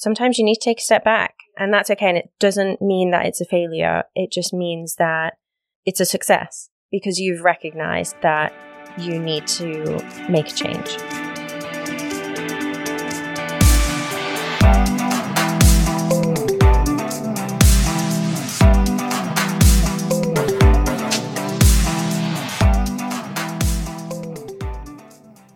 sometimes 0.00 0.38
you 0.38 0.44
need 0.46 0.54
to 0.54 0.64
take 0.64 0.78
a 0.78 0.82
step 0.82 1.04
back, 1.04 1.34
and 1.58 1.72
that's 1.72 1.90
okay. 1.90 2.08
And 2.08 2.16
it 2.16 2.30
doesn't 2.40 2.80
mean 2.80 3.10
that 3.10 3.26
it's 3.26 3.42
a 3.42 3.44
failure. 3.44 4.04
It 4.14 4.32
just 4.32 4.54
means 4.54 4.96
that 4.96 5.34
it's 5.84 6.00
a 6.00 6.06
success 6.06 6.70
because 6.90 7.20
you've 7.20 7.42
recognized 7.42 8.16
that 8.22 8.54
you 8.96 9.18
need 9.18 9.46
to 9.46 10.02
make 10.30 10.48
a 10.48 10.54
change. 10.54 10.96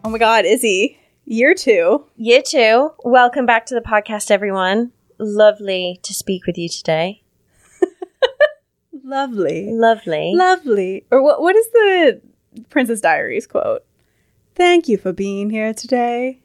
Oh 0.04 0.10
my 0.10 0.18
God, 0.18 0.44
Izzy, 0.44 0.98
year 1.24 1.54
two. 1.54 2.04
Year 2.16 2.42
two, 2.42 2.90
welcome 3.04 3.46
back 3.46 3.66
to 3.66 3.74
the 3.74 3.80
podcast, 3.80 4.30
everyone. 4.30 4.92
Lovely 5.18 6.00
to 6.02 6.12
speak 6.14 6.46
with 6.46 6.58
you 6.58 6.68
today. 6.68 7.22
Lovely. 9.04 9.68
Lovely. 9.70 10.32
Lovely. 10.34 11.04
Or 11.10 11.22
what? 11.22 11.40
what 11.40 11.56
is 11.56 11.66
the 11.72 12.20
Princess 12.70 13.00
Diaries 13.00 13.46
quote? 13.46 13.84
Thank 14.54 14.88
you 14.88 14.96
for 14.96 15.12
being 15.12 15.50
here 15.50 15.74
today. 15.74 16.40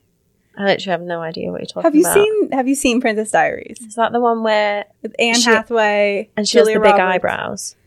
I 0.58 0.64
literally 0.66 0.92
have 0.92 1.02
no 1.02 1.22
idea 1.22 1.52
what 1.52 1.62
you're 1.62 1.68
talking 1.68 1.84
Have 1.84 1.96
you 1.96 2.02
about. 2.02 2.14
seen 2.16 2.52
Have 2.52 2.68
you 2.68 2.76
seen 2.76 3.00
Princess 3.00 3.32
Diaries 3.32 3.80
Is 3.80 3.96
that 3.96 4.12
the 4.12 4.20
one 4.20 4.44
where 4.44 4.86
with 5.02 5.16
Anne 5.18 5.36
She- 5.36 5.44
Hathaway 5.50 6.30
and 6.36 6.46
she 6.48 6.58
has 6.58 6.66
Julia 6.68 6.80
the 6.82 6.90
big 6.90 7.00
eyebrows 7.00 7.78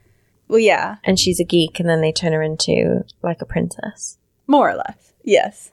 Well, 0.48 0.58
yeah, 0.60 0.96
and 1.04 1.18
she's 1.18 1.38
a 1.38 1.44
geek 1.44 1.80
and 1.80 1.88
then 1.88 2.00
they 2.00 2.12
turn 2.12 2.32
her 2.32 2.40
into 2.42 3.04
like 3.22 3.42
a 3.42 3.46
princess? 3.46 4.16
more 4.46 4.70
or 4.70 4.74
less. 4.76 5.12
Yes. 5.22 5.70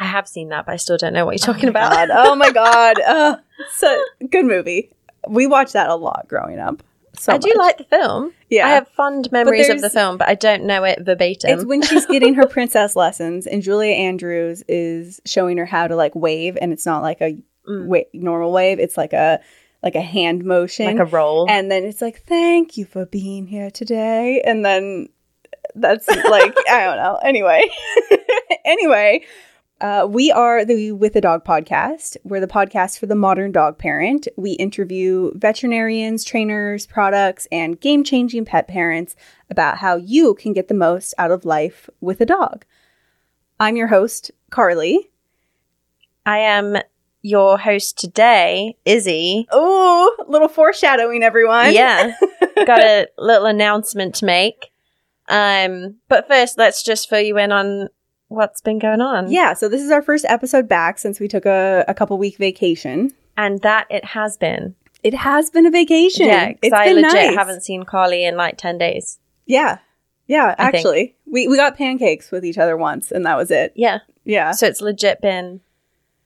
I 0.00 0.04
have 0.06 0.26
seen 0.26 0.48
that, 0.48 0.66
but 0.66 0.72
I 0.72 0.76
still 0.76 0.96
don't 0.96 1.12
know 1.12 1.24
what 1.26 1.32
you're 1.32 1.54
talking 1.54 1.68
about. 1.68 1.92
God. 1.92 2.08
Oh 2.12 2.34
my 2.34 2.50
God. 2.50 2.96
Uh, 3.06 3.36
so 3.74 4.02
good 4.30 4.44
movie. 4.46 4.90
We 5.28 5.46
watched 5.46 5.74
that 5.74 5.88
a 5.90 5.94
lot 5.94 6.26
growing 6.28 6.58
up. 6.58 6.82
So 7.18 7.32
I 7.34 7.38
do 7.38 7.52
like 7.58 7.76
the 7.78 7.84
film. 7.84 8.32
Yeah. 8.48 8.66
I 8.66 8.70
have 8.70 8.88
fond 8.88 9.30
memories 9.30 9.68
of 9.68 9.80
the 9.82 9.90
film, 9.90 10.16
but 10.16 10.28
I 10.28 10.34
don't 10.34 10.64
know 10.64 10.82
it 10.84 11.00
verbatim. 11.02 11.50
It's 11.50 11.64
when 11.64 11.82
she's 11.82 12.06
getting 12.06 12.34
her 12.34 12.46
princess 12.56 12.96
lessons, 12.96 13.46
and 13.46 13.62
Julie 13.62 13.94
Andrews 13.94 14.64
is 14.66 15.20
showing 15.26 15.58
her 15.58 15.66
how 15.66 15.86
to 15.88 15.94
like 15.94 16.14
wave, 16.14 16.56
and 16.60 16.72
it's 16.72 16.86
not 16.86 17.02
like 17.02 17.20
a 17.20 17.36
Mm. 17.68 17.86
wa- 17.86 18.00
normal 18.12 18.50
wave; 18.50 18.80
it's 18.80 18.96
like 18.96 19.12
a 19.12 19.38
like 19.84 19.94
a 19.94 20.00
hand 20.00 20.42
motion, 20.44 20.86
like 20.86 20.98
a 20.98 21.04
roll. 21.04 21.46
and 21.48 21.70
then 21.70 21.84
it's 21.84 22.00
like, 22.02 22.22
"Thank 22.26 22.76
you 22.76 22.84
for 22.84 23.06
being 23.06 23.46
here 23.46 23.70
today," 23.70 24.40
and 24.44 24.64
then 24.64 25.08
that's 25.76 26.08
like 26.08 26.56
I 26.68 26.84
don't 26.86 26.96
know. 26.96 27.20
Anyway, 27.22 27.70
anyway, 28.64 29.24
uh, 29.82 30.06
we 30.08 30.30
are 30.30 30.64
the 30.64 30.92
With 30.92 31.16
a 31.16 31.20
Dog 31.20 31.44
podcast. 31.44 32.16
We're 32.22 32.40
the 32.40 32.46
podcast 32.46 33.00
for 33.00 33.06
the 33.06 33.16
modern 33.16 33.50
dog 33.50 33.78
parent. 33.78 34.28
We 34.36 34.52
interview 34.52 35.32
veterinarians, 35.34 36.22
trainers, 36.22 36.86
products, 36.86 37.48
and 37.50 37.80
game 37.80 38.04
changing 38.04 38.44
pet 38.44 38.68
parents 38.68 39.16
about 39.50 39.78
how 39.78 39.96
you 39.96 40.34
can 40.34 40.52
get 40.52 40.68
the 40.68 40.74
most 40.74 41.14
out 41.18 41.32
of 41.32 41.44
life 41.44 41.90
with 42.00 42.20
a 42.20 42.26
dog. 42.26 42.64
I'm 43.58 43.74
your 43.74 43.88
host, 43.88 44.30
Carly. 44.50 45.10
I 46.24 46.38
am 46.38 46.76
your 47.20 47.58
host 47.58 47.98
today, 47.98 48.76
Izzy. 48.84 49.48
Oh, 49.50 50.16
little 50.28 50.48
foreshadowing, 50.48 51.24
everyone. 51.24 51.72
Yeah. 51.72 52.14
Got 52.66 52.80
a 52.80 53.08
little 53.18 53.46
announcement 53.46 54.14
to 54.16 54.26
make. 54.26 54.70
Um, 55.28 55.96
but 56.08 56.28
first, 56.28 56.56
let's 56.56 56.84
just 56.84 57.08
fill 57.08 57.20
you 57.20 57.36
in 57.36 57.50
on 57.50 57.88
what's 58.32 58.60
been 58.60 58.78
going 58.78 59.00
on. 59.00 59.30
Yeah, 59.30 59.54
so 59.54 59.68
this 59.68 59.82
is 59.82 59.90
our 59.90 60.02
first 60.02 60.24
episode 60.26 60.68
back 60.68 60.98
since 60.98 61.20
we 61.20 61.28
took 61.28 61.46
a, 61.46 61.84
a 61.88 61.94
couple 61.94 62.18
week 62.18 62.36
vacation. 62.36 63.12
And 63.36 63.60
that 63.62 63.86
it 63.90 64.04
has 64.04 64.36
been. 64.36 64.74
It 65.02 65.14
has 65.14 65.50
been 65.50 65.66
a 65.66 65.70
vacation. 65.70 66.26
Yeah, 66.26 66.48
because 66.48 66.60
it's 66.62 66.72
I 66.72 66.84
been 66.86 66.96
legit 66.96 67.12
nice. 67.12 67.34
haven't 67.34 67.62
seen 67.62 67.84
Carly 67.84 68.24
in 68.24 68.36
like 68.36 68.56
10 68.56 68.78
days. 68.78 69.18
Yeah, 69.46 69.78
yeah. 70.26 70.54
I 70.58 70.70
think. 70.70 70.74
Actually, 70.76 71.16
we 71.26 71.48
we 71.48 71.56
got 71.56 71.76
pancakes 71.76 72.30
with 72.30 72.44
each 72.44 72.58
other 72.58 72.76
once, 72.76 73.10
and 73.10 73.26
that 73.26 73.36
was 73.36 73.50
it. 73.50 73.72
Yeah. 73.74 73.98
Yeah. 74.24 74.52
So 74.52 74.66
it's 74.66 74.80
legit 74.80 75.20
been 75.20 75.60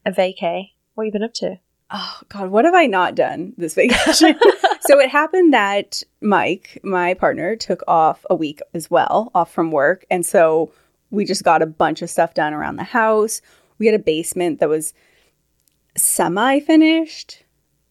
a 0.05 0.13
vacay. 0.13 0.73
What 0.95 1.05
have 1.05 1.07
you 1.07 1.13
been 1.13 1.23
up 1.23 1.35
to? 1.35 1.59
Oh 1.91 2.21
God, 2.29 2.51
what 2.51 2.65
have 2.65 2.75
I 2.75 2.87
not 2.87 3.15
done 3.15 3.55
this 3.57 3.75
vacation? 3.75 4.39
so 4.81 4.99
it 4.99 5.09
happened 5.09 5.55
that 5.55 6.03
Mike, 6.21 6.81
my 6.83 7.15
partner, 7.15 7.57
took 7.57 7.83
off 7.87 8.27
a 8.29 8.35
week 8.35 8.61
as 8.75 8.91
well, 8.91 9.31
off 9.35 9.53
from 9.53 9.71
work, 9.71 10.05
and 10.11 10.27
so 10.27 10.73
we 11.11 11.25
just 11.25 11.45
got 11.45 11.63
a 11.63 11.67
bunch 11.67 12.03
of 12.03 12.11
stuff 12.11 12.35
done 12.35 12.53
around 12.55 12.77
the 12.77 12.85
house. 12.85 13.41
We 13.79 13.87
had 13.87 13.95
a 13.95 14.03
basement 14.03 14.61
that 14.61 14.69
was 14.69 14.93
semi 15.97 16.61
finished 16.61 17.43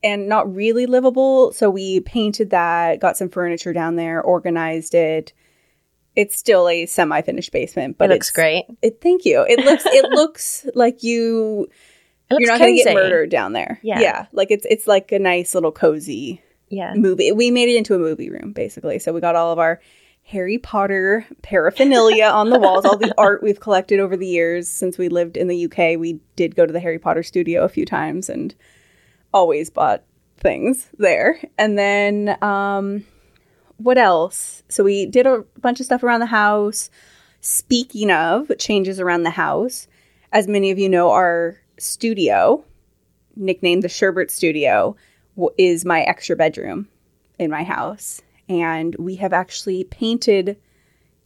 and 0.04 0.28
not 0.30 0.54
really 0.54 0.86
livable, 0.86 1.52
so 1.52 1.70
we 1.70 2.00
painted 2.02 2.52
that, 2.52 3.00
got 3.00 3.18
some 3.18 3.30
furniture 3.30 3.74
down 3.74 3.96
there, 3.96 4.22
organized 4.22 4.94
it. 4.94 5.34
It's 6.16 6.38
still 6.38 6.70
a 6.70 6.86
semi 6.86 7.22
finished 7.22 7.52
basement, 7.52 7.98
but 7.98 8.10
it 8.10 8.14
looks 8.14 8.30
it's- 8.30 8.32
great. 8.36 8.66
It, 8.82 9.02
thank 9.02 9.26
you. 9.26 9.46
It 9.48 9.60
looks 9.66 9.84
it 9.86 10.06
looks 10.12 10.66
like 10.76 11.04
you 11.04 11.68
looks 12.32 12.42
you're 12.42 12.52
not 12.52 12.60
going 12.60 12.78
to 12.78 12.84
get 12.84 12.94
murdered 12.94 13.30
down 13.30 13.54
there. 13.54 13.80
Yeah. 13.84 14.00
yeah, 14.00 14.26
like 14.32 14.52
it's 14.52 14.66
it's 14.70 14.88
like 14.88 15.12
a 15.12 15.20
nice 15.20 15.54
little 15.54 15.72
cozy 15.72 16.42
Yeah. 16.70 16.94
movie. 16.96 17.32
We 17.32 17.52
made 17.52 17.70
it 17.70 17.76
into 17.76 17.96
a 17.96 18.00
movie 18.00 18.30
room 18.30 18.54
basically. 18.54 19.00
So 19.00 19.12
we 19.14 19.20
got 19.22 19.36
all 19.36 19.52
of 19.52 19.60
our 19.60 19.82
Harry 20.28 20.58
Potter 20.58 21.26
paraphernalia 21.44 22.26
on 22.26 22.50
the 22.50 22.60
walls, 22.60 22.84
all 22.84 22.98
the 22.98 23.14
art 23.18 23.44
we've 23.44 23.60
collected 23.60 24.00
over 24.00 24.18
the 24.18 24.26
years 24.26 24.68
since 24.68 24.98
we 24.98 25.08
lived 25.08 25.38
in 25.38 25.48
the 25.48 25.66
UK. 25.66 26.00
We 26.00 26.20
did 26.36 26.56
go 26.56 26.66
to 26.66 26.74
the 26.74 26.80
Harry 26.80 26.98
Potter 26.98 27.22
studio 27.22 27.64
a 27.64 27.70
few 27.70 27.86
times 27.86 28.28
and 28.28 28.56
always 29.32 29.70
bought 29.70 30.04
things 30.38 30.90
there. 30.98 31.40
And 31.60 31.78
then 31.78 32.44
um 32.44 33.06
what 33.78 33.98
else? 33.98 34.64
So 34.68 34.84
we 34.84 35.06
did 35.06 35.28
a 35.28 35.44
bunch 35.60 35.80
of 35.80 35.86
stuff 35.86 36.02
around 36.02 36.22
the 36.22 36.26
house. 36.26 36.90
Speaking 37.42 38.10
of 38.10 38.52
changes 38.58 39.00
around 39.00 39.24
the 39.24 39.30
house, 39.30 39.88
as 40.32 40.48
many 40.48 40.72
of 40.72 40.80
you 40.80 40.90
know, 40.90 41.12
our 41.12 41.58
studio, 41.78 42.64
nicknamed 43.36 43.84
the 43.84 43.90
Sherbert 43.90 44.32
Studio, 44.32 44.96
is 45.58 45.86
my 45.86 46.02
extra 46.02 46.36
bedroom 46.36 46.88
in 47.38 47.52
my 47.52 47.64
house. 47.64 48.22
And 48.50 48.96
we 49.00 49.16
have 49.16 49.34
actually 49.34 49.84
painted 49.86 50.58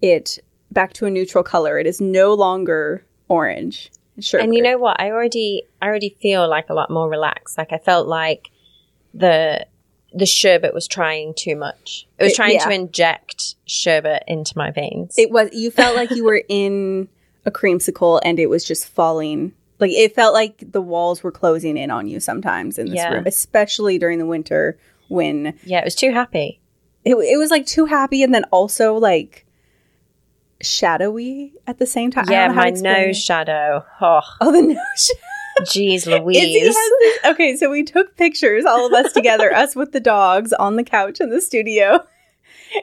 it 0.02 0.40
back 0.72 0.94
to 0.94 1.06
a 1.06 1.10
neutral 1.10 1.44
color. 1.44 1.78
It 1.80 1.88
is 1.88 2.00
no 2.00 2.34
longer 2.34 3.06
orange. 3.28 3.92
Sherbert. 4.20 4.44
And 4.44 4.56
you 4.56 4.62
know 4.62 4.78
what? 4.78 5.00
I 5.00 5.12
already 5.12 5.64
I 5.82 5.88
already 5.88 6.16
feel 6.22 6.48
like 6.50 6.70
a 6.70 6.74
lot 6.74 6.90
more 6.90 7.10
relaxed. 7.10 7.58
Like 7.58 7.72
I 7.72 7.78
felt 7.78 8.08
like 8.08 8.50
the 9.14 9.66
the 10.14 10.26
sherbet 10.26 10.74
was 10.74 10.88
trying 10.88 11.34
too 11.36 11.56
much. 11.56 12.08
It 12.18 12.24
was 12.24 12.34
It- 12.34 12.36
trying 12.36 12.54
yeah. 12.56 12.66
to 12.66 12.72
inject 12.72 13.56
sherbet 13.66 14.24
into 14.28 14.58
my 14.58 14.72
veins. 14.72 15.16
it 15.18 15.30
was, 15.32 15.50
you 15.54 15.70
felt 15.72 15.96
like 15.96 16.10
you 16.12 16.24
were 16.24 16.44
in 16.50 17.08
a 17.46 17.52
creamsicle 17.52 18.20
and 18.24 18.40
it 18.40 18.48
was 18.50 18.64
just 18.66 18.88
falling. 18.88 19.54
Like 19.80 19.92
it 19.92 20.16
felt 20.16 20.34
like 20.34 20.72
the 20.72 20.82
walls 20.82 21.22
were 21.24 21.32
closing 21.32 21.78
in 21.78 21.92
on 21.92 22.08
you 22.08 22.20
sometimes 22.20 22.80
in 22.80 22.88
this 22.88 22.96
Yeah. 22.96 23.14
room, 23.14 23.24
especially 23.28 24.00
during 24.00 24.18
the 24.18 24.26
winter 24.26 24.78
when 25.10 25.54
yeah, 25.64 25.80
it 25.80 25.86
was 25.86 25.96
too 25.96 26.12
happy. 26.12 26.60
It, 27.10 27.16
it 27.18 27.38
was 27.38 27.52
like 27.52 27.66
too 27.66 27.86
happy 27.86 28.24
and 28.24 28.34
then 28.34 28.44
also 28.52 28.96
like 28.96 29.46
shadowy 30.62 31.54
at 31.68 31.80
the 31.80 31.86
same 31.86 32.12
time. 32.12 32.26
I 32.28 32.32
yeah, 32.32 32.48
my 32.50 32.70
nose 32.70 33.18
shadow. 33.22 33.86
Oh, 34.02 34.22
Oh, 34.42 34.52
the 34.52 34.62
nose. 34.74 35.12
jeez, 35.62 36.06
Louise. 36.06 36.76
has 36.76 37.32
okay, 37.34 37.56
so 37.56 37.70
we 37.70 37.84
took 37.84 38.16
pictures, 38.18 38.66
all 38.66 38.86
of 38.86 38.94
us 38.94 39.14
together, 39.14 39.54
us 39.56 39.76
with 39.76 39.92
the 39.92 40.00
dogs 40.00 40.54
on 40.54 40.76
the 40.76 40.84
couch 40.84 41.20
in 41.20 41.30
the 41.30 41.42
studio. 41.42 42.06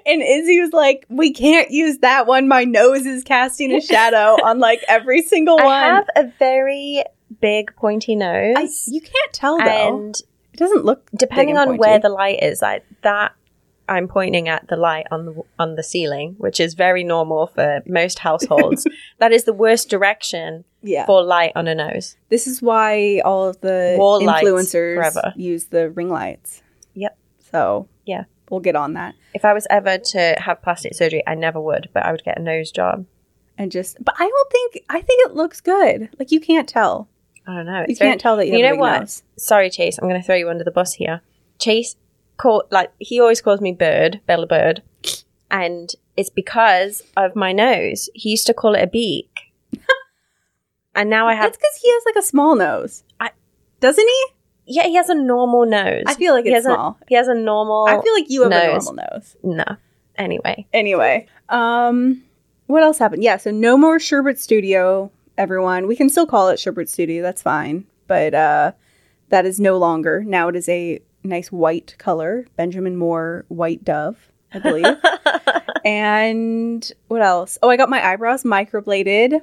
And 0.05 0.21
Izzy 0.21 0.61
was 0.61 0.73
like, 0.73 1.07
"We 1.09 1.33
can't 1.33 1.71
use 1.71 1.99
that 1.99 2.27
one. 2.27 2.49
My 2.49 2.65
nose 2.65 3.07
is 3.07 3.23
casting 3.23 3.73
a 3.73 3.81
shadow 3.81 4.37
on 4.45 4.59
like 4.59 4.83
every 4.89 5.23
single 5.23 5.57
one." 5.57 5.67
I 5.67 5.87
have 5.87 6.09
a 6.17 6.25
very 6.41 7.05
big 7.41 7.75
pointy 7.77 8.17
nose. 8.17 8.55
I- 8.57 8.69
you 8.91 9.01
can't 9.01 9.33
tell 9.33 9.59
though. 9.59 9.65
and 9.99 10.15
it 10.53 10.57
doesn't 10.59 10.85
look 10.85 11.09
depending 11.17 11.57
on 11.57 11.77
where 11.77 11.99
the 12.01 12.09
light 12.09 12.43
is, 12.43 12.63
like 12.63 12.85
that 13.03 13.33
I'm 13.89 14.09
pointing 14.09 14.49
at 14.49 14.69
the 14.69 14.77
light 14.77 15.07
on 15.11 15.27
the 15.27 15.43
on 15.59 15.77
the 15.77 15.83
ceiling, 15.83 16.35
which 16.39 16.59
is 16.61 16.75
very 16.75 17.05
normal 17.05 17.47
for 17.49 17.83
most 17.87 18.19
households. 18.19 18.87
that 19.19 19.33
is 19.33 19.45
the 19.45 19.53
worst 19.53 19.89
direction 19.89 20.65
yeah. 20.83 21.07
for 21.07 21.23
light 21.23 21.53
on 21.55 21.69
a 21.69 21.75
nose. 21.75 22.17
This 22.29 22.47
is 22.47 22.61
why 22.61 23.21
all 23.25 23.49
of 23.49 23.61
the 23.61 23.95
Wall 23.99 24.21
influencers 24.21 25.33
use 25.37 25.67
the 25.67 25.91
ring 25.91 26.09
lights. 26.09 26.63
Yep. 26.95 27.17
So 27.53 27.89
Yeah. 28.05 28.25
we'll 28.51 28.61
get 28.61 28.75
on 28.77 28.95
that 28.95 29.15
If 29.35 29.45
I 29.45 29.53
was 29.53 29.67
ever 29.71 29.99
to 29.99 30.35
have 30.39 30.63
plastic 30.63 30.95
surgery, 30.95 31.23
I 31.27 31.35
never 31.35 31.61
would, 31.61 31.89
but 31.93 32.05
I 32.05 32.11
would 32.13 32.25
get 32.25 32.39
a 32.39 32.43
nose 32.43 32.71
job. 32.71 33.07
and 33.59 33.71
just. 33.71 33.97
But 34.05 34.15
I 34.19 34.29
don't 34.29 34.51
think. 34.53 34.85
I 34.91 35.01
think 35.01 35.31
it 35.31 35.35
looks 35.37 35.61
good. 35.61 36.09
Like 36.19 36.33
you 36.33 36.41
can't 36.41 36.69
tell. 36.69 37.09
I 37.47 37.55
don't 37.55 37.67
know. 37.67 37.85
You 37.89 37.95
very- 37.95 38.11
can't 38.11 38.21
tell 38.21 38.37
that 38.39 38.47
you, 38.49 38.57
you 38.59 38.65
have 38.65 38.73
a 38.75 38.77
know 38.77 38.81
what? 38.81 39.01
nose. 39.01 39.23
Sorry, 39.39 39.71
Chase. 39.71 39.99
I'm 39.99 40.09
going 40.09 40.21
to 40.21 40.27
throw 40.27 40.35
you 40.35 40.51
under 40.51 40.65
the 40.65 40.73
bus 40.73 40.95
here. 40.95 41.21
Chase 41.61 41.95
call 42.37 42.65
like 42.71 42.93
he 42.99 43.21
always 43.21 43.41
calls 43.41 43.61
me 43.61 43.73
Bird, 43.73 44.21
Bella 44.27 44.47
Bird, 44.47 44.83
and 45.51 45.91
it's 46.17 46.31
because 46.31 47.03
of 47.17 47.37
my 47.37 47.53
nose. 47.53 48.09
He 48.15 48.31
used 48.31 48.47
to 48.47 48.55
call 48.55 48.75
it 48.75 48.83
a 48.83 48.87
beak, 48.87 49.31
and 50.95 51.11
now 51.11 51.27
I 51.29 51.35
have 51.35 51.45
That's 51.47 51.57
because 51.59 51.77
he 51.83 51.91
has 51.93 52.03
like 52.07 52.17
a 52.17 52.27
small 52.27 52.55
nose. 52.57 53.03
I- 53.21 53.31
Doesn't 53.81 54.07
he? 54.07 54.25
Yeah, 54.69 54.85
he 54.85 54.95
has 54.97 55.09
a 55.09 55.15
normal 55.15 55.65
nose. 55.67 56.03
I 56.07 56.15
feel 56.15 56.35
like 56.35 56.45
he 56.45 56.51
it's 56.51 56.65
has 56.67 56.75
small. 56.75 56.99
A, 57.01 57.05
he 57.09 57.15
has 57.15 57.29
a 57.29 57.35
normal. 57.35 57.87
I 57.89 58.01
feel 58.03 58.13
like 58.15 58.25
you 58.29 58.43
have 58.43 58.51
a 58.53 58.55
nose. 58.73 58.85
normal 58.87 59.05
nose. 59.13 59.37
no. 59.43 59.65
Anyway, 60.19 60.67
Anyway, 60.73 61.27
um, 61.51 62.23
what 62.69 62.83
else 62.83 62.97
happened? 62.99 63.23
Yeah, 63.23 63.37
so 63.37 63.51
no 63.51 63.77
more 63.77 63.99
Sherbert 63.99 64.39
Studio, 64.39 65.11
everyone. 65.37 65.87
We 65.87 65.95
can 65.95 66.09
still 66.09 66.27
call 66.27 66.49
it 66.49 66.57
Sherbert 66.59 66.89
Studio. 66.89 67.23
That's 67.23 67.43
fine, 67.43 67.85
but 68.07 68.33
uh, 68.33 68.73
that 69.29 69.45
is 69.45 69.61
no 69.61 69.77
longer. 69.77 70.25
Now 70.25 70.49
it 70.49 70.57
is 70.57 70.71
a 70.71 71.01
nice 71.27 71.51
white 71.53 71.95
color, 71.99 72.47
Benjamin 72.57 72.97
Moore 72.97 73.45
white 73.49 73.85
dove, 73.85 74.17
I 74.53 74.59
believe. 74.61 74.87
and 75.85 76.91
what 77.09 77.23
else? 77.23 77.59
Oh, 77.63 77.69
I 77.71 77.77
got 77.77 77.91
my 77.91 78.05
eyebrows 78.07 78.43
microbladed. 78.43 79.41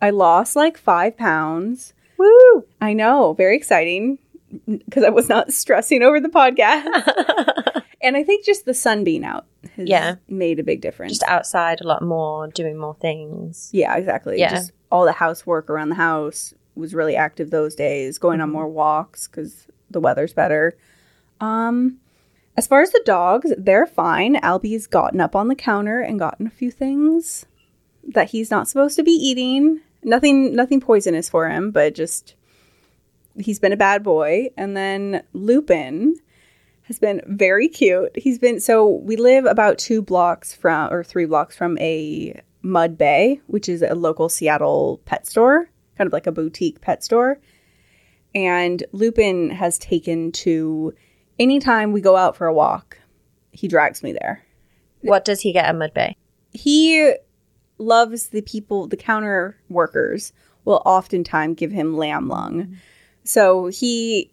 I 0.00 0.10
lost 0.10 0.56
like 0.56 0.76
five 0.78 1.16
pounds. 1.16 1.94
woo! 2.18 2.64
I 2.80 2.92
know, 2.92 3.34
very 3.34 3.56
exciting 3.56 4.18
because 4.66 5.04
I 5.04 5.10
was 5.10 5.28
not 5.28 5.52
stressing 5.52 6.02
over 6.02 6.20
the 6.20 6.28
podcast. 6.28 7.82
and 8.02 8.16
I 8.16 8.22
think 8.24 8.44
just 8.44 8.64
the 8.64 8.74
sun 8.74 9.04
being 9.04 9.24
out 9.24 9.46
has 9.76 9.88
Yeah. 9.88 10.16
made 10.28 10.58
a 10.60 10.64
big 10.64 10.80
difference. 10.80 11.12
Just 11.12 11.24
outside 11.30 11.80
a 11.80 11.86
lot 11.86 12.02
more, 12.02 12.48
doing 12.48 12.76
more 12.76 12.94
things. 13.00 13.70
yeah, 13.72 13.96
exactly. 13.96 14.38
Yeah. 14.38 14.50
Just 14.50 14.72
all 14.90 15.04
the 15.04 15.12
housework 15.12 15.70
around 15.70 15.88
the 15.88 15.94
house 15.94 16.52
was 16.74 16.94
really 16.94 17.16
active 17.16 17.50
those 17.50 17.74
days, 17.74 18.18
going 18.18 18.40
on 18.40 18.48
Mhm. 18.50 18.52
more 18.52 18.68
walks 18.68 19.26
because 19.28 19.66
the 19.90 20.00
weather's 20.00 20.32
better. 20.32 20.76
Um, 21.42 21.98
as 22.56 22.66
far 22.66 22.82
as 22.82 22.92
the 22.92 23.02
dogs, 23.04 23.52
they're 23.58 23.86
fine. 23.86 24.36
Albie's 24.36 24.86
gotten 24.86 25.20
up 25.20 25.34
on 25.34 25.48
the 25.48 25.56
counter 25.56 26.00
and 26.00 26.18
gotten 26.18 26.46
a 26.46 26.50
few 26.50 26.70
things 26.70 27.46
that 28.06 28.30
he's 28.30 28.50
not 28.50 28.68
supposed 28.68 28.94
to 28.96 29.02
be 29.02 29.10
eating. 29.10 29.80
Nothing, 30.04 30.54
nothing 30.54 30.80
poisonous 30.80 31.28
for 31.28 31.48
him, 31.48 31.72
but 31.72 31.94
just 31.94 32.36
he's 33.36 33.58
been 33.58 33.72
a 33.72 33.76
bad 33.76 34.04
boy. 34.04 34.50
And 34.56 34.76
then 34.76 35.24
Lupin 35.32 36.16
has 36.82 37.00
been 37.00 37.22
very 37.26 37.68
cute. 37.68 38.12
He's 38.16 38.38
been 38.38 38.60
so 38.60 38.86
we 38.88 39.16
live 39.16 39.44
about 39.44 39.78
two 39.78 40.00
blocks 40.00 40.54
from 40.54 40.92
or 40.92 41.02
three 41.02 41.26
blocks 41.26 41.56
from 41.56 41.76
a 41.78 42.40
Mud 42.62 42.96
Bay, 42.96 43.40
which 43.48 43.68
is 43.68 43.82
a 43.82 43.94
local 43.94 44.28
Seattle 44.28 45.00
pet 45.06 45.26
store, 45.26 45.68
kind 45.98 46.06
of 46.06 46.12
like 46.12 46.28
a 46.28 46.32
boutique 46.32 46.80
pet 46.80 47.02
store. 47.02 47.38
And 48.34 48.84
Lupin 48.92 49.50
has 49.50 49.78
taken 49.78 50.32
to 50.32 50.94
anytime 51.42 51.92
we 51.92 52.00
go 52.00 52.16
out 52.16 52.36
for 52.36 52.46
a 52.46 52.54
walk, 52.54 52.98
he 53.50 53.68
drags 53.68 54.02
me 54.02 54.12
there. 54.12 54.42
What 55.02 55.24
does 55.24 55.40
he 55.40 55.52
get 55.52 55.66
at 55.66 55.76
Mud 55.76 55.92
Bay? 55.92 56.16
He 56.52 57.14
loves 57.78 58.28
the 58.28 58.42
people, 58.42 58.86
the 58.86 58.96
counter 58.96 59.56
workers 59.68 60.32
will 60.64 60.80
oftentimes 60.86 61.56
give 61.56 61.72
him 61.72 61.96
lamb 61.96 62.28
lung. 62.28 62.76
So 63.24 63.66
he, 63.66 64.32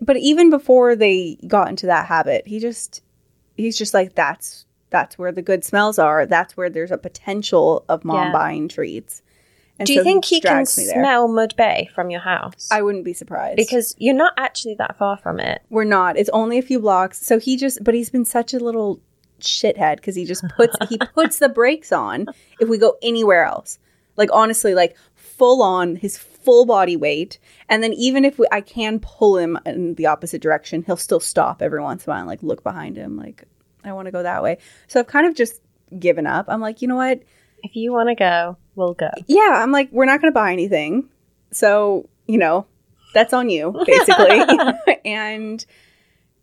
but 0.00 0.16
even 0.16 0.50
before 0.50 0.96
they 0.96 1.38
got 1.46 1.68
into 1.68 1.86
that 1.86 2.06
habit, 2.06 2.46
he 2.46 2.58
just, 2.58 3.02
he's 3.56 3.78
just 3.78 3.94
like, 3.94 4.14
that's, 4.16 4.66
that's 4.90 5.16
where 5.18 5.30
the 5.32 5.42
good 5.42 5.64
smells 5.64 5.98
are. 5.98 6.26
That's 6.26 6.56
where 6.56 6.70
there's 6.70 6.90
a 6.90 6.98
potential 6.98 7.84
of 7.88 8.04
mom 8.04 8.26
Yeah. 8.28 8.32
buying 8.32 8.68
treats. 8.68 9.22
And 9.78 9.86
Do 9.86 9.92
you 9.92 10.00
so 10.00 10.04
think 10.04 10.24
he 10.24 10.40
can 10.40 10.58
me 10.58 10.86
there. 10.86 10.94
smell 10.94 11.28
Mud 11.28 11.54
Bay 11.56 11.90
from 11.94 12.10
your 12.10 12.20
house? 12.20 12.68
I 12.70 12.82
wouldn't 12.82 13.04
be 13.04 13.12
surprised 13.12 13.56
because 13.56 13.94
you're 13.98 14.14
not 14.14 14.32
actually 14.36 14.74
that 14.76 14.96
far 14.96 15.16
from 15.16 15.38
it. 15.38 15.62
We're 15.68 15.84
not. 15.84 16.16
It's 16.16 16.30
only 16.32 16.58
a 16.58 16.62
few 16.62 16.80
blocks. 16.80 17.24
So 17.24 17.38
he 17.38 17.56
just, 17.56 17.84
but 17.84 17.94
he's 17.94 18.10
been 18.10 18.24
such 18.24 18.54
a 18.54 18.58
little 18.58 19.00
shithead 19.40 19.96
because 19.96 20.14
he 20.14 20.24
just 20.24 20.44
puts 20.56 20.74
he 20.88 20.98
puts 21.14 21.38
the 21.38 21.48
brakes 21.48 21.92
on 21.92 22.26
if 22.58 22.68
we 22.68 22.78
go 22.78 22.96
anywhere 23.02 23.44
else. 23.44 23.78
Like 24.16 24.30
honestly, 24.32 24.74
like 24.74 24.96
full 25.14 25.62
on 25.62 25.96
his 25.96 26.16
full 26.16 26.64
body 26.64 26.96
weight, 26.96 27.38
and 27.68 27.82
then 27.82 27.92
even 27.92 28.24
if 28.24 28.38
we, 28.38 28.46
I 28.50 28.62
can 28.62 28.98
pull 29.00 29.36
him 29.36 29.58
in 29.66 29.94
the 29.94 30.06
opposite 30.06 30.40
direction, 30.40 30.82
he'll 30.84 30.96
still 30.96 31.20
stop 31.20 31.60
every 31.60 31.82
once 31.82 32.06
in 32.06 32.10
a 32.10 32.14
while 32.14 32.20
and 32.20 32.28
like 32.28 32.42
look 32.42 32.62
behind 32.62 32.96
him, 32.96 33.18
like 33.18 33.44
I 33.84 33.92
want 33.92 34.06
to 34.06 34.12
go 34.12 34.22
that 34.22 34.42
way. 34.42 34.58
So 34.86 35.00
I've 35.00 35.06
kind 35.06 35.26
of 35.26 35.34
just 35.34 35.60
given 35.98 36.26
up. 36.26 36.46
I'm 36.48 36.60
like, 36.60 36.80
you 36.82 36.88
know 36.88 36.96
what? 36.96 37.22
If 37.66 37.74
you 37.74 37.92
want 37.92 38.08
to 38.10 38.14
go, 38.14 38.56
we'll 38.76 38.94
go. 38.94 39.10
Yeah, 39.26 39.50
I'm 39.54 39.72
like, 39.72 39.90
we're 39.90 40.04
not 40.04 40.20
going 40.20 40.32
to 40.32 40.34
buy 40.34 40.52
anything. 40.52 41.08
So, 41.50 42.08
you 42.26 42.38
know, 42.38 42.66
that's 43.12 43.32
on 43.32 43.50
you, 43.50 43.74
basically. 43.84 44.40
and 45.04 45.64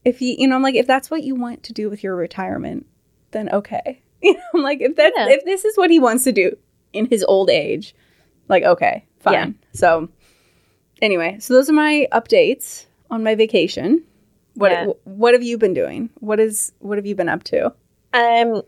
if 0.04 0.22
you, 0.22 0.36
you 0.38 0.48
know, 0.48 0.56
I'm 0.56 0.62
like, 0.62 0.75
if 0.75 0.86
that's 0.86 1.10
what 1.10 1.24
you 1.24 1.36
want 1.36 1.64
to 1.64 1.74
do 1.74 1.90
with 1.90 2.04
your 2.04 2.16
retirement, 2.16 2.86
then 3.31 3.50
okay. 3.50 4.02
You 4.22 4.34
know, 4.36 4.40
I'm 4.56 4.62
like, 4.62 4.80
if 4.81 4.96
that's, 4.96 5.16
Yeah. 5.18 5.28
if 5.30 5.44
this 5.44 5.66
is 5.66 5.78
what 5.78 5.90
he 5.90 6.00
wants 6.00 6.24
to 6.25 6.31
do 6.31 6.58
in 6.94 7.08
his 7.08 7.25
old 7.25 7.50
age, 7.50 7.94
like, 8.48 8.64
okay, 8.64 9.06
fine. 9.20 9.34
Yeah. 9.34 9.50
So, 9.74 10.08
anyway, 11.02 11.38
so 11.40 11.54
those 11.54 11.70
are 11.70 11.74
my 11.74 12.08
updates 12.14 12.86
on 13.12 13.24
my 13.24 13.36
vacation. 13.36 14.04
What, 14.56 14.72
Yeah. 14.72 14.86
what 15.04 15.34
have 15.34 15.44
you 15.44 15.58
been 15.58 15.74
doing? 15.74 16.10
What 16.20 16.40
is, 16.40 16.72
what 16.80 16.98
have 16.98 17.06
you 17.06 17.16
been 17.16 17.28
up 17.28 17.44
to? 17.46 17.74
Um, 18.14 18.62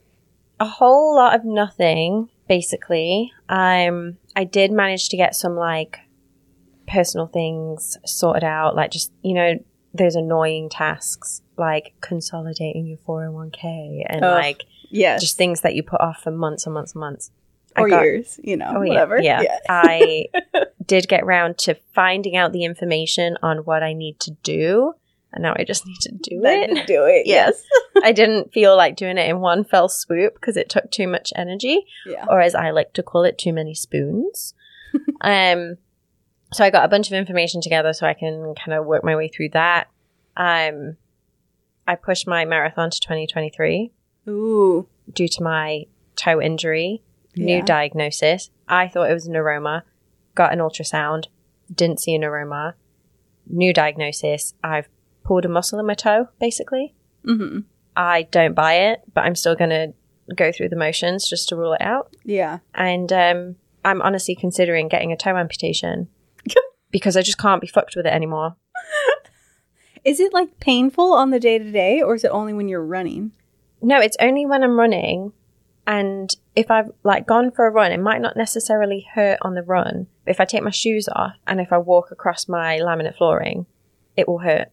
a 0.59 0.65
whole 0.65 1.15
lot 1.15 1.35
of 1.35 1.45
nothing, 1.45 2.29
basically. 2.47 3.31
Um, 3.49 4.17
I 4.35 4.43
did 4.43 4.71
manage 4.71 5.09
to 5.09 5.17
get 5.17 5.35
some 5.35 5.55
like 5.55 5.99
personal 6.87 7.27
things 7.27 7.97
sorted 8.05 8.43
out, 8.43 8.75
like 8.75 8.91
just 8.91 9.11
you 9.21 9.33
know 9.33 9.53
those 9.93 10.15
annoying 10.15 10.69
tasks 10.69 11.41
like 11.57 11.93
consolidating 12.01 12.85
your 12.85 12.97
four 12.97 13.21
hundred 13.21 13.31
one 13.31 13.51
k 13.51 14.05
and 14.09 14.23
Ugh. 14.25 14.33
like 14.33 14.63
Yes. 14.91 15.21
just 15.21 15.37
things 15.37 15.61
that 15.61 15.73
you 15.75 15.83
put 15.83 15.99
off 16.01 16.21
for 16.23 16.31
months 16.31 16.65
and 16.65 16.73
months 16.73 16.93
and 16.93 16.99
months. 16.99 17.31
Or 17.77 17.89
got- 17.89 18.03
years, 18.03 18.39
you 18.43 18.55
know, 18.55 18.73
Oh, 18.77 18.81
yeah, 18.83 18.89
whatever. 18.89 19.21
Yeah. 19.21 19.41
I 19.67 20.27
did 20.85 21.07
get 21.09 21.25
round 21.25 21.57
to 21.59 21.75
finding 21.93 22.35
out 22.37 22.53
the 22.53 22.63
information 22.63 23.35
on 23.41 23.59
what 23.59 23.83
I 23.83 23.91
need 23.93 24.19
to 24.21 24.31
do, 24.43 24.93
and 25.35 25.43
now 25.43 25.53
I 25.57 25.63
just 25.63 25.85
need 25.85 25.99
to 26.01 26.11
do 26.11 26.41
it. 26.45 26.87
do 26.87 27.05
it. 27.05 27.27
Yes. 27.27 27.61
I 28.03 28.11
didn't 28.11 28.51
feel 28.53 28.75
like 28.75 28.95
doing 28.95 29.17
it 29.17 29.29
in 29.29 29.39
one 29.39 29.63
fell 29.63 29.87
swoop 29.89 30.33
because 30.35 30.57
it 30.57 30.69
took 30.69 30.89
too 30.91 31.07
much 31.07 31.31
energy, 31.35 31.85
Yeah. 32.05 32.25
or 32.29 32.41
as 32.41 32.55
I 32.55 32.71
like 32.71 32.93
to 32.93 33.03
call 33.03 33.23
it, 33.23 33.37
too 33.37 33.53
many 33.53 33.73
spoons. 33.75 34.53
um, 35.21 35.77
so 36.53 36.63
I 36.63 36.69
got 36.69 36.85
a 36.85 36.89
bunch 36.89 37.07
of 37.07 37.13
information 37.13 37.61
together 37.61 37.93
so 37.93 38.07
I 38.07 38.13
can 38.13 38.53
kind 38.55 38.77
of 38.77 38.85
work 38.85 39.03
my 39.03 39.15
way 39.15 39.27
through 39.27 39.49
that. 39.49 39.87
Um, 40.37 40.97
I 41.87 41.95
pushed 41.95 42.27
my 42.27 42.45
marathon 42.45 42.89
to 42.89 42.99
2023 42.99 43.91
Ooh. 44.27 44.87
due 45.13 45.27
to 45.27 45.43
my 45.43 45.85
toe 46.15 46.41
injury 46.41 47.01
new 47.35 47.57
Yeah. 47.57 47.65
diagnosis. 47.65 48.49
I 48.67 48.87
thought 48.87 49.09
it 49.09 49.13
was 49.13 49.27
neuroma. 49.27 49.83
Got 50.33 50.53
an 50.53 50.59
ultrasound. 50.59 51.25
Didn't 51.73 51.99
see 51.99 52.15
a 52.15 52.19
neuroma. 52.19 52.73
New 53.47 53.73
diagnosis. 53.73 54.53
I've 54.63 54.87
pulled 55.25 55.45
a 55.45 55.49
muscle 55.49 55.79
in 55.79 55.85
my 55.85 55.93
toe, 55.93 56.29
basically. 56.39 56.95
Mm-hmm. 57.25 57.59
I 57.97 58.23
don't 58.23 58.53
buy 58.53 58.73
it, 58.73 59.01
but 59.13 59.21
I'm 59.25 59.35
still 59.35 59.55
going 59.55 59.69
to 59.71 59.93
go 60.35 60.51
through 60.51 60.69
the 60.69 60.75
motions 60.75 61.27
just 61.29 61.49
to 61.49 61.55
rule 61.55 61.73
it 61.73 61.81
out. 61.81 62.15
Yeah. 62.23 62.59
And 62.73 63.11
um, 63.11 63.55
I'm 63.83 64.01
honestly 64.01 64.35
considering 64.35 64.87
getting 64.87 65.11
a 65.11 65.17
toe 65.17 65.35
amputation 65.35 66.07
because 66.91 67.17
I 67.17 67.21
just 67.21 67.37
can't 67.37 67.61
be 67.61 67.67
fucked 67.67 67.95
with 67.95 68.05
it 68.05 68.13
anymore. 68.13 68.55
Is 70.05 70.19
it 70.19 70.33
like 70.33 70.59
painful 70.59 71.13
on 71.13 71.31
the 71.31 71.39
day 71.39 71.57
to 71.57 71.71
day, 71.71 71.99
or 71.99 72.13
is 72.13 72.23
it 72.23 72.29
only 72.29 72.53
when 72.53 72.67
you're 72.67 72.85
running? 72.85 73.31
No, 73.81 73.99
it's 73.99 74.17
only 74.19 74.45
when 74.45 74.63
I'm 74.63 74.77
running. 74.77 75.33
And 75.87 76.29
if 76.55 76.69
I've 76.69 76.91
like 77.03 77.25
gone 77.25 77.49
for 77.49 77.65
a 77.65 77.71
run, 77.71 77.91
it 77.91 77.99
might 77.99 78.21
not 78.21 78.37
necessarily 78.37 79.07
hurt 79.15 79.39
on 79.41 79.55
the 79.55 79.63
run. 79.63 80.05
But 80.23 80.31
if 80.31 80.39
I 80.39 80.45
take 80.45 80.61
my 80.61 80.69
shoes 80.69 81.09
off 81.11 81.33
and 81.47 81.59
if 81.59 81.73
I 81.73 81.79
walk 81.79 82.11
across 82.11 82.47
my 82.47 82.77
laminate 82.77 83.17
flooring, 83.17 83.65
it 84.15 84.27
will 84.27 84.39
hurt. 84.39 84.69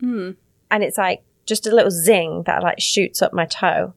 Hmm. 0.00 0.32
And 0.70 0.84
it's 0.84 0.98
like 0.98 1.22
just 1.46 1.66
a 1.66 1.74
little 1.74 1.90
zing 1.90 2.42
that 2.46 2.62
like 2.62 2.80
shoots 2.80 3.22
up 3.22 3.32
my 3.32 3.46
toe. 3.46 3.94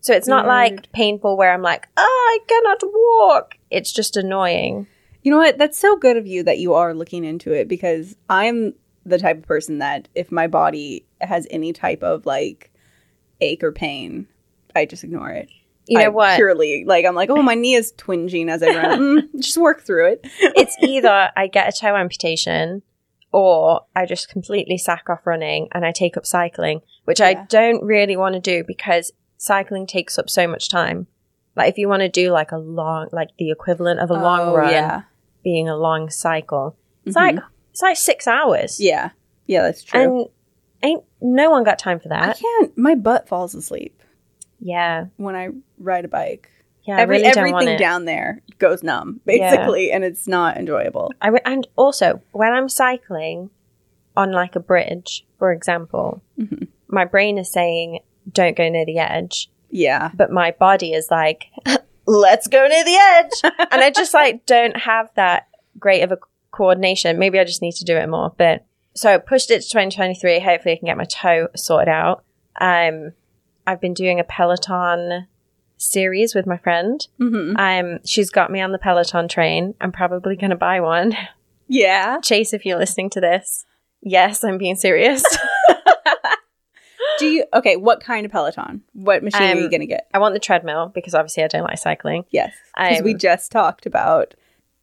So 0.00 0.12
it's 0.14 0.28
not 0.28 0.46
Weird. 0.46 0.72
like 0.72 0.92
painful 0.92 1.36
where 1.36 1.52
I'm 1.52 1.62
like, 1.62 1.88
oh, 1.96 2.40
I 2.40 2.44
cannot 2.48 2.80
walk. 2.82 3.56
It's 3.70 3.92
just 3.92 4.16
annoying. 4.16 4.86
You 5.22 5.30
know 5.30 5.38
what? 5.38 5.58
That's 5.58 5.78
so 5.78 5.96
good 5.96 6.16
of 6.16 6.26
you 6.26 6.42
that 6.42 6.58
you 6.58 6.74
are 6.74 6.94
looking 6.94 7.24
into 7.24 7.52
it 7.52 7.68
because 7.68 8.16
I'm 8.28 8.74
the 9.06 9.18
type 9.18 9.38
of 9.38 9.46
person 9.46 9.78
that 9.78 10.08
if 10.14 10.32
my 10.32 10.46
body 10.48 11.06
has 11.20 11.46
any 11.50 11.72
type 11.72 12.02
of 12.02 12.26
like 12.26 12.72
ache 13.40 13.62
or 13.62 13.70
pain, 13.72 14.26
I 14.74 14.86
just 14.86 15.04
ignore 15.04 15.30
it. 15.30 15.48
You 15.86 15.98
know 15.98 16.04
I 16.04 16.08
what? 16.08 16.36
Purely 16.36 16.84
like 16.84 17.04
I'm 17.04 17.14
like, 17.14 17.30
oh, 17.30 17.42
my 17.42 17.54
knee 17.54 17.74
is 17.74 17.92
twinging 17.92 18.48
as 18.48 18.62
I 18.62 18.68
run. 18.68 19.28
Mm, 19.32 19.40
just 19.40 19.58
work 19.58 19.82
through 19.82 20.12
it. 20.12 20.20
it's 20.40 20.76
either 20.82 21.30
I 21.36 21.46
get 21.48 21.68
a 21.68 21.80
toe 21.80 21.94
amputation 21.96 22.82
or 23.32 23.86
I 23.96 24.06
just 24.06 24.28
completely 24.28 24.76
sack 24.78 25.08
off 25.08 25.26
running 25.26 25.68
and 25.72 25.84
I 25.84 25.92
take 25.92 26.16
up 26.16 26.26
cycling, 26.26 26.82
which 27.04 27.20
I 27.20 27.34
don't 27.34 27.82
really 27.82 28.16
want 28.16 28.34
to 28.34 28.40
do 28.40 28.62
because 28.66 29.12
cycling 29.38 29.86
takes 29.86 30.18
up 30.18 30.28
so 30.30 30.46
much 30.46 30.68
time. 30.68 31.06
Like 31.56 31.70
if 31.70 31.78
you 31.78 31.88
want 31.88 32.00
to 32.00 32.08
do 32.08 32.30
like 32.30 32.52
a 32.52 32.58
long, 32.58 33.08
like 33.12 33.28
the 33.38 33.50
equivalent 33.50 34.00
of 34.00 34.10
a 34.10 34.14
long 34.14 34.40
Oh, 34.50 34.54
run 34.56 34.70
Yeah. 34.72 35.02
being 35.42 35.68
a 35.68 35.76
long 35.76 36.08
cycle, 36.10 36.76
it's 37.04 37.16
Mhm. 37.16 37.20
like 37.20 37.44
it's 37.70 37.82
like 37.82 37.96
six 37.96 38.26
hours. 38.28 38.78
Yeah. 38.80 39.10
Yeah, 39.46 39.62
that's 39.62 39.82
true. 39.82 40.00
and 40.00 40.28
ain't 40.82 41.04
no 41.20 41.50
one 41.50 41.64
got 41.64 41.78
time 41.78 41.98
for 42.00 42.08
that. 42.08 42.36
I 42.36 42.40
can't. 42.40 42.76
My 42.78 42.94
butt 42.94 43.28
falls 43.28 43.54
asleep 43.54 44.00
Yeah, 44.60 45.06
when 45.16 45.34
I 45.34 45.48
ride 45.78 46.04
a 46.04 46.08
bike. 46.08 46.48
yeah. 46.84 46.98
Every, 47.00 47.16
really 47.18 47.28
everything 47.28 47.76
down 47.78 48.04
there 48.04 48.42
goes 48.62 48.82
numb, 48.82 49.20
Yeah. 49.26 49.50
basically, 49.50 49.90
and 49.92 50.04
it's 50.04 50.26
not 50.26 50.56
enjoyable. 50.56 51.12
I 51.20 51.28
and 51.44 51.66
also 51.76 52.22
when 52.32 52.52
I'm 52.52 52.68
cycling, 52.68 53.50
on 54.16 54.30
like 54.32 54.54
a 54.56 54.60
bridge, 54.60 55.26
for 55.38 55.52
example, 55.52 56.22
Mhm. 56.38 56.68
my 56.88 57.04
brain 57.06 57.38
is 57.38 57.50
saying, 57.50 58.00
don't 58.30 58.56
go 58.56 58.68
near 58.68 58.84
the 58.86 58.98
edge. 58.98 59.50
Yeah. 59.70 60.10
But 60.14 60.30
my 60.30 60.50
body 60.50 60.92
is 60.92 61.08
like, 61.10 61.46
let's 62.06 62.46
go 62.46 62.66
near 62.68 62.84
the 62.84 62.96
edge. 62.96 63.52
and 63.70 63.80
I 63.82 63.90
just 63.90 64.12
like 64.12 64.44
don't 64.54 64.76
have 64.76 65.08
that 65.14 65.48
great 65.78 66.02
of 66.02 66.12
a 66.12 66.18
coordination. 66.50 67.18
Maybe 67.18 67.38
I 67.40 67.44
just 67.44 67.62
need 67.62 67.72
to 67.76 67.84
do 67.84 67.96
it 67.96 68.08
more. 68.08 68.32
But 68.36 68.64
so 68.94 69.14
I 69.14 69.18
pushed 69.18 69.50
it 69.50 69.62
to 69.62 69.68
2023. 69.70 70.40
Hopefully 70.40 70.74
I 70.74 70.76
can 70.76 70.86
get 70.86 70.98
my 70.98 71.04
toe 71.04 71.48
sorted 71.56 71.88
out. 71.88 72.22
Um, 72.60 73.12
I've 73.66 73.80
been 73.80 73.94
doing 73.94 74.20
a 74.20 74.24
Peloton 74.24 75.26
series 75.82 76.34
with 76.34 76.46
my 76.46 76.56
friend. 76.58 77.06
hmm 77.18 77.54
Um, 77.58 77.98
she's 78.04 78.30
got 78.30 78.50
me 78.50 78.60
on 78.60 78.72
the 78.72 78.78
Peloton 78.78 79.28
train. 79.28 79.74
I'm 79.80 79.92
probably 79.92 80.36
going 80.36 80.50
to 80.50 80.56
buy 80.56 80.80
one. 80.80 81.16
Yeah. 81.68 82.20
Chase, 82.22 82.52
if 82.52 82.64
you're 82.66 82.78
listening 82.78 83.10
to 83.10 83.20
this, 83.20 83.64
yes, 84.02 84.42
I'm 84.44 84.58
being 84.58 84.76
serious. 84.76 85.24
Do 87.18 87.26
you 87.26 87.44
okay? 87.54 87.76
What 87.76 88.00
kind 88.00 88.24
of 88.24 88.32
Peloton? 88.32 88.82
What 88.94 89.22
machine 89.22 89.42
are 89.42 89.54
you 89.54 89.64
Um, 89.66 89.70
gonna 89.70 89.86
get? 89.86 90.08
I 90.14 90.18
want 90.18 90.34
the 90.34 90.40
treadmill 90.40 90.90
because 90.94 91.14
obviously 91.14 91.44
I 91.44 91.48
don't 91.48 91.62
like 91.62 91.78
cycling. 91.78 92.24
Yes, 92.30 92.52
because 92.76 93.02
we 93.02 93.12
um, 93.12 93.18
just 93.18 93.52
talked 93.52 93.86
about 93.86 94.34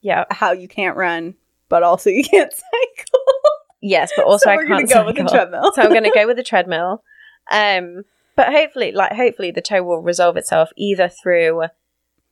Yeah. 0.02 0.26
how 0.30 0.52
you 0.52 0.68
can't 0.68 0.96
run, 0.96 1.36
but 1.70 1.82
also 1.84 2.10
you 2.10 2.24
can't 2.32 2.52
cycle. 2.52 3.20
Yes, 3.82 4.12
but 4.16 4.26
also 4.26 4.46
so 4.46 4.52
I 4.52 4.58
can't 4.58 4.70
gonna 4.70 4.88
go 4.88 5.06
with 5.06 5.16
the 5.16 5.24
treadmill. 5.26 5.72
so 5.74 5.82
I'm 5.82 5.90
going 5.90 6.04
to 6.04 6.12
go 6.14 6.28
with 6.28 6.38
the 6.38 6.44
treadmill. 6.44 7.04
Um, 7.50 8.04
but 8.40 8.54
hopefully, 8.54 8.92
like 8.94 9.12
hopefully, 9.14 9.52
the 9.52 9.62
toe 9.62 9.84
will 9.84 10.02
resolve 10.02 10.38
itself 10.38 10.70
either 10.78 11.10
through 11.10 11.64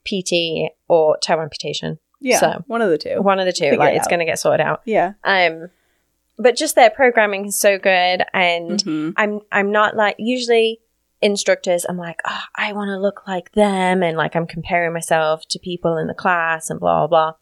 PT 0.06 0.72
or 0.88 1.18
toe 1.22 1.42
amputation. 1.42 2.00
yeah, 2.22 2.40
so- 2.40 2.64
one 2.68 2.82
of 2.82 2.90
the 2.90 2.98
two. 2.98 3.22
One 3.22 3.40
of 3.40 3.46
the 3.46 3.52
two. 3.54 3.66
Figure 3.66 3.78
Like 3.78 3.94
it 3.94 3.98
it's 3.98 4.08
going 4.08 4.20
to 4.20 4.26
get 4.26 4.40
sorted 4.40 4.66
out. 4.66 4.82
Yeah. 4.86 5.14
Um, 5.24 5.70
but 6.40 6.56
just 6.56 6.76
their 6.76 6.90
programming 6.90 7.46
is 7.48 7.60
so 7.60 7.78
good, 7.78 8.24
and 8.34 8.80
Mhm. 8.84 9.14
I'm 9.18 9.42
I'm 9.52 9.72
not 9.72 9.96
like 9.96 10.16
usually 10.18 10.80
instructors. 11.22 11.86
I'm 11.90 11.98
like, 11.98 12.22
oh, 12.26 12.42
I 12.56 12.74
want 12.74 12.90
to 12.90 12.98
look 13.00 13.28
like 13.28 13.52
them, 13.54 14.04
and 14.04 14.16
like 14.18 14.36
I'm 14.36 14.48
comparing 14.48 14.94
myself 14.94 15.42
to 15.50 15.60
people 15.60 15.98
in 15.98 16.08
the 16.08 16.14
class 16.14 16.70
and 16.70 16.80
blah 16.80 17.00
blah. 17.00 17.08
blah. 17.08 17.34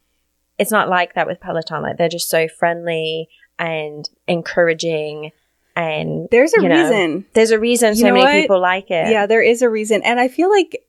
It's 0.57 0.72
not 0.72 0.88
like 0.89 1.13
that 1.15 1.27
with 1.27 1.41
Peloton. 1.41 1.81
Like 1.84 1.98
they're 1.98 2.07
just 2.10 2.29
so 2.29 2.48
friendly 2.48 3.27
and 3.60 4.10
encouraging, 4.27 5.31
and 5.75 6.27
There's 6.32 6.53
a 6.53 6.62
you 6.62 6.70
know, 6.70 6.82
reason. 6.84 7.25
there's 7.34 7.51
a 7.51 7.60
reason 7.60 7.89
You 7.89 7.96
so 8.01 8.08
know 8.08 8.13
many 8.13 8.25
what? 8.25 8.41
people 8.41 8.62
like 8.62 8.89
it. 8.91 9.12
Yeah, 9.12 9.25
there 9.25 9.41
is 9.41 9.62
a 9.62 9.70
reason. 9.70 10.01
And 10.03 10.20
I 10.20 10.27
feel 10.27 10.50
like 10.50 10.84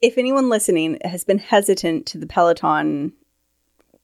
if 0.00 0.18
anyone 0.18 0.48
listening 0.48 0.98
has 1.04 1.24
been 1.24 1.38
hesitant 1.38 2.06
to 2.06 2.18
the 2.18 2.26
Peloton 2.26 3.12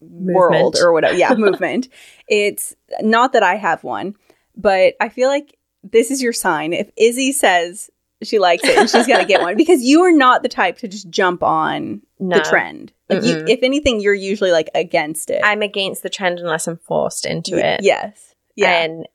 world 0.01 0.77
or 0.81 0.93
whatever, 0.93 1.17
yeah, 1.17 1.35
movement, 1.39 1.89
it's 2.29 2.75
not 3.01 3.33
that 3.33 3.43
I 3.43 3.57
have 3.57 3.85
one, 3.85 4.15
but 4.57 4.95
I 5.01 5.09
feel 5.09 5.29
like 5.29 5.57
this 5.85 6.11
is 6.11 6.23
your 6.23 6.33
sign. 6.33 6.73
If 6.73 6.91
Izzy 6.97 7.33
says 7.33 7.91
she 8.23 8.39
likes 8.39 8.63
it 8.65 8.77
and 8.77 8.89
she's 8.89 9.07
going 9.07 9.21
to 9.21 9.27
get 9.27 9.41
one, 9.43 9.57
because 9.57 9.83
you 9.83 10.03
are 10.03 10.13
not 10.13 10.43
the 10.43 10.49
type 10.49 10.79
to 10.79 10.89
just 10.89 11.11
jump 11.11 11.43
on 11.43 12.03
no, 12.21 12.37
the 12.39 12.43
trend. 12.45 12.93
Like 13.09 13.25
you, 13.25 13.45
if 13.49 13.63
anything, 13.63 14.01
you're 14.01 14.15
usually 14.15 14.53
like 14.53 14.71
against 14.75 15.29
it. 15.31 15.41
I'm 15.45 15.61
against 15.63 16.03
the 16.03 16.11
trend 16.11 16.39
unless 16.39 16.67
I'm 16.69 16.79
forced 16.79 17.27
into 17.27 17.57
Y- 17.57 17.61
it. 17.63 17.81
Yes. 17.83 18.35
Yeah. 18.57 18.83
And 18.83 19.09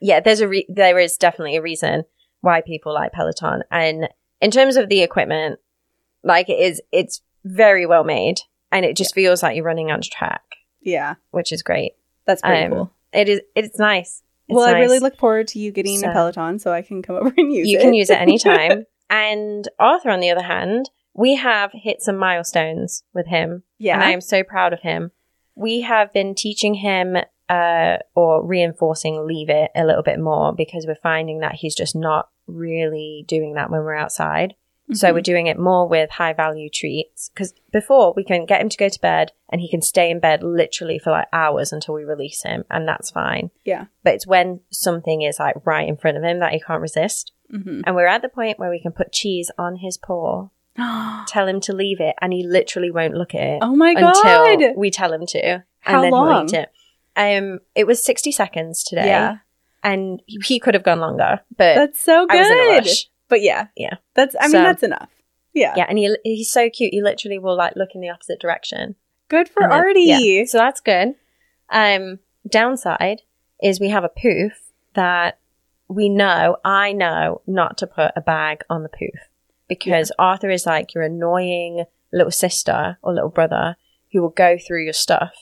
yeah, 0.00 0.20
there's 0.20 0.40
a 0.40 0.48
re- 0.48 0.66
there 0.68 0.98
is 0.98 1.16
definitely 1.16 1.56
a 1.56 1.62
reason 1.62 2.04
why 2.40 2.60
people 2.60 2.94
like 2.94 3.12
Peloton. 3.12 3.62
And 3.70 4.08
in 4.40 4.50
terms 4.50 4.76
of 4.76 4.88
the 4.88 5.02
equipment, 5.02 5.58
like 6.24 6.48
it 6.48 6.58
is, 6.58 6.80
it's 6.92 7.22
very 7.44 7.86
well 7.86 8.04
made, 8.04 8.36
and 8.72 8.84
it 8.84 8.96
just 8.96 9.14
feels 9.14 9.42
like 9.42 9.56
you're 9.56 9.64
running 9.64 9.90
on 9.90 10.00
track, 10.02 10.42
yeah. 10.80 11.14
which 11.30 11.52
is 11.52 11.62
great. 11.62 11.92
That's 12.26 12.42
pretty 12.42 12.64
Um, 12.66 12.72
cool. 12.72 12.90
It 13.12 13.28
is. 13.28 13.40
It's 13.54 13.78
nice. 13.78 14.22
It's 14.48 14.56
Well, 14.56 14.66
I 14.66 14.78
really 14.80 14.98
look 14.98 15.16
forward 15.16 15.48
to 15.48 15.58
you 15.58 15.70
getting 15.72 15.98
So- 15.98 16.10
a 16.10 16.12
Peloton 16.12 16.58
so 16.58 16.72
I 16.72 16.82
can 16.82 17.02
come 17.02 17.16
over 17.16 17.32
and 17.36 17.52
use 17.52 17.68
You 17.68 17.76
it. 17.76 17.80
You 17.80 17.84
can 17.86 17.94
use 17.94 18.10
it 18.10 18.18
anytime. 18.20 18.84
and 19.08 19.68
Arthur, 19.78 20.10
on 20.10 20.20
the 20.20 20.30
other 20.30 20.42
hand, 20.42 20.90
we 21.14 21.34
have 21.36 21.70
hit 21.72 22.02
some 22.02 22.16
milestones 22.16 23.02
with 23.14 23.26
him. 23.26 23.62
yeah. 23.78 23.94
and 23.94 24.02
I 24.04 24.10
am 24.12 24.20
so 24.20 24.42
proud 24.44 24.72
of 24.72 24.80
him. 24.80 25.10
We 25.56 25.80
have 25.82 26.12
been 26.12 26.34
teaching 26.34 26.74
him 26.74 27.16
uh, 27.50 27.98
or 28.14 28.46
reinforcing 28.46 29.26
leave 29.26 29.50
it 29.50 29.70
a 29.74 29.84
little 29.84 30.02
bit 30.04 30.18
more 30.20 30.54
because 30.54 30.86
we're 30.86 30.94
finding 31.02 31.40
that 31.40 31.56
he's 31.56 31.74
just 31.74 31.94
not 31.96 32.28
really 32.46 33.24
doing 33.28 33.54
that 33.54 33.70
when 33.70 33.80
we're 33.80 33.94
outside. 33.94 34.54
So 34.92 35.08
Mhm. 35.10 35.14
we're 35.14 35.20
doing 35.20 35.46
it 35.46 35.56
more 35.58 35.86
with 35.88 36.10
high 36.10 36.32
value 36.32 36.68
treats 36.68 37.28
because 37.28 37.54
before 37.72 38.12
we 38.16 38.24
can 38.24 38.44
get 38.44 38.60
him 38.60 38.68
to 38.68 38.76
go 38.76 38.88
to 38.88 39.00
bed 39.00 39.30
and 39.48 39.60
he 39.60 39.68
can 39.68 39.82
stay 39.82 40.10
in 40.10 40.18
bed 40.18 40.42
literally 40.42 40.98
for 40.98 41.10
like 41.12 41.28
hours 41.32 41.72
until 41.72 41.94
we 41.94 42.02
release 42.04 42.42
him, 42.42 42.64
and 42.70 42.88
that's 42.88 43.10
fine. 43.10 43.50
Yeah. 43.64 43.84
But 44.02 44.14
it's 44.14 44.26
when 44.26 44.60
something 44.70 45.22
is 45.22 45.38
like 45.38 45.54
right 45.64 45.88
in 45.88 45.96
front 45.96 46.16
of 46.16 46.24
him 46.24 46.40
that 46.40 46.52
he 46.52 46.60
can't 46.60 46.80
resist. 46.82 47.32
Mhm. 47.52 47.82
And 47.86 47.94
we're 47.94 48.06
at 48.08 48.22
the 48.22 48.28
point 48.28 48.58
where 48.58 48.70
we 48.70 48.80
can 48.80 48.90
put 48.92 49.12
cheese 49.12 49.50
on 49.58 49.76
his 49.76 49.96
paw, 49.96 50.48
tell 51.26 51.46
him 51.46 51.60
to 51.60 51.72
leave 51.72 52.00
it, 52.00 52.16
and 52.20 52.32
he 52.32 52.44
literally 52.44 52.90
won't 52.90 53.14
look 53.14 53.34
at 53.34 53.42
it 53.42 53.58
oh 53.62 53.76
my 53.76 53.94
god. 53.94 54.14
until 54.48 54.74
we 54.76 54.90
tell 54.90 55.12
him 55.12 55.24
to, 55.26 55.38
and 55.46 55.62
How 55.80 56.00
then 56.02 56.12
he'll 56.12 56.20
long? 56.24 56.44
eat 56.48 56.54
it. 56.54 56.70
Um, 57.16 57.58
it 57.74 57.86
was 57.86 58.02
sixty 58.02 58.32
seconds 58.32 58.82
today, 58.84 59.06
Yeah. 59.06 59.38
and 59.82 60.22
he- 60.26 60.60
could 60.60 60.74
have 60.74 60.82
gone 60.84 61.00
longer, 61.00 61.40
but 61.56 61.74
That's 61.74 62.00
so 62.00 62.26
good. 62.26 62.36
I 62.36 62.40
was 62.40 62.50
in 62.50 62.56
a 62.58 62.66
rush. 62.78 63.10
But 63.28 63.42
yeah. 63.42 63.66
Yeah. 63.76 63.94
That's 64.14 64.34
I 64.38 64.44
mean 64.44 64.50
So- 64.52 64.62
that's 64.62 64.82
enough. 64.82 65.10
Yeah. 65.52 65.74
Yeah, 65.76 65.86
and 65.88 65.98
he 65.98 66.16
he's 66.24 66.52
so 66.52 66.70
cute. 66.70 66.92
He 66.94 67.02
literally 67.02 67.38
will 67.38 67.56
like 67.56 67.74
look 67.76 67.90
in 67.94 68.00
the 68.00 68.08
opposite 68.10 68.40
direction. 68.40 68.94
Good 69.28 69.48
for 69.48 69.62
And 69.64 69.72
then- 69.72 69.78
Artie. 69.80 70.00
yeah, 70.02 70.44
so 70.46 70.58
that's 70.58 70.80
good. 70.80 71.14
Um, 71.70 72.18
downside 72.48 73.22
is 73.62 73.80
we 73.80 73.88
have 73.90 74.04
a 74.04 74.08
poof 74.08 74.70
that 74.94 75.38
we 75.88 76.08
know, 76.08 76.56
I 76.64 76.92
know, 76.92 77.42
not 77.46 77.76
to 77.78 77.86
put 77.86 78.12
a 78.16 78.20
bag 78.20 78.62
on 78.70 78.82
the 78.82 78.88
poof 78.88 79.28
because 79.68 80.10
Arthur 80.18 80.50
is 80.50 80.66
like 80.66 80.94
your 80.94 81.04
annoying 81.04 81.84
little 82.12 82.30
sister 82.30 82.98
or 83.02 83.12
little 83.14 83.28
brother 83.30 83.76
who 84.12 84.20
will 84.22 84.30
go 84.30 84.56
through 84.58 84.82
your 84.84 84.92
stuff 84.92 85.32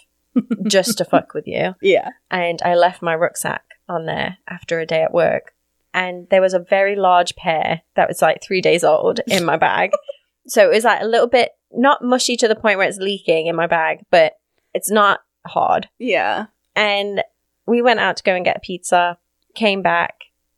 just 0.67 0.99
to 0.99 1.05
fuck 1.05 1.35
with 1.35 1.47
you. 1.47 1.75
Yeah. 1.83 2.11
and 2.31 2.61
I 2.63 2.75
left 2.75 3.03
my 3.03 3.15
rucksack 3.15 3.65
on 3.89 4.07
there 4.07 4.39
after 4.49 4.79
a 4.81 4.87
day 4.87 5.03
at 5.03 5.13
work. 5.15 5.55
And 5.95 6.29
there 6.31 6.43
was 6.43 6.55
a 6.55 6.59
very 6.59 6.97
large 6.97 7.35
pear 7.37 7.83
that 7.97 8.09
was 8.09 8.21
like 8.23 8.43
three 8.43 8.61
days 8.61 8.85
old 8.85 9.21
in 9.27 9.45
my 9.45 9.57
bag. 9.57 9.91
so 10.47 10.65
it 10.65 10.75
was 10.75 10.85
like 10.85 11.01
a 11.03 11.07
little 11.07 11.27
bit, 11.27 11.53
not 11.73 12.03
mushy 12.05 12.37
to 12.37 12.49
the 12.49 12.55
point 12.57 12.79
where 12.79 12.87
it's 12.89 12.99
leaking 12.99 13.47
in 13.47 13.57
my 13.57 13.67
bag, 13.67 14.01
but 14.11 14.35
it's 14.75 14.91
not 14.91 15.21
hard. 15.47 15.89
Yeah. 15.99 16.47
And 16.77 17.23
we 17.67 17.81
went 17.83 18.01
out 18.01 18.19
to 18.19 18.23
go 18.23 18.35
and 18.35 18.45
get 18.45 18.57
a 18.59 18.61
pizza, 18.61 19.19
came 19.55 19.83
back, 19.83 20.15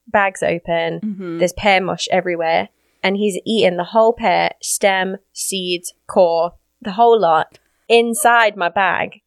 bags 0.08 0.42
open, 0.42 1.00
Mhm. 1.00 1.38
there's 1.38 1.52
pear 1.52 1.80
mush 1.80 2.08
everywhere. 2.10 2.68
And 3.02 3.16
he's 3.16 3.40
eaten 3.46 3.76
the 3.76 3.84
whole 3.84 4.12
pear, 4.12 4.50
stem, 4.60 5.16
seeds, 5.32 5.94
core, 6.06 6.54
the 6.82 6.92
whole 6.92 7.18
lot 7.18 7.58
inside 7.88 8.56
my 8.56 8.68
bag. 8.68 9.22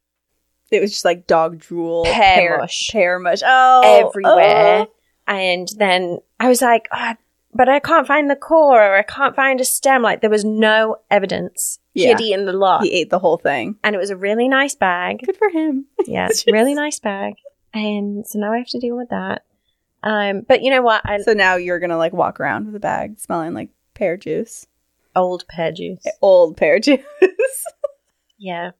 It 0.74 0.80
was 0.80 0.90
just 0.90 1.04
like 1.04 1.26
dog 1.26 1.58
drool, 1.58 2.04
Pear 2.04 2.58
mush. 2.58 2.90
pear 2.92 3.18
mush. 3.18 3.40
Oh, 3.44 4.08
everywhere. 4.08 4.86
oh. 4.86 4.92
And 5.26 5.68
then 5.78 6.18
I 6.38 6.48
was 6.48 6.60
like, 6.60 6.86
"Ah, 6.92 7.16
but 7.54 7.68
I 7.68 7.78
can't 7.78 8.06
find 8.06 8.28
the 8.28 8.36
core 8.36 8.82
or 8.82 8.96
I 8.96 9.02
can't 9.02 9.34
find 9.36 9.60
a 9.60 9.64
stem. 9.64 10.02
Like 10.02 10.20
there 10.20 10.28
was 10.30 10.44
no 10.44 10.96
evidence. 11.10 11.78
He 11.94 12.06
had 12.06 12.20
eaten 12.20 12.44
the 12.44 12.52
lot. 12.52 12.82
He 12.82 12.90
ate 12.92 13.08
the 13.10 13.20
whole 13.20 13.38
thing. 13.38 13.76
and 13.84 13.94
it 13.94 13.98
was 13.98 14.10
a 14.10 14.16
really 14.16 14.48
nice 14.48 14.74
bag. 14.74 15.20
Good 15.24 15.36
for 15.36 15.48
him. 15.48 15.86
Yeah, 16.06 16.26
it's 16.28 16.44
a 16.46 16.52
really 16.52 16.74
nice 16.74 16.98
bag. 16.98 17.34
And 17.72 18.26
so 18.26 18.38
now 18.40 18.52
I 18.52 18.58
have 18.58 18.66
to 18.68 18.80
deal 18.80 18.96
with 18.96 19.08
that. 19.10 19.44
Um, 20.02 20.42
but 20.46 20.62
you 20.62 20.70
know 20.70 20.82
what? 20.82 21.00
I 21.04 21.18
So 21.22 21.32
now 21.32 21.54
you're 21.56 21.78
gonna 21.78 21.96
like 21.96 22.12
walk 22.12 22.38
around 22.40 22.66
with 22.66 22.74
a 22.74 22.80
bag 22.80 23.18
smelling 23.20 23.54
like 23.54 23.70
pear 23.94 24.16
juice, 24.18 24.66
old 25.16 25.46
pear 25.48 25.72
juice. 25.72 26.04
old 26.20 26.56
pear 26.58 26.78
juice. 26.80 27.00
Yeah. 28.38 28.72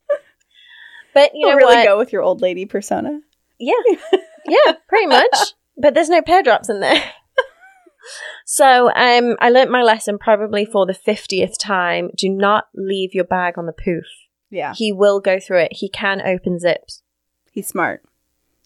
But 1.15 1.31
you 1.35 1.47
know 1.49 1.55
really 1.57 1.77
what? 1.77 1.85
go 1.85 1.97
with 1.99 2.13
your 2.13 2.23
old 2.23 2.43
lady 2.43 2.67
persona. 2.67 3.21
Yeah. 3.59 3.75
Yeah, 4.47 4.73
pretty 4.89 5.07
much. 5.07 5.35
But 5.79 5.95
there's 5.95 6.11
no 6.11 6.21
pear 6.21 6.43
drops 6.43 6.69
in 6.69 6.81
there. 6.81 7.03
So 8.45 8.91
um, 8.95 9.37
I 9.41 9.49
learnt 9.49 9.71
my 9.71 9.83
lesson 9.83 10.19
probably 10.19 10.67
for 10.67 10.85
the 10.85 10.93
50th 10.93 11.55
time. 11.59 12.11
Do 12.15 12.29
not 12.29 12.67
leave 12.75 13.15
your 13.15 13.25
bag 13.25 13.57
on 13.57 13.65
the 13.65 13.73
poof. 13.73 14.05
Yeah, 14.51 14.75
He 14.77 14.93
will 14.93 15.21
go 15.21 15.41
through 15.41 15.61
it. 15.61 15.73
He 15.73 15.89
can 15.89 16.21
open 16.21 16.59
zips. 16.61 17.03
he's 17.53 17.67
smart. 17.67 18.03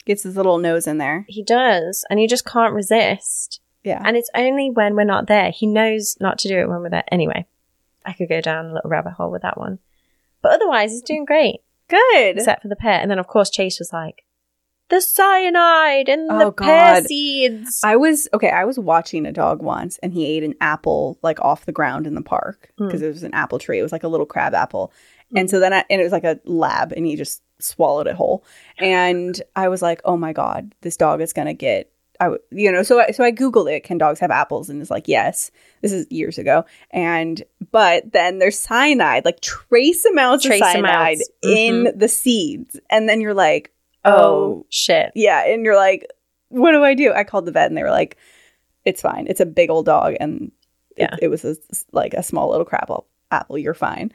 Gets 0.05 0.25
his 0.25 0.37
little 0.37 0.59
nose 0.59 0.87
in 0.89 0.99
there. 0.99 1.25
He 1.29 1.45
does. 1.45 2.05
And 2.11 2.21
you 2.21 2.27
just 2.27 2.45
can't 2.45 2.75
resist. 2.75 3.61
Yeah. 3.85 4.03
And 4.05 4.17
it's 4.17 4.31
only 4.35 4.71
when 4.71 4.97
we're 4.97 5.05
not 5.05 5.29
there. 5.29 5.53
He 5.53 5.67
knows 5.67 6.17
not 6.21 6.39
to 6.41 6.49
do 6.49 6.59
it 6.59 6.69
when 6.69 6.81
we're 6.83 6.91
there. 6.91 7.05
Anyway, 7.13 7.47
I 8.05 8.13
could 8.15 8.29
go 8.29 8.41
down 8.41 8.67
a 8.67 8.73
little 8.75 8.91
rabbit 8.91 9.13
hole 9.13 9.31
with 9.31 9.43
that 9.43 9.57
one. 9.59 9.79
But 10.43 10.53
otherwise, 10.55 10.91
he's 10.91 11.03
doing 11.03 11.25
great, 11.25 11.61
Good. 11.89 12.37
except 12.39 12.63
for 12.63 12.69
the 12.69 12.77
pear. 12.77 13.01
And 13.01 13.11
then, 13.11 13.19
of 13.19 13.27
course, 13.27 13.51
Chase 13.51 13.79
was 13.79 13.93
like, 13.93 14.25
the 14.91 15.01
cyanide 15.03 16.09
and 16.09 16.31
Oh, 16.31 16.39
the 16.47 16.53
pear 16.53 16.95
God. 16.95 17.05
seeds. 17.05 17.81
I 17.85 17.97
was 17.97 18.27
okay. 18.33 18.49
I 18.51 18.65
was 18.65 18.79
watching 18.79 19.27
a 19.27 19.33
dog 19.33 19.63
once, 19.63 19.99
and 20.03 20.15
he 20.15 20.25
ate 20.25 20.43
an 20.43 20.55
apple 20.63 21.19
like 21.23 21.39
off 21.41 21.67
the 21.67 21.73
ground 21.73 22.07
in 22.07 22.15
the 22.15 22.23
park 22.23 22.71
Mm. 22.81 22.87
because 22.87 23.03
it 23.03 23.09
was 23.09 23.23
an 23.23 23.35
apple 23.35 23.59
tree. 23.59 23.79
It 23.79 23.83
was 23.83 23.93
like 23.93 24.03
a 24.05 24.09
little 24.09 24.25
crab 24.25 24.55
apple, 24.55 24.91
and 25.37 25.51
so 25.51 25.61
then 25.61 25.75
I, 25.75 25.85
and 25.91 26.01
it 26.01 26.05
was 26.05 26.13
like 26.13 26.25
a 26.25 26.41
lab, 26.45 26.93
and 26.93 27.05
he 27.05 27.17
just 27.17 27.43
swallowed 27.59 28.07
it 28.07 28.15
whole. 28.15 28.45
And 28.79 29.41
I 29.55 29.69
was 29.69 29.83
like, 29.83 30.01
oh 30.07 30.17
my 30.17 30.33
God, 30.33 30.75
this 30.81 30.97
dog 30.97 31.21
is 31.21 31.35
going 31.35 31.49
to 31.49 31.55
get, 31.55 31.91
I, 32.21 32.25
w- 32.25 32.43
you 32.51 32.73
know, 32.73 32.83
so 32.83 33.01
I, 33.01 33.13
so 33.13 33.23
I 33.23 33.31
Googled 33.31 33.73
it, 33.73 33.85
can 33.85 33.97
dogs 33.99 34.19
have 34.21 34.31
apples? 34.31 34.69
And 34.69 34.81
it's 34.83 34.91
like, 34.91 35.07
yes, 35.07 35.51
this 35.83 35.93
is 35.93 36.07
years 36.11 36.37
ago. 36.39 36.65
And, 36.91 37.43
but 37.71 38.11
then 38.13 38.39
there's 38.39 38.59
cyanide, 38.59 39.25
like 39.25 39.41
trace 39.41 40.05
amounts 40.05 40.45
Trace 40.45 40.61
of 40.61 40.67
cyanide 40.69 41.17
amounts. 41.19 41.31
in 41.43 41.85
mm-hmm. 41.85 41.99
the 41.99 42.09
seeds. 42.09 42.81
And 42.91 43.09
then 43.09 43.21
you're 43.21 43.35
like, 43.35 43.73
oh 44.05 44.13
oh, 44.15 44.67
shit. 44.69 45.13
yeah. 45.15 45.45
And 45.47 45.65
you're 45.65 45.77
like, 45.77 46.07
what 46.49 46.73
do 46.73 46.83
I 46.83 46.95
do? 46.95 47.13
I 47.13 47.25
called 47.25 47.47
the 47.47 47.53
vet 47.53 47.69
and 47.69 47.77
they 47.77 47.83
were 47.83 47.91
like, 47.91 48.17
it's 48.85 49.03
fine. 49.03 49.27
It's 49.29 49.41
a 49.41 49.47
big 49.47 49.71
old 49.71 49.87
dog. 49.87 50.15
And 50.19 50.51
Yeah. 50.97 51.15
it, 51.15 51.25
it 51.25 51.29
was 51.29 51.45
a, 51.45 51.57
like 51.93 52.15
a 52.15 52.23
small 52.23 52.51
little 52.51 52.65
crab 52.65 52.83
apple. 52.85 53.07
apple. 53.31 53.59
You're 53.59 53.75
fine. 53.75 54.11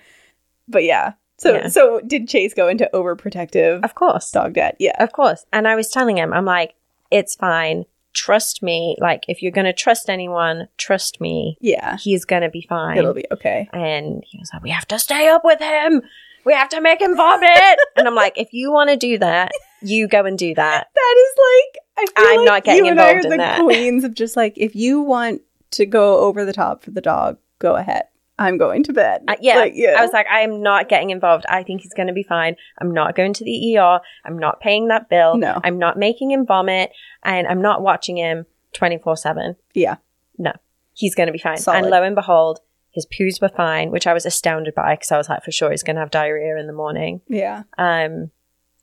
But 0.68 0.84
yeah. 0.84 1.14
So, 1.38 1.54
Yeah. 1.56 1.68
so 1.70 2.02
did 2.06 2.28
Chase 2.28 2.54
go 2.54 2.68
into 2.68 2.90
overprotective 2.94 3.84
Of 3.84 3.96
course. 3.96 4.32
dog 4.32 4.54
dad? 4.54 4.76
Yeah. 4.80 5.02
Of 5.02 5.12
course. 5.14 5.46
And 5.54 5.68
I 5.68 5.76
was 5.76 5.90
telling 5.90 6.18
him, 6.18 6.34
I'm 6.34 6.46
like, 6.46 6.76
it's 7.12 7.36
fine. 7.36 7.86
Trust 8.14 8.62
me. 8.64 8.96
Like, 9.00 9.24
if 9.28 9.42
you're 9.42 9.52
going 9.52 9.66
to 9.66 9.74
trust 9.74 10.10
anyone, 10.10 10.68
trust 10.78 11.20
me. 11.20 11.58
Yeah. 11.60 11.98
He's 11.98 12.26
going 12.26 12.44
to 12.44 12.50
be 12.50 12.66
fine. 12.68 12.98
It'll 12.98 13.14
be 13.14 13.26
okay. 13.32 13.70
and 13.74 14.24
he 14.26 14.38
was 14.40 14.50
like, 14.54 14.64
we 14.64 14.70
have 14.70 14.88
to 14.88 15.00
stay 15.00 15.28
up 15.28 15.44
with 15.44 15.60
him. 15.60 16.02
We 16.46 16.54
have 16.54 16.70
to 16.70 16.82
make 16.82 17.02
him 17.02 17.16
vomit. 17.16 17.50
and 17.96 18.08
I'm 18.08 18.16
like, 18.16 18.38
if 18.38 18.52
you 18.52 18.72
want 18.72 18.90
to 18.90 18.98
do 18.98 19.18
that, 19.20 19.52
you 19.82 20.08
go 20.08 20.26
and 20.26 20.38
do 20.38 20.54
that. 20.56 20.88
That 20.94 21.16
is 21.18 21.34
like 21.38 21.84
I 21.98 22.06
I'm 22.18 22.38
like 22.38 22.46
not 22.46 22.64
getting 22.64 22.86
you 22.86 22.92
and 22.92 23.00
I 23.00 23.12
involved 23.12 23.26
are 23.26 23.34
in 23.34 23.38
the 23.38 23.38
that. 23.38 23.62
queens 23.62 24.04
of 24.04 24.14
just 24.14 24.36
like 24.36 24.54
if 24.58 24.76
you 24.76 25.02
want 25.02 25.42
to 25.72 25.86
go 25.86 26.20
over 26.20 26.46
the 26.46 26.54
top 26.54 26.84
for 26.84 26.92
the 26.92 27.02
dog, 27.02 27.38
go 27.60 27.76
ahead. 27.76 28.04
I'm 28.40 28.58
going 28.58 28.84
to 28.84 28.94
bed. 28.94 29.24
Uh, 29.28 29.36
yeah. 29.42 29.58
Like, 29.58 29.74
yeah. 29.76 29.96
I 29.98 30.02
was 30.02 30.12
like, 30.12 30.28
I 30.28 30.42
am 30.42 30.64
not 30.64 30.90
getting 30.90 31.12
involved. 31.12 31.46
I 31.48 31.64
think 31.64 31.82
he's 31.82 31.94
going 31.94 32.08
to 32.08 32.14
be 32.14 32.24
fine. 32.24 32.56
I'm 32.82 32.92
not 32.92 33.16
going 33.16 33.34
to 33.34 33.44
the 33.44 33.78
ER. 33.78 34.00
I'm 34.26 34.38
not 34.40 34.60
paying 34.60 34.88
that 34.88 35.10
bill. 35.10 35.38
No. 35.38 35.60
I'm 35.64 35.78
not 35.78 35.98
making 35.98 36.32
him 36.32 36.46
vomit. 36.46 36.92
And 37.24 37.48
I'm 37.48 37.62
not 37.62 37.82
watching 37.82 38.18
him 38.18 38.46
24 38.74 39.18
7. 39.18 39.56
yeah. 39.74 39.98
No. 40.38 40.52
He's 40.96 41.16
going 41.16 41.28
to 41.28 41.34
be 41.34 41.40
fine. 41.40 41.58
Solid. 41.58 41.78
And 41.80 41.90
lo 41.90 42.04
and 42.04 42.16
behold, 42.16 42.60
his 42.92 43.06
poos 43.08 43.42
were 43.42 43.50
fine, 43.50 43.92
which 43.92 44.06
I 44.06 44.14
was 44.14 44.26
astounded 44.26 44.76
by 44.76 44.96
because 44.96 45.12
I 45.12 45.18
was 45.18 45.28
like, 45.30 45.44
for 45.44 45.52
sure 45.52 45.72
he's 45.72 45.84
going 45.84 45.96
to 45.96 46.02
have 46.02 46.12
diarrhea 46.12 46.58
in 46.58 46.68
the 46.68 46.74
morning. 46.74 47.22
Yeah. 47.28 47.64
Um, 47.78 48.32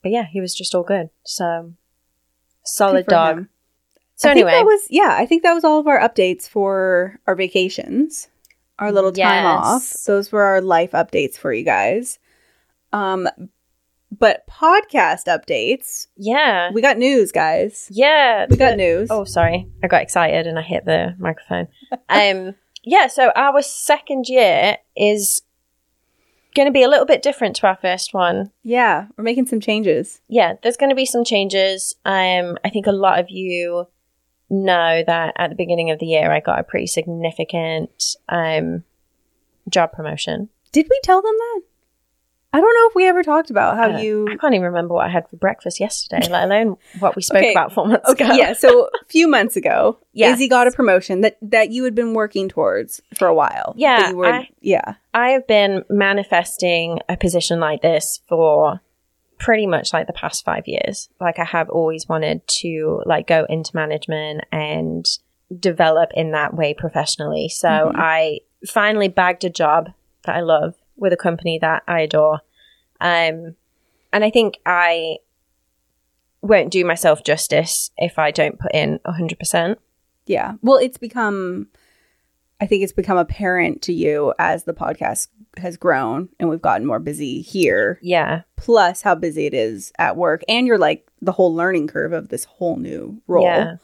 but 0.03 0.11
yeah, 0.11 0.27
he 0.31 0.41
was 0.41 0.55
just 0.55 0.75
all 0.75 0.83
good. 0.83 1.11
So 1.25 1.73
solid 2.65 3.07
dog. 3.07 3.39
him. 3.39 3.49
So 4.17 4.29
I 4.29 4.33
anyway, 4.33 4.53
that 4.53 4.65
was 4.65 4.87
yeah, 4.91 5.17
I 5.19 5.25
think 5.27 5.43
that 5.45 5.55
was 5.55 5.65
all 5.65 5.81
of 5.81 5.87
our 5.87 5.99
updates 5.99 6.49
for 6.49 7.19
our 7.27 7.35
vacations. 7.35 8.29
Our 8.81 8.91
little 8.93 9.13
time 9.13 9.47
off. 9.47 9.93
Those 10.07 10.33
were 10.33 10.43
our 10.43 10.61
life 10.61 10.91
updates 10.93 11.37
for 11.39 11.53
you 11.53 11.65
guys. 11.65 12.19
Um 12.93 13.29
but 14.19 14.45
podcast 14.49 15.27
updates. 15.29 16.09
yeah, 16.17 16.71
We 16.73 16.83
got 16.83 16.99
news, 16.99 17.31
guys. 17.31 17.87
yeah, 17.93 18.47
We 18.51 18.57
got 18.57 18.71
the- 18.71 18.77
news. 18.77 19.09
Oh, 19.11 19.23
sorry, 19.25 19.69
I 19.85 19.87
got 19.87 20.03
excited 20.03 20.49
and 20.49 20.59
I 20.59 20.63
hit 20.63 20.85
the 20.85 21.15
microphone. 21.19 21.69
um, 22.09 22.57
yeah, 22.83 23.07
so 23.07 23.31
our 23.37 23.63
second 23.63 24.27
year 24.29 24.79
is 24.97 25.43
going 26.57 26.67
to 26.67 26.73
be 26.73 26.83
a 26.83 26.89
little 26.89 27.07
bit 27.07 27.23
different 27.23 27.55
to 27.57 27.69
our 27.69 27.77
first 27.81 28.13
one. 28.13 28.51
yeah, 28.65 29.07
we're 29.17 29.23
making 29.23 29.47
some 29.47 29.61
changes. 29.61 30.21
Yeah, 30.27 30.55
there's 30.61 30.77
going 30.77 30.91
to 30.91 30.97
be 30.97 31.07
some 31.07 31.23
changes. 31.25 31.95
Um, 32.05 32.59
I 32.65 32.71
think 32.71 32.89
a 32.89 32.93
lot 32.93 33.21
of 33.21 33.31
you 33.31 33.87
know 34.51 35.03
that 35.07 35.35
at 35.37 35.49
the 35.51 35.57
beginning 35.57 35.91
of 35.91 35.99
the 35.99 36.07
year, 36.07 36.31
I 36.31 36.41
got 36.41 36.59
a 36.59 36.65
pretty 36.65 36.87
significant 36.87 38.17
um 38.29 38.85
job 39.69 39.93
promotion. 39.93 40.49
Did 40.73 40.87
we 40.91 41.01
tell 41.03 41.23
them 41.23 41.35
that? 41.37 41.61
I 42.53 42.61
don't 42.61 42.75
know 42.75 42.89
if 42.89 42.97
we 42.97 43.07
ever 43.07 43.23
talked 43.23 43.51
about 43.51 43.77
how 43.77 43.93
Uh, 43.95 44.01
you 44.01 44.27
I 44.29 44.37
can't 44.37 44.55
even 44.55 44.65
remember 44.67 44.95
what 44.95 45.07
I 45.07 45.09
had 45.09 45.29
for 45.29 45.37
breakfast 45.37 45.79
yesterday, 45.79 46.27
let 46.29 46.45
alone 46.47 46.79
what 46.99 47.15
we 47.15 47.23
spoke 47.23 47.39
Okay. 47.39 47.53
about 47.53 47.73
four 47.73 47.87
months 47.87 48.11
Okay, 48.11 48.25
ago. 48.25 48.35
yeah. 48.35 48.55
So 48.55 48.87
a 48.87 49.05
few 49.09 49.29
months 49.29 49.55
ago, 49.55 49.99
Yes. 50.13 50.35
Izzy 50.35 50.49
got 50.49 50.67
a 50.67 50.73
promotion 50.73 51.21
that 51.21 51.37
that 51.43 51.71
you 51.71 51.85
had 51.85 51.95
been 51.95 52.13
working 52.13 52.49
towards 52.49 53.01
for 53.17 53.29
a 53.29 53.35
while. 53.35 53.75
Yeah, 53.77 54.11
were, 54.13 54.27
I- 54.27 54.49
yeah, 54.61 54.95
I 55.15 55.31
have 55.31 55.47
been 55.47 55.85
manifesting 55.89 56.99
a 57.09 57.17
position 57.17 57.61
like 57.61 57.83
this 57.83 58.21
for 58.29 58.81
pretty 59.41 59.67
much 59.67 59.93
like 59.93 60.07
the 60.07 60.13
past 60.13 60.45
five 60.45 60.69
years. 60.69 61.09
Like 61.21 61.39
I 61.41 61.45
have 61.45 61.69
always 61.71 62.09
wanted 62.09 62.47
to 62.61 63.03
like 63.07 63.27
go 63.27 63.47
into 63.49 63.75
management 63.75 64.43
and 64.53 65.05
develop 65.59 66.11
in 66.15 66.31
that 66.33 66.55
way 66.55 66.75
professionally. 66.75 67.49
So 67.49 67.69
Mhm. 67.69 67.93
I 67.97 68.41
finally 68.69 69.09
bagged 69.09 69.43
a 69.45 69.51
job 69.51 69.91
that 70.25 70.37
I 70.37 70.41
love 70.41 70.75
with 70.97 71.13
a 71.13 71.17
company 71.17 71.59
that 71.59 71.83
I 71.89 72.01
adore. 72.03 72.41
Um, 73.01 73.57
and 74.13 74.23
I 74.23 74.31
think 74.31 74.59
I 74.67 75.17
won't 76.43 76.71
do 76.71 76.85
myself 76.85 77.25
justice 77.25 77.91
if 77.97 78.19
I 78.19 78.31
don't 78.31 78.59
put 78.59 78.73
in 78.75 79.01
a 79.05 79.13
hundred 79.13 79.39
percent. 79.39 79.79
yeah. 80.27 80.53
Well, 80.63 80.77
it's 80.77 80.99
become. 80.99 81.69
I 82.61 82.67
think 82.67 82.83
it's 82.83 82.93
become 82.93 83.17
apparent 83.17 83.83
to 83.83 83.93
you 83.93 84.35
as 84.39 84.65
the 84.65 84.75
podcast 84.75 85.29
has 85.57 85.77
grown 85.77 86.29
and 86.39 86.49
we've 86.51 86.61
gotten 86.63 86.87
more 86.87 86.99
busy 86.99 87.41
here. 87.41 87.99
Yeah. 88.03 88.43
Plus, 88.57 89.01
how 89.03 89.15
busy 89.15 89.47
it 89.47 89.55
is 89.55 89.93
at 89.99 90.17
work, 90.17 90.43
and 90.49 90.67
you're 90.67 90.79
like 90.79 91.09
the 91.23 91.33
whole 91.33 91.55
learning 91.55 91.89
curve 91.89 92.13
of 92.13 92.29
this 92.29 92.45
whole 92.45 92.77
new 92.77 93.21
role 93.27 93.45
Yeah. 93.45 93.77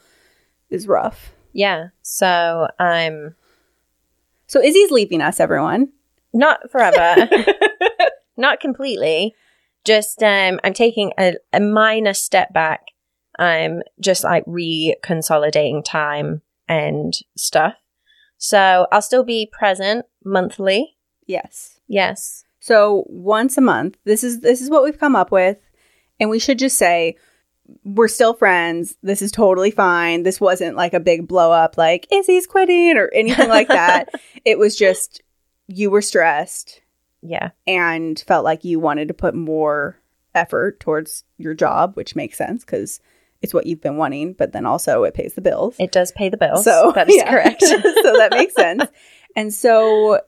is 0.69 0.87
rough. 0.87 1.31
Yeah. 1.53 1.87
So 2.03 2.67
um 2.79 3.33
So 4.47 4.61
Izzy's 4.61 4.91
leaving 4.91 5.21
us, 5.21 5.39
everyone. 5.39 5.89
not 6.33 6.69
forever. 6.71 7.27
not 8.37 8.59
completely. 8.59 9.33
Just 9.85 10.21
um 10.21 10.59
I'm 10.63 10.73
taking 10.73 11.13
a, 11.19 11.33
a 11.51 11.59
minor 11.59 12.13
step 12.13 12.53
back. 12.53 12.81
I'm 13.39 13.81
just 13.99 14.23
like 14.23 14.45
reconsolidating 14.45 15.83
time 15.83 16.41
and 16.67 17.13
stuff. 17.35 17.73
So 18.37 18.87
I'll 18.91 19.01
still 19.01 19.23
be 19.23 19.49
present 19.51 20.05
monthly. 20.23 20.95
Yes. 21.25 21.79
Yes. 21.87 22.43
So 22.59 23.03
once 23.07 23.57
a 23.57 23.61
month, 23.61 23.97
this 24.03 24.23
is 24.23 24.41
this 24.41 24.61
is 24.61 24.69
what 24.69 24.83
we've 24.83 24.99
come 24.99 25.15
up 25.15 25.31
with, 25.31 25.57
and 26.19 26.29
we 26.29 26.39
should 26.39 26.59
just 26.59 26.77
say 26.77 27.15
we're 27.83 28.07
still 28.07 28.33
friends. 28.33 28.95
This 29.03 29.21
is 29.21 29.31
totally 29.31 29.71
fine. 29.71 30.23
This 30.23 30.39
wasn't 30.39 30.75
like 30.77 30.93
a 30.93 30.99
big 30.99 31.27
blow 31.27 31.51
up, 31.51 31.77
like 31.77 32.07
Izzy's 32.11 32.47
quitting 32.47 32.97
or 32.97 33.09
anything 33.13 33.49
like 33.49 33.67
that. 33.69 34.09
it 34.45 34.57
was 34.57 34.75
just 34.75 35.21
you 35.67 35.89
were 35.89 36.01
stressed 36.01 36.81
Yeah. 37.21 37.49
and 37.65 38.17
felt 38.25 38.45
like 38.45 38.63
you 38.63 38.79
wanted 38.79 39.09
to 39.09 39.13
put 39.13 39.35
more 39.35 39.99
effort 40.33 40.79
towards 40.79 41.25
your 41.37 41.53
job, 41.53 41.95
which 41.95 42.15
makes 42.15 42.37
sense 42.37 42.63
because 42.63 43.01
it's 43.41 43.53
what 43.53 43.65
you've 43.65 43.81
been 43.81 43.97
wanting, 43.97 44.33
but 44.33 44.51
then 44.51 44.65
also 44.65 45.03
it 45.03 45.13
pays 45.13 45.33
the 45.33 45.41
bills. 45.41 45.75
It 45.79 45.91
does 45.91 46.11
pay 46.11 46.29
the 46.29 46.37
bills. 46.37 46.63
So 46.63 46.91
that 46.95 47.09
is 47.09 47.17
yeah. 47.17 47.29
correct. 47.29 47.61
so 47.63 47.77
that 48.13 48.29
makes 48.31 48.55
sense. 48.55 48.83
And 49.35 49.53
so 49.53 50.19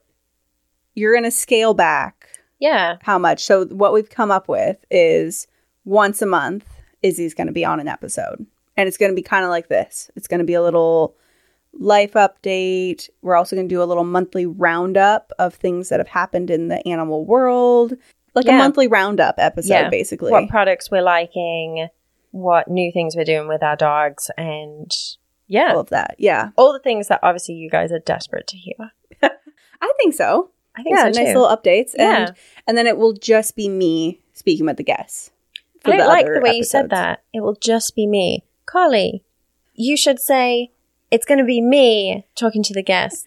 you're 0.96 1.14
going 1.14 1.24
to 1.24 1.32
scale 1.32 1.74
back 1.74 2.28
yeah. 2.60 2.98
how 3.02 3.18
much. 3.18 3.44
So 3.44 3.66
what 3.66 3.94
we've 3.94 4.10
come 4.10 4.32
up 4.32 4.48
with 4.48 4.78
is 4.92 5.48
once 5.86 6.22
a 6.22 6.26
month, 6.26 6.66
Izzy's 7.02 7.34
going 7.34 7.48
to 7.48 7.54
be 7.54 7.66
on 7.66 7.80
an 7.80 7.88
episode, 7.88 8.46
and 8.76 8.88
it's 8.88 8.98
going 8.98 9.12
to 9.12 9.16
be 9.16 9.22
kind 9.22 9.46
of 9.46 9.50
like 9.50 9.70
this. 9.70 10.12
It's 10.16 10.28
going 10.28 10.40
to 10.40 10.46
be 10.46 10.54
a 10.54 10.62
little 10.62 11.16
life 11.74 12.14
update. 12.14 13.10
We're 13.22 13.36
also 13.36 13.56
going 13.56 13.68
to 13.68 13.74
do 13.74 13.82
a 13.82 13.86
little 13.86 14.04
monthly 14.04 14.46
roundup 14.46 15.32
of 15.40 15.54
things 15.54 15.90
that 15.90 16.00
have 16.00 16.10
happened 16.10 16.50
in 16.50 16.68
the 16.68 16.86
animal 16.88 17.26
world, 17.26 17.94
like 18.36 18.48
a 18.48 18.52
monthly 18.52 18.88
roundup 18.88 19.36
episode, 19.38 19.70
Yeah. 19.70 19.90
basically. 19.90 20.32
What 20.32 20.50
products 20.50 20.92
we're 20.92 21.02
liking, 21.02 21.88
what 22.32 22.68
new 22.68 22.92
things 22.92 23.16
we're 23.16 23.24
doing 23.24 23.48
with 23.48 23.64
our 23.64 23.76
dogs, 23.76 24.30
and 24.38 24.92
yeah. 25.48 25.74
All 25.74 25.80
of 25.80 25.90
that. 25.90 26.16
Yeah, 26.20 26.52
all 26.56 26.74
the 26.74 26.80
things 26.80 27.08
that 27.08 27.20
obviously 27.24 27.56
you 27.56 27.70
guys 27.70 27.92
are 27.92 28.00
desperate 28.00 28.48
to 28.48 28.58
hear. 28.58 28.76
I 29.24 29.94
think 30.00 30.14
so. 30.14 30.52
I 30.76 30.84
think 30.84 30.96
Yeah, 30.96 31.12
so 31.12 31.20
nice 31.20 31.36
little 31.36 31.48
updates. 31.48 31.92
Yeah. 31.98 32.28
And 32.28 32.36
and 32.68 32.78
then 32.78 32.88
it 32.88 32.98
will 32.98 33.14
just 33.14 33.56
be 33.56 33.68
me 33.68 34.22
speaking 34.34 34.66
with 34.66 34.78
the 34.78 34.84
guests. 34.84 35.32
I 35.86 35.98
don't 35.98 36.08
like 36.08 36.26
the 36.26 36.42
way 36.42 36.56
you 36.56 36.64
said 36.64 36.90
that. 36.92 37.24
It 37.34 37.42
will 37.42 37.56
just 37.56 37.96
be 37.96 38.06
me. 38.06 38.44
Carly, 38.66 39.24
you 39.74 39.98
should 39.98 40.20
say 40.20 40.72
it's 41.10 41.26
going 41.26 41.40
to 41.40 41.46
be 41.46 41.62
me 41.62 42.26
talking 42.36 42.62
to 42.64 42.74
the 42.74 42.84
guests, 42.84 43.26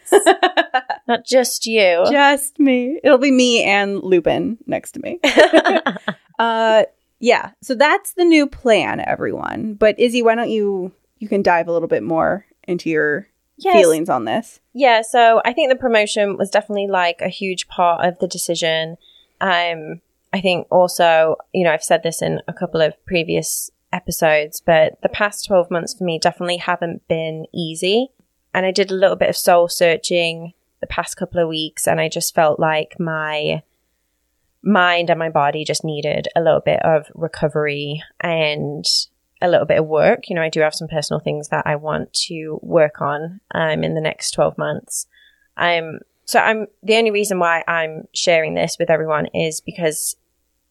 not 1.09 1.25
just 1.27 1.67
you. 1.67 2.05
Just 2.11 2.61
me. 2.61 3.01
It'll 3.03 3.19
be 3.19 3.31
me 3.31 3.65
and 3.65 3.99
Lupin 4.03 4.59
next 4.67 4.93
to 4.93 5.01
me. 5.01 5.19
uh 6.39 6.85
yeah. 7.23 7.53
So 7.63 7.77
that's 7.77 8.15
the 8.15 8.25
new 8.25 8.49
plan, 8.49 9.01
everyone. 9.01 9.75
But 9.75 9.99
Izzy, 9.99 10.23
why 10.23 10.35
don't 10.35 10.51
you 10.51 10.93
you 11.19 11.29
can 11.29 11.41
dive 11.41 11.69
a 11.69 11.73
little 11.73 11.89
bit 11.89 12.03
more 12.03 12.45
into 12.65 12.91
your 12.91 13.29
yes. 13.57 13.77
feelings 13.77 14.09
on 14.09 14.25
this. 14.25 14.59
Yeah, 14.75 15.03
so 15.03 15.41
I 15.45 15.53
think 15.53 15.71
the 15.71 15.77
promotion 15.77 16.37
was 16.37 16.51
definitely 16.51 16.89
like 16.89 17.21
a 17.21 17.29
huge 17.29 17.69
part 17.69 18.05
of 18.05 18.19
the 18.19 18.27
decision. 18.27 18.97
Um, 19.41 20.01
I 20.33 20.41
think 20.41 20.67
also, 20.69 21.37
you 21.53 21.63
know, 21.63 21.71
I've 21.71 21.85
said 21.85 22.03
this 22.03 22.23
in 22.23 22.41
a 22.49 22.53
couple 22.53 22.81
of 22.81 22.95
previous 23.07 23.71
episodes, 23.93 24.61
but 24.61 25.01
the 25.03 25.09
past 25.09 25.47
12 25.47 25.71
months 25.71 25.95
for 25.95 26.03
me 26.03 26.19
definitely 26.19 26.57
haven't 26.57 27.07
been 27.07 27.47
easy. 27.55 28.09
And 28.53 28.67
I 28.67 28.73
did 28.73 28.91
a 28.91 28.95
little 28.95 29.17
bit 29.17 29.29
of 29.29 29.37
soul 29.37 29.69
searching 29.69 30.55
the 30.81 30.89
past 30.89 31.17
couple 31.17 31.41
of 31.41 31.49
weeks, 31.49 31.87
and 31.87 32.01
I 32.01 32.09
just 32.09 32.35
felt 32.35 32.59
like 32.59 32.99
my 32.99 33.63
mind 34.63 35.11
and 35.11 35.19
my 35.19 35.29
body 35.29 35.65
just 35.65 35.85
needed 35.85 36.29
a 36.37 36.41
little 36.41 36.61
bit 36.61 36.81
of 36.83 37.07
recovery 37.15 38.03
and 38.21 38.85
a 39.41 39.49
little 39.49 39.67
bit 39.67 39.79
of 39.79 39.87
work. 39.87 40.29
You 40.29 40.37
know, 40.37 40.43
I 40.43 40.49
do 40.49 40.61
have 40.61 40.75
some 40.75 40.89
personal 40.89 41.21
things 41.21 41.49
that 41.49 41.67
I 41.67 41.77
want 41.77 42.13
to 42.29 42.61
work 42.63 43.01
on 43.01 43.41
um, 43.53 43.83
in 43.83 43.95
the 43.95 44.01
next 44.01 44.31
12 44.33 44.57
months. 44.57 45.07
Um, 45.57 45.99
so 46.25 46.39
I'm 46.39 46.67
the 46.83 46.97
only 46.97 47.11
reason 47.11 47.39
why 47.39 47.65
I'm 47.67 48.07
sharing 48.15 48.55
this 48.55 48.77
with 48.79 48.89
everyone 48.89 49.27
is 49.35 49.61
because 49.61 50.17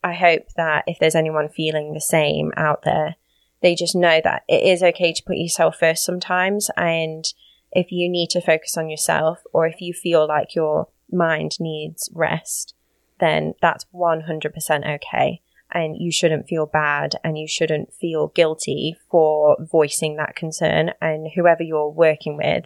I 0.03 0.13
hope 0.13 0.47
that 0.55 0.85
if 0.87 0.97
there's 0.99 1.15
anyone 1.15 1.49
feeling 1.49 1.93
the 1.93 2.01
same 2.01 2.51
out 2.55 2.83
there, 2.83 3.15
they 3.61 3.75
just 3.75 3.95
know 3.95 4.21
that 4.23 4.43
it 4.47 4.63
is 4.63 4.81
okay 4.81 5.13
to 5.13 5.23
put 5.23 5.37
yourself 5.37 5.77
first 5.77 6.03
sometimes. 6.03 6.71
And 6.75 7.25
if 7.71 7.91
you 7.91 8.09
need 8.09 8.29
to 8.31 8.41
focus 8.41 8.77
on 8.77 8.89
yourself 8.89 9.39
or 9.53 9.67
if 9.67 9.81
you 9.81 9.93
feel 9.93 10.27
like 10.27 10.55
your 10.55 10.87
mind 11.11 11.57
needs 11.59 12.09
rest, 12.13 12.73
then 13.21 13.53
that's 13.61 13.85
100% 13.93 14.95
okay. 14.95 15.41
And 15.73 15.95
you 15.97 16.11
shouldn't 16.11 16.49
feel 16.49 16.65
bad 16.65 17.15
and 17.23 17.37
you 17.37 17.47
shouldn't 17.47 17.93
feel 17.93 18.27
guilty 18.27 18.97
for 19.09 19.55
voicing 19.57 20.17
that 20.17 20.35
concern. 20.35 20.91
And 20.99 21.29
whoever 21.33 21.63
you're 21.63 21.89
working 21.89 22.35
with, 22.35 22.65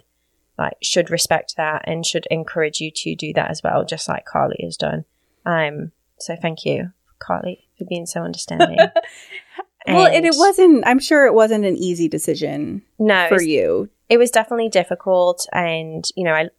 like, 0.58 0.78
should 0.82 1.12
respect 1.12 1.56
that 1.58 1.84
and 1.86 2.04
should 2.04 2.26
encourage 2.32 2.82
you 2.82 2.90
to 2.96 3.16
do 3.16 3.32
that 3.34 3.52
as 3.52 3.62
well, 3.64 3.86
just 3.86 4.08
like 4.08 4.26
Carly 4.26 4.60
has 4.64 4.76
done. 4.76 5.06
Um, 5.46 5.92
so 6.18 6.36
thank 6.42 6.66
you, 6.66 6.94
Carly, 7.20 7.68
for 7.78 7.86
being 7.86 8.08
so 8.08 8.22
understanding. 8.22 8.78
well, 9.88 10.08
and 10.08 10.26
it 10.26 10.34
wasn't, 10.36 10.88
I'm 10.88 11.00
sure 11.00 11.28
it 11.28 11.36
wasn't 11.36 11.66
an 11.66 11.76
easy 11.76 12.08
decision 12.08 12.82
no, 12.98 13.28
for 13.28 13.42
you. 13.42 13.90
It 14.10 14.18
was 14.18 14.32
definitely 14.32 14.70
difficult. 14.70 15.46
And, 15.54 16.06
you 16.16 16.24
know, 16.24 16.34
I 16.34 16.50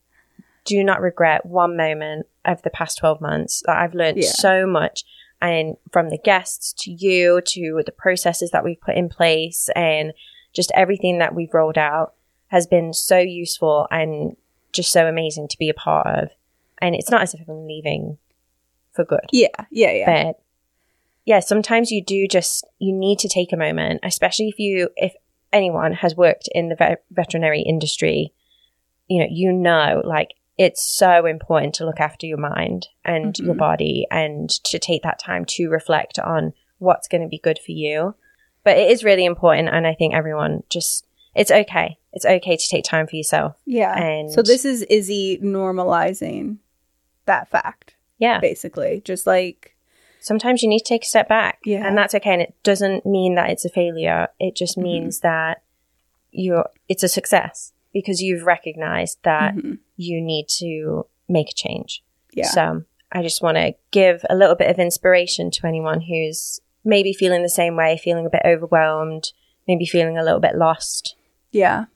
do 0.67 0.85
not 0.85 1.01
regret 1.01 1.47
one 1.47 1.77
moment 1.77 2.27
of 2.45 2.61
the 2.63 2.71
past 2.71 2.99
12 2.99 3.21
months. 3.21 3.63
That 3.67 3.79
I've 3.79 3.95
learned 3.95 4.19
Yeah. 4.19 4.29
so 4.29 4.67
much 4.67 5.05
and 5.41 5.77
from 5.93 6.11
the 6.11 6.19
guests 6.19 6.73
to 6.85 6.91
you 6.91 7.41
to 7.47 7.83
the 7.87 7.93
processes 7.93 8.51
that 8.51 8.65
we've 8.65 8.81
put 8.81 8.97
in 8.97 9.09
place 9.09 9.69
and 9.75 10.13
just 10.53 10.73
everything 10.75 11.19
that 11.19 11.35
we've 11.35 11.53
rolled 11.55 11.79
out 11.79 12.15
has 12.49 12.67
been 12.67 12.93
so 12.93 13.19
useful 13.19 13.87
and 13.91 14.37
just 14.73 14.93
so 14.93 15.07
amazing 15.07 15.49
to 15.49 15.59
be 15.59 15.69
a 15.69 15.75
part 15.75 16.07
of. 16.07 16.29
And 16.79 16.95
it's 16.95 17.11
not 17.11 17.23
as 17.23 17.35
if 17.35 17.41
I'm 17.49 17.67
leaving 17.67 18.19
for 18.93 19.05
good. 19.05 19.21
Yeah, 19.33 19.49
yeah, 19.71 19.93
yeah. 19.93 20.25
But 20.25 20.41
yeah, 21.25 21.41
sometimes 21.41 21.91
you 21.91 22.03
do 22.03 22.27
just 22.29 22.67
you 22.79 22.93
need 22.93 23.19
to 23.21 23.29
take 23.29 23.53
a 23.53 23.57
moment, 23.57 24.01
especially 24.03 24.49
if 24.49 24.59
you 24.59 24.91
if 24.97 25.15
anyone 25.53 25.93
has 25.93 26.17
worked 26.17 26.49
in 26.53 26.69
the 26.69 26.77
vet- 26.77 27.05
veterinary 27.11 27.61
industry, 27.63 28.33
you 29.09 29.21
know, 29.21 29.29
you 29.31 29.53
know 29.53 30.03
like 30.05 30.35
it's 30.59 30.83
so 30.83 31.27
important 31.27 31.75
to 31.75 31.85
look 31.85 32.01
after 32.01 32.27
your 32.27 32.39
mind 32.39 32.89
and 33.05 33.39
your 33.39 33.55
Mhm. 33.55 33.59
body 33.59 34.07
and 34.11 34.49
to 34.65 34.79
take 34.79 35.03
that 35.03 35.19
time 35.19 35.45
to 35.45 35.69
reflect 35.69 36.19
on 36.19 36.55
what's 36.79 37.09
going 37.09 37.23
to 37.23 37.29
be 37.29 37.39
good 37.39 37.59
for 37.59 37.73
you. 37.73 38.15
But 38.65 38.79
it 38.79 38.91
is 38.91 39.05
really 39.05 39.25
important 39.25 39.69
and 39.69 39.87
I 39.87 39.95
think 39.95 40.15
everyone 40.15 40.63
just 40.71 41.07
it's 41.35 41.51
okay. 41.51 41.99
It's 42.15 42.25
okay 42.25 42.57
to 42.57 42.69
take 42.69 42.83
time 42.85 43.07
for 43.07 43.15
yourself. 43.17 43.57
Yeah. 43.67 43.95
And- 43.95 44.33
so 44.33 44.41
this 44.41 44.65
is 44.65 44.83
Izzy 44.85 45.37
normalizing 45.43 46.57
that 47.27 47.47
fact, 47.49 47.95
Yeah. 48.19 48.41
basically. 48.41 49.03
Just 49.05 49.27
like, 49.27 49.77
sometimes 50.21 50.63
you 50.63 50.69
need 50.71 50.79
to 50.79 50.85
take 50.85 51.03
a 51.03 51.07
step 51.07 51.29
back. 51.29 51.59
Yeah. 51.67 51.87
And 51.87 51.97
that's 51.99 52.15
okay. 52.15 52.33
And 52.33 52.41
it 52.41 52.55
doesn't 52.63 53.05
mean 53.05 53.35
that 53.35 53.51
it's 53.51 53.67
a 53.67 53.69
failure. 53.69 54.29
It 54.41 54.57
just 54.57 54.79
Mhm. 54.79 54.83
means 54.83 55.21
that 55.21 55.61
you're, 56.31 56.71
it's 56.89 57.03
a 57.03 57.09
success 57.09 57.73
because 57.93 58.21
you've 58.21 58.45
recognized 58.45 59.19
that 59.23 59.55
mhm, 59.55 59.79
you 59.97 60.21
need 60.21 60.47
to 60.59 61.07
make 61.29 61.51
a 61.51 61.55
change. 61.55 62.03
yeah. 62.33 62.47
So 62.49 62.83
I 63.13 63.23
just 63.23 63.43
want 63.43 63.57
to 63.57 63.75
give 63.91 64.25
a 64.29 64.37
little 64.37 64.57
bit 64.57 64.71
of 64.71 64.79
inspiration 64.79 65.51
to 65.53 65.67
anyone 65.67 66.01
who's 66.03 66.61
maybe 66.85 67.13
feeling 67.13 67.43
the 67.43 67.49
same 67.49 67.77
way, 67.77 67.97
feeling 68.03 68.27
a 68.27 68.31
bit 68.31 68.43
overwhelmed, 68.45 69.33
maybe 69.67 69.87
feeling 69.87 70.19
a 70.19 70.23
little 70.23 70.41
bit 70.41 70.55
lost. 70.57 71.17
yeah. 71.53 71.87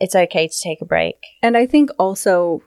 It's 0.00 0.14
okay 0.14 0.46
to 0.46 0.60
take 0.60 0.80
a 0.80 0.84
break. 0.84 1.16
And 1.42 1.56
I 1.56 1.66
think 1.66 1.90
also 1.98 2.62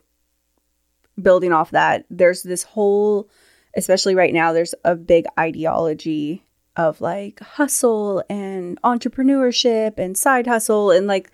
building 1.22 1.54
off 1.54 1.72
that, 1.72 2.04
there's 2.10 2.44
this 2.44 2.63
whole, 2.63 3.30
especially 3.74 4.15
right 4.15 4.34
now, 4.34 4.52
there's 4.52 4.76
a 4.84 4.96
big 4.96 5.26
ideology 5.39 6.44
of 6.76 7.00
like 7.00 7.39
hustle 7.39 8.22
and 8.30 8.82
entrepreneurship 8.82 9.98
and 9.98 10.17
side 10.17 10.46
hustle 10.46 10.91
and 10.91 11.08
like 11.08 11.32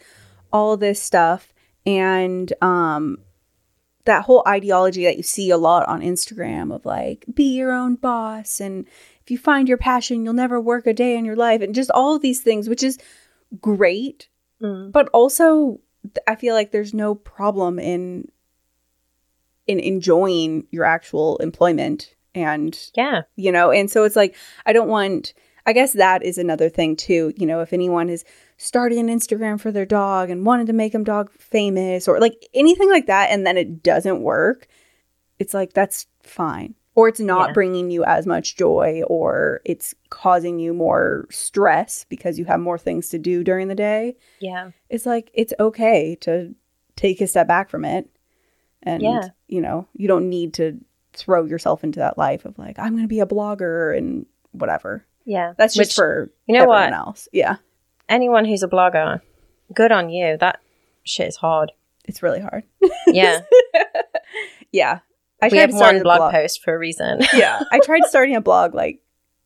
all 0.52 0.78
this 0.78 1.02
stuff. 1.02 1.54
And 1.86 2.52
um 2.62 3.20
that 4.06 4.24
whole 4.24 4.42
ideology 4.48 5.04
that 5.04 5.18
you 5.18 5.24
see 5.24 5.50
a 5.50 5.58
lot 5.58 5.86
on 5.88 6.02
Instagram 6.02 6.74
of 6.74 6.86
like 6.86 7.26
be 7.34 7.56
your 7.58 7.72
own 7.74 7.96
boss 7.96 8.62
and 8.62 8.86
if 9.22 9.30
you 9.32 9.38
find 9.38 9.68
your 9.68 9.78
passion, 9.78 10.24
you'll 10.24 10.34
never 10.34 10.62
work 10.62 10.88
a 10.88 10.94
day 10.94 11.18
in 11.18 11.26
your 11.26 11.36
life 11.36 11.62
and 11.62 11.76
just 11.76 11.92
all 11.92 12.16
of 12.16 12.22
these 12.22 12.40
things, 12.42 12.70
which 12.70 12.84
is 12.84 12.98
great 13.62 14.30
Mm. 14.60 14.92
but 14.92 15.08
also 15.10 15.80
i 16.26 16.34
feel 16.34 16.56
like 16.56 16.72
there's 16.72 16.92
no 16.92 17.14
problem 17.14 17.78
in 17.78 18.28
in 19.68 19.80
enjoying 19.80 20.66
your 20.72 20.84
actual 20.86 21.38
employment 21.38 22.16
and 22.34 22.90
Yeah. 22.96 23.22
you 23.36 23.52
know 23.52 23.72
and 23.72 23.90
so 23.92 24.04
it's 24.04 24.16
like 24.16 24.36
i 24.66 24.74
don't 24.74 24.88
want 24.88 25.34
i 25.68 25.74
guess 25.74 25.94
that 25.94 26.24
is 26.24 26.38
another 26.40 26.70
thing 26.70 26.96
too 26.96 27.34
you 27.38 27.46
know 27.46 27.62
if 27.62 27.72
anyone 27.74 28.10
is 28.10 28.24
starting 28.58 29.00
an 29.00 29.08
instagram 29.20 29.60
for 29.60 29.72
their 29.72 29.86
dog 29.86 30.30
and 30.30 30.46
wanted 30.46 30.68
to 30.68 30.74
make 30.74 30.92
them 30.92 31.04
dog 31.04 31.32
famous 31.32 32.08
or 32.08 32.20
like 32.20 32.48
anything 32.54 32.90
like 32.90 33.06
that 33.08 33.30
and 33.30 33.46
then 33.46 33.58
it 33.58 33.84
doesn't 33.84 34.22
work 34.22 34.68
it's 35.40 35.54
like 35.54 35.74
that's 35.74 36.08
fine 36.24 36.74
or 36.96 37.08
it's 37.08 37.20
not 37.20 37.50
Yeah. 37.50 37.54
bringing 37.54 37.92
you 37.92 38.04
as 38.04 38.26
much 38.26 38.56
joy 38.58 39.04
or 39.06 39.62
it's 39.64 39.94
causing 40.10 40.58
you 40.58 40.74
more 40.74 41.28
stress 41.30 42.06
because 42.10 42.40
you 42.40 42.46
have 42.46 42.60
more 42.60 42.80
things 42.80 43.10
to 43.10 43.20
do 43.20 43.44
during 43.44 43.68
the 43.68 43.76
day 43.76 44.16
Yeah. 44.40 44.72
it's 44.90 45.06
like 45.06 45.30
it's 45.36 45.54
okay 45.60 46.16
to 46.22 46.56
take 46.96 47.22
a 47.22 47.28
step 47.28 47.48
back 47.48 47.70
from 47.70 47.86
it 47.86 48.10
and 48.82 49.04
Yeah. 49.04 49.30
you 49.48 49.62
know 49.62 49.88
you 49.94 50.08
don't 50.08 50.30
need 50.30 50.56
to 50.56 50.80
throw 51.14 51.46
yourself 51.46 51.84
into 51.84 52.00
that 52.00 52.18
life 52.18 52.46
of 52.46 52.58
like 52.58 52.80
i'm 52.80 52.94
going 52.94 53.04
to 53.04 53.08
be 53.08 53.20
a 53.20 53.26
blogger 53.28 53.96
and 53.96 54.26
whatever 54.52 55.06
Yeah. 55.26 55.54
that's 55.58 55.76
just 55.76 55.92
Which, 55.92 55.96
for 55.96 56.32
you 56.48 56.54
know 56.56 56.62
everyone 56.64 56.90
what? 56.92 56.94
else 56.98 57.28
yeah 57.32 57.58
Anyone 58.10 58.46
who's 58.46 58.64
a 58.64 58.68
blogger, 58.68 59.22
good 59.74 59.92
on 59.92 60.10
you. 60.10 60.38
That 60.38 60.60
shit 61.04 61.28
is 61.28 61.36
hard. 61.38 61.72
it's 62.06 62.22
really 62.24 62.40
hard 62.42 62.64
Yeah. 63.08 63.42
yeah 64.72 65.00
i 65.42 65.48
we 65.50 65.58
have 65.58 65.74
one 65.74 65.98
a 65.98 66.02
blog 66.02 66.32
post 66.34 66.62
for 66.64 66.74
a 66.76 66.78
reason. 66.78 67.22
yeah 67.34 67.62
i 67.72 67.80
tried 67.80 68.04
starting 68.06 68.36
a 68.36 68.42
blog 68.42 68.74
like 68.76 69.00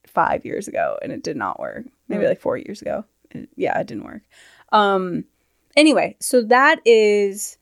five 0.08 0.43
years 0.45 0.67
ago 0.67 0.97
and 1.02 1.12
it 1.12 1.21
did 1.24 1.38
not 1.38 1.60
work 1.60 1.86
maybe 2.08 2.24
Mm. 2.26 2.30
like 2.30 2.39
four 2.41 2.58
years 2.58 2.82
ago 2.82 3.06
It- 3.32 3.50
yeah 3.56 3.80
it 3.80 3.86
didn't 3.88 4.04
work 4.06 4.21
um 4.71 5.26
anyway 5.76 6.15
so 6.19 6.41
that 6.43 6.80
is 6.86 7.58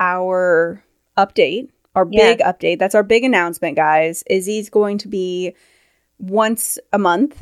our 0.00 0.82
update 1.18 1.68
our 1.94 2.06
Yeah. 2.10 2.34
big 2.34 2.38
update 2.40 2.78
that's 2.78 2.94
our 2.94 3.02
big 3.04 3.24
announcement 3.24 3.76
guys 3.76 4.24
izzy's 4.28 4.70
going 4.70 4.98
to 4.98 5.08
be 5.08 5.54
once 6.18 6.78
a 6.92 6.98
month 6.98 7.38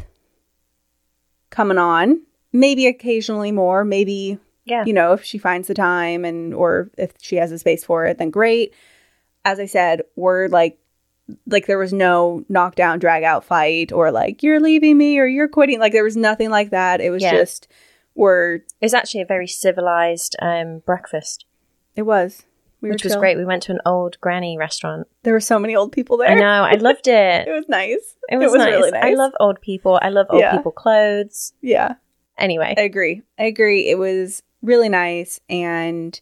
coming 1.51 1.79
on 1.79 2.22
maybe 2.53 2.87
occasionally 2.87 3.53
more 3.53 3.85
maybe 3.85 4.38
Yeah. 4.65 4.85
you 4.85 4.93
know 4.93 5.12
if 5.15 5.25
she 5.25 5.38
finds 5.38 5.69
the 5.69 5.75
time 5.75 6.25
and 6.25 6.55
or 6.55 6.91
if 6.99 7.12
she 7.21 7.37
has 7.37 7.51
the 7.51 7.59
space 7.59 7.85
for 7.85 8.05
it 8.07 8.19
then 8.19 8.31
great 8.31 8.75
as 9.45 9.59
i 9.59 9.67
said 9.67 10.03
we're 10.17 10.49
like 10.49 10.79
like 11.47 11.67
there 11.67 11.79
was 11.79 11.93
no 11.93 12.45
knockdown 12.49 12.99
drag 12.99 13.23
out 13.23 13.45
fight 13.45 13.93
or 13.93 14.11
like 14.11 14.43
you're 14.43 14.61
leaving 14.61 14.99
me 14.99 15.19
or 15.19 15.27
you're 15.27 15.49
quitting 15.49 15.79
like 15.81 15.93
there 15.93 16.05
was 16.05 16.17
nothing 16.17 16.51
like 16.51 16.71
that 16.71 17.01
it 17.01 17.11
was 17.11 17.23
Yeah. 17.23 17.33
just 17.33 17.69
we're 18.15 18.57
It 18.57 18.65
was 18.83 18.93
actually 18.95 19.23
a 19.23 19.27
very 19.27 19.47
civilized 19.47 20.37
um, 20.43 20.81
breakfast, 20.85 21.47
it 21.97 22.03
was 22.03 22.43
we 22.83 22.91
which 22.91 23.05
was 23.05 23.15
great. 23.17 23.37
We 23.38 23.45
went 23.45 23.62
to 23.65 23.73
an 23.73 23.79
old 23.87 24.21
granny 24.21 24.59
restaurant. 24.59 25.07
there 25.23 25.33
were 25.33 25.41
so 25.41 25.59
many 25.59 25.75
old 25.77 25.93
people 25.93 26.17
there 26.19 26.29
I 26.29 26.35
know. 26.35 26.65
I 26.65 26.73
loved 26.88 27.07
it. 27.09 27.49
it 27.49 27.51
was 27.53 27.65
nice 27.69 28.17
It 28.29 28.37
was, 28.38 28.53
nice. 28.53 28.67
really 28.69 28.91
nice 28.91 29.05
I 29.05 29.15
love 29.15 29.33
old 29.41 29.61
people. 29.62 29.99
I 30.03 30.09
love 30.11 30.27
old 30.29 30.41
Yeah. 30.43 30.57
people 30.57 30.73
clothes. 30.73 31.55
yeah 31.62 31.95
Anyway, 32.43 32.75
I 32.77 32.83
agree. 32.83 33.23
I 33.39 33.45
agree. 33.45 33.89
It 33.89 33.99
was 33.99 34.43
really 34.63 34.89
nice. 34.89 35.41
And 35.49 36.21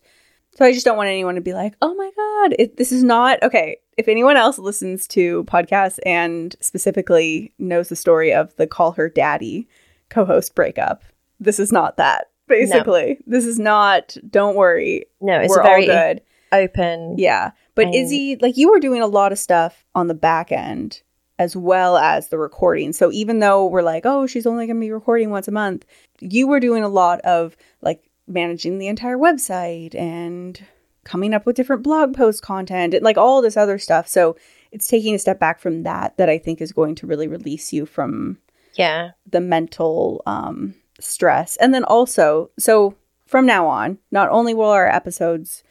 so 0.54 0.64
I 0.64 0.72
just 0.72 0.84
don't 0.84 0.98
want 0.98 1.08
anyone 1.08 1.34
to 1.36 1.40
be 1.40 1.54
like, 1.54 1.74
oh 1.80 1.94
my 1.94 2.10
God, 2.14 2.54
it, 2.58 2.76
this 2.76 2.92
is 2.92 3.02
not 3.02 3.42
okay. 3.42 3.78
If 3.96 4.06
anyone 4.06 4.36
else 4.36 4.58
listens 4.58 5.08
to 5.08 5.44
podcasts 5.44 5.98
and 6.04 6.54
specifically 6.60 7.52
knows 7.58 7.88
the 7.88 7.96
story 7.96 8.32
of 8.32 8.54
the 8.56 8.66
Call 8.66 8.92
Her 8.92 9.08
Daddy 9.08 9.66
co 10.10 10.24
host 10.24 10.54
breakup, 10.54 11.02
this 11.40 11.58
is 11.58 11.72
not 11.72 11.96
that. 11.96 12.26
Basically, 12.48 13.18
this 13.26 13.46
is 13.46 13.58
not, 13.58 14.16
don't 14.28 14.56
worry. 14.56 15.06
no, 15.20 15.38
it's 15.38 15.50
we're 15.50 15.62
very 15.62 15.88
all 15.88 15.96
good. 15.96 16.20
open. 16.52 17.14
Yeah. 17.16 17.52
But 17.74 17.94
Izzy, 17.94 18.36
like 18.40 18.56
you 18.56 18.70
were 18.70 18.80
doing 18.80 19.00
a 19.00 19.06
lot 19.06 19.32
of 19.32 19.38
stuff 19.38 19.86
on 19.94 20.08
the 20.08 20.14
back 20.14 20.50
end 20.52 21.00
as 21.40 21.56
well 21.56 21.96
as 21.96 22.28
the 22.28 22.36
recording. 22.36 22.92
So 22.92 23.10
even 23.12 23.38
though 23.38 23.64
we're 23.66 23.80
like, 23.80 24.04
oh, 24.04 24.26
she's 24.26 24.44
only 24.44 24.66
going 24.66 24.76
to 24.76 24.80
be 24.86 24.92
recording 24.92 25.30
once 25.30 25.48
a 25.48 25.52
month, 25.52 25.86
you 26.20 26.46
were 26.46 26.60
doing 26.60 26.84
a 26.84 26.88
lot 26.88 27.18
of 27.22 27.56
like 27.80 28.02
managing 28.28 28.76
the 28.78 28.88
entire 28.88 29.16
website 29.16 29.94
and 29.94 30.62
coming 31.04 31.32
up 31.32 31.46
with 31.46 31.56
different 31.56 31.82
blog 31.82 32.14
post 32.14 32.42
content 32.42 32.92
and 32.92 33.02
like 33.02 33.16
all 33.16 33.40
this 33.40 33.56
other 33.56 33.78
stuff. 33.78 34.06
So 34.06 34.36
it's 34.70 34.86
taking 34.86 35.14
a 35.14 35.18
step 35.18 35.40
back 35.40 35.60
from 35.60 35.82
that 35.84 36.18
that 36.18 36.28
I 36.28 36.36
think 36.36 36.60
is 36.60 36.72
going 36.72 36.94
to 36.96 37.06
really 37.06 37.26
release 37.26 37.72
you 37.72 37.86
from 37.86 38.36
Yeah. 38.74 39.12
the 39.26 39.40
mental 39.40 40.22
um, 40.26 40.74
stress. 41.00 41.56
And 41.56 41.72
then 41.72 41.84
also, 41.84 42.50
so 42.58 42.96
from 43.24 43.46
now 43.46 43.66
on, 43.66 43.96
not 44.10 44.28
only 44.28 44.52
will 44.52 44.68
our 44.68 44.86
episodes 44.88 45.64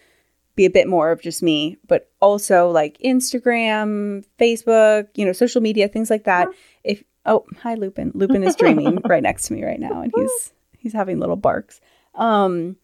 be 0.59 0.65
a 0.65 0.69
bit 0.69 0.89
more 0.89 1.09
of 1.11 1.21
just 1.21 1.41
me, 1.41 1.77
but 1.87 2.11
also 2.19 2.69
like 2.69 2.97
Instagram, 2.99 4.25
Facebook, 4.37 5.07
you 5.15 5.25
know, 5.25 5.31
social 5.31 5.61
media, 5.61 5.87
things 5.87 6.09
like 6.09 6.25
that. 6.25 6.49
If 6.83 7.01
oh, 7.25 7.45
hi 7.61 7.75
Lupin. 7.75 8.11
Lupin 8.13 8.43
is 8.43 8.57
dreaming 8.57 8.99
right 9.07 9.23
next 9.23 9.43
to 9.43 9.53
me 9.53 9.63
right 9.63 9.79
now 9.79 10.01
and 10.01 10.11
he's 10.13 10.51
he's 10.77 10.91
having 10.93 11.17
little 11.19 11.37
barks. 11.37 11.79
Um 12.13 12.75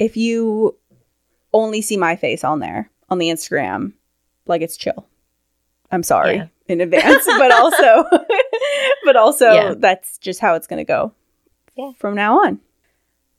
if 0.00 0.16
you 0.16 0.76
only 1.52 1.80
see 1.80 1.96
my 1.96 2.16
face 2.16 2.42
on 2.42 2.58
there 2.58 2.90
on 3.08 3.18
the 3.18 3.28
Instagram, 3.28 3.92
like 4.46 4.62
it's 4.62 4.76
chill. 4.76 5.06
I'm 5.92 6.02
sorry 6.02 6.36
Yeah. 6.38 6.46
in 6.66 6.80
advance, 6.80 7.24
but 7.38 7.52
also 7.52 8.04
but 9.04 9.14
also 9.14 9.52
Yeah. 9.52 9.74
that's 9.78 10.18
just 10.18 10.40
how 10.40 10.56
it's 10.56 10.66
going 10.66 10.78
to 10.84 10.92
go 10.92 11.12
Yeah. 11.76 11.92
from 11.98 12.16
now 12.16 12.40
on. 12.40 12.58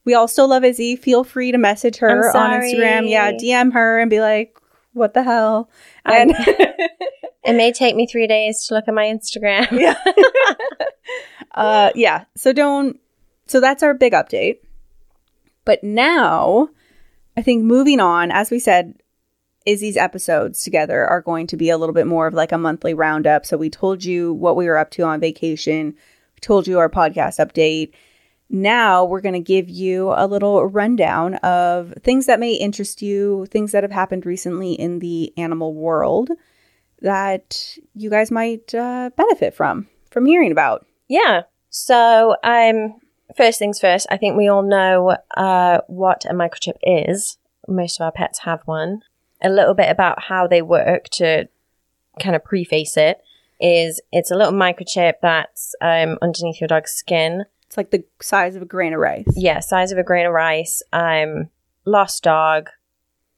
We 0.07 0.13
all 0.13 0.29
still 0.29 0.47
love 0.47 0.63
Izzy. 0.63 0.95
Feel 0.95 1.25
free 1.25 1.51
to 1.51 1.57
message 1.57 1.97
her 1.97 2.33
on 2.33 2.61
Instagram. 2.61 3.09
Yeah. 3.09 3.33
DM 3.33 3.73
her 3.73 3.99
and 3.99 4.09
be 4.09 4.21
like, 4.21 4.57
"What 4.93 5.13
the 5.13 5.21
hell?" 5.21 5.69
And 6.05 6.31
It 7.47 7.55
may 7.55 7.71
take 7.71 7.95
me 7.95 8.05
three 8.05 8.27
days 8.27 8.65
to 8.67 8.73
look 8.73 8.89
at 8.89 8.93
my 8.93 9.05
Instagram. 9.05 9.71
yeah, 9.71 9.95
uh, 11.55 11.91
yeah. 11.95 12.25
So 12.35 12.51
don't. 12.51 12.99
So 13.47 13.61
that's 13.61 13.83
our 13.83 13.93
big 13.93 14.11
update. 14.11 14.57
But 15.63 15.81
now, 15.81 16.67
I 17.37 17.41
think 17.41 17.63
moving 17.63 18.01
on, 18.01 18.31
as 18.31 18.51
we 18.51 18.59
said, 18.59 18.95
Izzy's 19.65 19.95
episodes 19.95 20.61
together 20.61 21.05
are 21.05 21.21
going 21.21 21.47
to 21.47 21.57
be 21.57 21.69
a 21.69 21.77
little 21.77 21.95
bit 21.95 22.05
more 22.05 22.27
of 22.27 22.33
like 22.33 22.51
a 22.51 22.57
monthly 22.57 22.93
roundup. 22.93 23.45
So 23.45 23.55
we 23.55 23.69
told 23.69 24.03
you 24.03 24.33
what 24.33 24.57
we 24.57 24.67
were 24.67 24.77
up 24.77 24.91
to 24.91 25.03
on 25.03 25.21
vacation. 25.21 25.87
We 25.87 26.39
told 26.41 26.67
you 26.67 26.79
our 26.79 26.89
podcast 26.89 27.39
update. 27.39 27.91
Now 28.49 29.03
we're 29.03 29.21
going 29.21 29.33
to 29.33 29.39
give 29.39 29.69
you 29.69 30.13
a 30.15 30.25
little 30.25 30.65
rundown 30.65 31.35
of 31.35 31.93
things 32.01 32.27
that 32.27 32.39
may 32.39 32.53
interest 32.53 33.01
you, 33.01 33.45
things 33.47 33.73
that 33.73 33.83
have 33.83 33.91
happened 33.91 34.25
recently 34.25 34.73
in 34.73 34.99
the 34.99 35.33
animal 35.37 35.73
world 35.73 36.29
that 37.01 37.77
you 37.93 38.09
guys 38.09 38.31
might 38.31 38.73
uh, 38.73 39.09
benefit 39.15 39.53
from 39.53 39.87
from 40.09 40.25
hearing 40.25 40.51
about. 40.51 40.85
Yeah. 41.07 41.43
So, 41.69 42.35
um, 42.43 42.95
first 43.35 43.59
things 43.59 43.79
first, 43.79 44.07
I 44.09 44.17
think 44.17 44.37
we 44.37 44.47
all 44.47 44.63
know 44.63 45.17
uh, 45.35 45.81
what 45.87 46.25
a 46.25 46.33
microchip 46.33 46.77
is. 46.81 47.37
Most 47.67 47.99
of 47.99 48.05
our 48.05 48.11
pets 48.11 48.39
have 48.39 48.61
one. 48.65 49.01
A 49.41 49.49
little 49.49 49.73
bit 49.73 49.91
about 49.91 50.23
how 50.23 50.47
they 50.47 50.61
work 50.61 51.09
to 51.13 51.47
kind 52.19 52.35
of 52.35 52.43
preface 52.43 52.97
it 52.97 53.21
is 53.59 54.01
it's 54.11 54.31
a 54.31 54.35
little 54.35 54.53
microchip 54.53 55.13
that's 55.21 55.75
um, 55.81 56.17
underneath 56.21 56.61
your 56.61 56.67
dog's 56.67 56.91
skin. 56.91 57.45
Like 57.77 57.91
the 57.91 58.03
size 58.21 58.55
of 58.55 58.63
a 58.63 58.65
grain 58.65 58.93
of 58.93 58.99
rice. 58.99 59.25
Yeah, 59.35 59.59
size 59.59 59.91
of 59.91 59.99
a 59.99 60.03
grain 60.03 60.25
of 60.25 60.33
rice. 60.33 60.81
Um, 60.91 61.49
lost 61.85 62.23
dog 62.23 62.69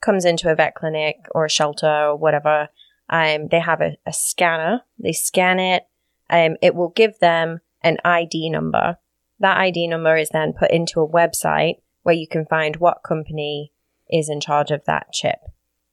comes 0.02 0.23
into 0.23 0.49
a 0.49 0.56
vet 0.56 0.75
clinic 0.75 1.17
or 1.32 1.45
a 1.45 1.49
shelter 1.49 1.88
or 1.88 2.15
whatever. 2.15 2.69
Um, 3.10 3.49
they 3.49 3.60
have 3.60 3.82
a, 3.82 3.97
a 4.06 4.13
scanner. 4.13 4.82
They 4.97 5.12
scan 5.12 5.60
it. 5.60 5.84
Um, 6.30 6.56
it 6.62 6.73
will 6.73 6.89
give 6.89 7.19
them 7.19 7.60
an 7.82 7.97
ID 8.06 8.49
number. 8.49 8.97
That 9.39 9.58
ID 9.58 9.88
number 9.88 10.15
is 10.15 10.30
then 10.30 10.54
put 10.54 10.71
into 10.71 11.02
a 11.02 11.08
website 11.08 11.82
where 12.04 12.15
you 12.15 12.28
can 12.28 12.45
find 12.45 12.78
what 12.78 13.04
company 13.04 13.73
is 14.10 14.30
in 14.30 14.39
charge 14.39 14.71
of 14.71 14.86
that 14.86 15.12
chip. 15.12 15.39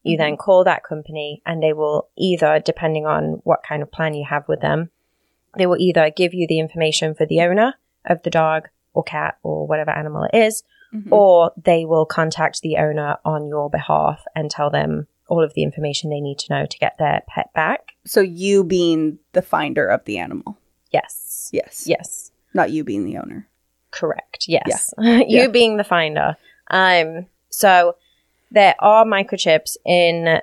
You 0.02 0.16
then 0.16 0.36
call 0.36 0.62
that 0.64 0.84
company 0.84 1.42
and 1.44 1.60
they 1.60 1.72
will 1.72 2.08
either, 2.16 2.60
depending 2.64 3.06
on 3.06 3.40
what 3.42 3.64
kind 3.68 3.82
of 3.82 3.90
plan 3.90 4.14
you 4.14 4.24
have 4.28 4.46
with 4.46 4.60
them, 4.60 4.90
they 5.58 5.66
will 5.66 5.78
either 5.78 6.10
give 6.10 6.32
you 6.32 6.46
the 6.46 6.60
information 6.60 7.14
for 7.14 7.26
the 7.26 7.40
owner 7.40 7.74
of 8.06 8.22
the 8.22 8.30
dog 8.30 8.68
or 8.94 9.02
cat 9.02 9.36
or 9.42 9.66
whatever 9.66 9.90
animal 9.90 10.24
it 10.32 10.36
is, 10.36 10.62
Mhm. 10.94 11.12
or 11.12 11.52
they 11.56 11.84
will 11.84 12.06
contact 12.06 12.60
the 12.62 12.76
owner 12.76 13.16
on 13.24 13.48
your 13.48 13.68
behalf 13.68 14.24
and 14.34 14.50
tell 14.50 14.70
them 14.70 15.06
all 15.28 15.42
of 15.42 15.52
the 15.54 15.62
information 15.62 16.08
they 16.08 16.20
need 16.20 16.38
to 16.38 16.52
know 16.54 16.66
to 16.66 16.78
get 16.78 16.96
their 16.98 17.22
pet 17.28 17.52
back. 17.52 17.92
So 18.04 18.20
you 18.20 18.62
being 18.64 19.18
the 19.32 19.42
finder 19.42 19.86
of 19.86 20.04
the 20.04 20.18
animal. 20.18 20.56
Yes. 20.92 21.50
Yes. 21.52 21.84
Yes. 21.86 22.30
Not 22.54 22.70
you 22.70 22.84
being 22.84 23.04
the 23.04 23.18
owner. 23.18 23.48
Correct. 23.90 24.44
Yes. 24.46 24.94
you 24.98 25.24
Yeah. 25.26 25.46
being 25.48 25.76
the 25.76 25.84
finder. 25.84 26.36
Um, 26.70 27.26
so 27.50 27.96
there 28.52 28.76
are 28.78 29.04
microchips 29.04 29.76
in 29.84 30.40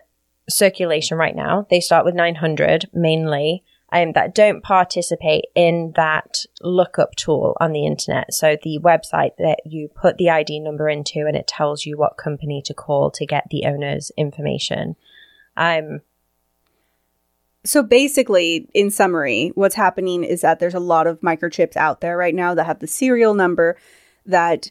circulation 0.49 1.17
right 1.17 1.35
now. 1.35 1.65
They 1.69 1.79
start 1.79 2.03
with 2.05 2.15
900 2.15 2.89
mainly. 2.93 3.63
Um, 3.93 4.13
that 4.13 4.33
don't 4.33 4.63
participate 4.63 5.45
in 5.55 5.93
that 5.95 6.45
lookup 6.61 7.15
tool 7.15 7.55
on 7.61 7.73
the 7.73 7.85
internet. 7.85 8.33
So 8.33 8.57
the 8.61 8.79
website 8.79 9.37
that 9.37 9.59
you 9.65 9.87
put 9.87 10.17
the 10.17 10.31
ID 10.31 10.59
number 10.61 10.89
into 10.89 11.27
and 11.27 11.35
it 11.37 11.45
tells 11.47 11.85
you 11.85 11.95
what 11.95 12.17
company 12.17 12.61
to 12.65 12.73
call 12.73 13.11
to 13.11 13.25
get 13.27 13.45
the 13.51 13.65
owner's 13.65 14.11
information. 14.17 14.95
Um, 15.55 16.01
So 17.65 17.81
basically, 17.81 18.67
in 18.73 18.91
summary, 18.91 19.51
what's 19.55 19.75
happening 19.75 20.25
is 20.25 20.41
that 20.41 20.59
there's 20.59 20.73
a 20.73 20.79
lot 20.79 21.07
of 21.07 21.21
microchips 21.21 21.77
out 21.77 22.01
there 22.01 22.17
right 22.17 22.35
now 22.35 22.53
that 22.55 22.65
have 22.65 22.79
the 22.79 22.87
serial 22.87 23.33
number 23.33 23.77
that 24.25 24.69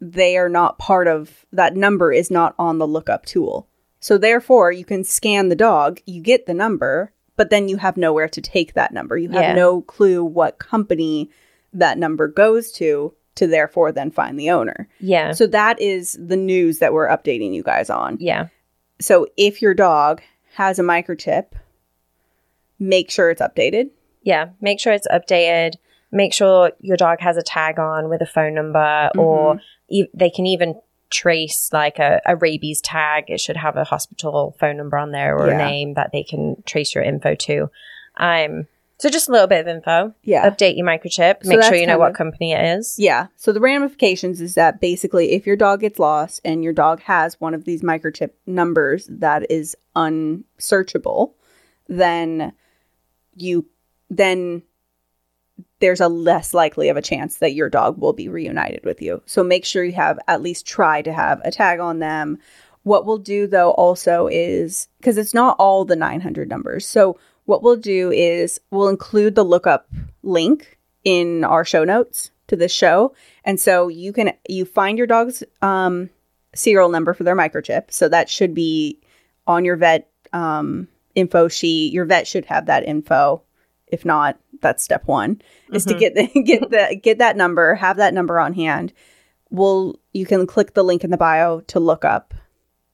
they 0.00 0.36
are 0.36 0.48
not 0.48 0.78
part 0.78 1.06
of, 1.06 1.46
that 1.52 1.76
number 1.76 2.12
is 2.12 2.30
not 2.30 2.54
on 2.58 2.78
the 2.78 2.88
lookup 2.88 3.24
tool. 3.24 3.68
So 4.00 4.18
therefore, 4.18 4.72
you 4.72 4.84
can 4.84 5.04
scan 5.04 5.48
the 5.48 5.56
dog, 5.56 6.00
you 6.06 6.20
get 6.20 6.46
the 6.46 6.54
number, 6.54 7.12
but 7.36 7.50
then 7.50 7.68
you 7.68 7.76
have 7.78 7.96
nowhere 7.96 8.28
to 8.28 8.40
take 8.40 8.74
that 8.74 8.92
number. 8.92 9.16
You 9.16 9.30
have 9.30 9.42
Yeah. 9.42 9.54
no 9.54 9.82
clue 9.82 10.24
what 10.24 10.58
company 10.58 11.30
that 11.72 11.98
number 11.98 12.28
goes 12.28 12.70
to 12.72 13.12
to 13.36 13.46
therefore 13.48 13.90
then 13.90 14.10
find 14.12 14.38
the 14.38 14.50
owner. 14.50 14.88
yeah. 15.00 15.32
So 15.32 15.46
that 15.48 15.80
is 15.80 16.16
the 16.24 16.36
news 16.36 16.78
that 16.78 16.92
we're 16.92 17.08
updating 17.08 17.52
you 17.52 17.62
guys 17.64 17.90
on. 17.90 18.16
yeah. 18.20 18.46
So 19.00 19.26
if 19.36 19.60
your 19.60 19.74
dog 19.74 20.22
has 20.54 20.78
a 20.78 20.82
microchip, 20.82 21.46
make 22.78 23.10
sure 23.10 23.30
it's 23.30 23.42
updated. 23.42 23.90
Yeah, 24.22 24.50
make 24.60 24.78
sure 24.80 24.92
it's 24.92 25.08
updated. 25.08 25.72
Make 26.12 26.32
sure 26.32 26.70
your 26.80 26.96
dog 26.96 27.18
has 27.20 27.36
a 27.36 27.42
tag 27.42 27.78
on 27.80 28.08
with 28.08 28.20
a 28.20 28.26
phone 28.26 28.54
number, 28.54 29.10
or 29.18 29.54
mm-hmm. 29.54 29.60
e- 29.88 30.08
they 30.14 30.30
can 30.30 30.46
even 30.46 30.80
trace 31.10 31.70
like 31.72 31.98
a, 31.98 32.20
a 32.26 32.36
rabies 32.36 32.80
tag. 32.80 33.24
It 33.28 33.40
should 33.40 33.56
have 33.56 33.76
a 33.76 33.84
hospital 33.84 34.56
phone 34.58 34.76
number 34.76 34.96
on 34.96 35.10
there 35.12 35.36
or 35.38 35.48
Yeah. 35.48 35.54
a 35.54 35.64
name 35.66 35.94
that 35.94 36.10
they 36.12 36.22
can 36.22 36.62
trace 36.66 36.94
your 36.94 37.04
info 37.04 37.34
to. 37.34 37.70
Um, 38.16 38.66
so 38.98 39.10
just 39.10 39.28
a 39.28 39.32
little 39.32 39.48
bit 39.48 39.60
of 39.60 39.68
info. 39.68 40.14
Yeah. 40.22 40.48
Update 40.48 40.76
your 40.76 40.86
microchip. 40.86 41.42
So 41.42 41.48
Make 41.50 41.62
sure 41.64 41.74
you 41.74 41.86
know 41.86 41.98
what 41.98 42.10
of- 42.12 42.16
company 42.16 42.52
it 42.52 42.64
is. 42.78 42.96
Yeah. 42.98 43.26
So 43.36 43.52
the 43.52 43.60
ramifications 43.60 44.40
is 44.40 44.54
that 44.54 44.80
basically 44.80 45.32
if 45.32 45.46
your 45.46 45.56
dog 45.56 45.80
gets 45.80 45.98
lost 45.98 46.40
and 46.44 46.62
your 46.62 46.72
dog 46.72 47.00
has 47.02 47.40
one 47.40 47.54
of 47.54 47.64
these 47.64 47.82
microchip 47.82 48.30
numbers 48.46 49.06
that 49.10 49.50
is 49.50 49.76
unsearchable, 49.96 51.34
then 51.88 52.52
you 53.34 53.66
then 54.10 54.62
there's 55.80 56.00
a 56.00 56.08
less 56.08 56.54
likely 56.54 56.88
of 56.88 56.96
a 56.96 57.02
chance 57.02 57.36
that 57.36 57.54
your 57.54 57.68
dog 57.68 57.98
will 57.98 58.12
be 58.12 58.28
reunited 58.28 58.84
with 58.84 59.02
you. 59.02 59.22
So 59.26 59.42
make 59.42 59.64
sure 59.64 59.84
you 59.84 59.92
have 59.92 60.18
at 60.26 60.42
least 60.42 60.66
try 60.66 61.02
to 61.02 61.12
have 61.12 61.40
a 61.44 61.50
tag 61.50 61.80
on 61.80 61.98
them. 61.98 62.38
What 62.82 63.06
we'll 63.06 63.18
do 63.18 63.46
though 63.46 63.70
also 63.72 64.28
is 64.30 64.88
because 64.98 65.16
it's 65.16 65.34
not 65.34 65.56
all 65.58 65.84
the 65.84 65.96
900 65.96 66.48
numbers. 66.48 66.86
So 66.86 67.18
what 67.44 67.62
we'll 67.62 67.76
do 67.76 68.10
is 68.10 68.60
we'll 68.70 68.88
include 68.88 69.34
the 69.34 69.44
lookup 69.44 69.88
link 70.22 70.78
in 71.04 71.44
our 71.44 71.64
show 71.64 71.84
notes 71.84 72.30
to 72.46 72.56
this 72.56 72.72
show. 72.72 73.14
And 73.44 73.60
so 73.60 73.88
you 73.88 74.12
can 74.12 74.32
you 74.48 74.64
find 74.64 74.98
your 74.98 75.06
dog's 75.06 75.42
um 75.62 76.10
serial 76.54 76.88
number 76.88 77.14
for 77.14 77.24
their 77.24 77.36
microchip. 77.36 77.90
So 77.90 78.08
that 78.08 78.30
should 78.30 78.54
be 78.54 79.00
on 79.46 79.64
your 79.64 79.76
vet 79.76 80.10
um 80.32 80.88
info 81.14 81.48
sheet. 81.48 81.92
Your 81.92 82.04
vet 82.04 82.26
should 82.26 82.46
have 82.46 82.66
that 82.66 82.84
info. 82.84 83.42
If 83.88 84.04
not, 84.04 84.38
that's 84.60 84.82
step 84.82 85.02
1 85.06 85.40
is 85.72 85.84
to 85.86 85.94
Mhm. 85.94 85.98
get 85.98 86.14
the 86.14 86.26
get 86.42 86.70
the 86.70 87.00
get 87.00 87.18
that 87.18 87.36
number, 87.36 87.74
have 87.74 87.96
that 87.98 88.14
number 88.14 88.40
on 88.40 88.54
hand. 88.54 88.92
We'll 89.50 89.96
you 90.12 90.26
can 90.26 90.46
click 90.46 90.74
the 90.74 90.82
link 90.84 91.04
in 91.04 91.10
the 91.10 91.16
bio 91.16 91.60
to 91.60 91.80
look 91.80 92.04
up 92.04 92.34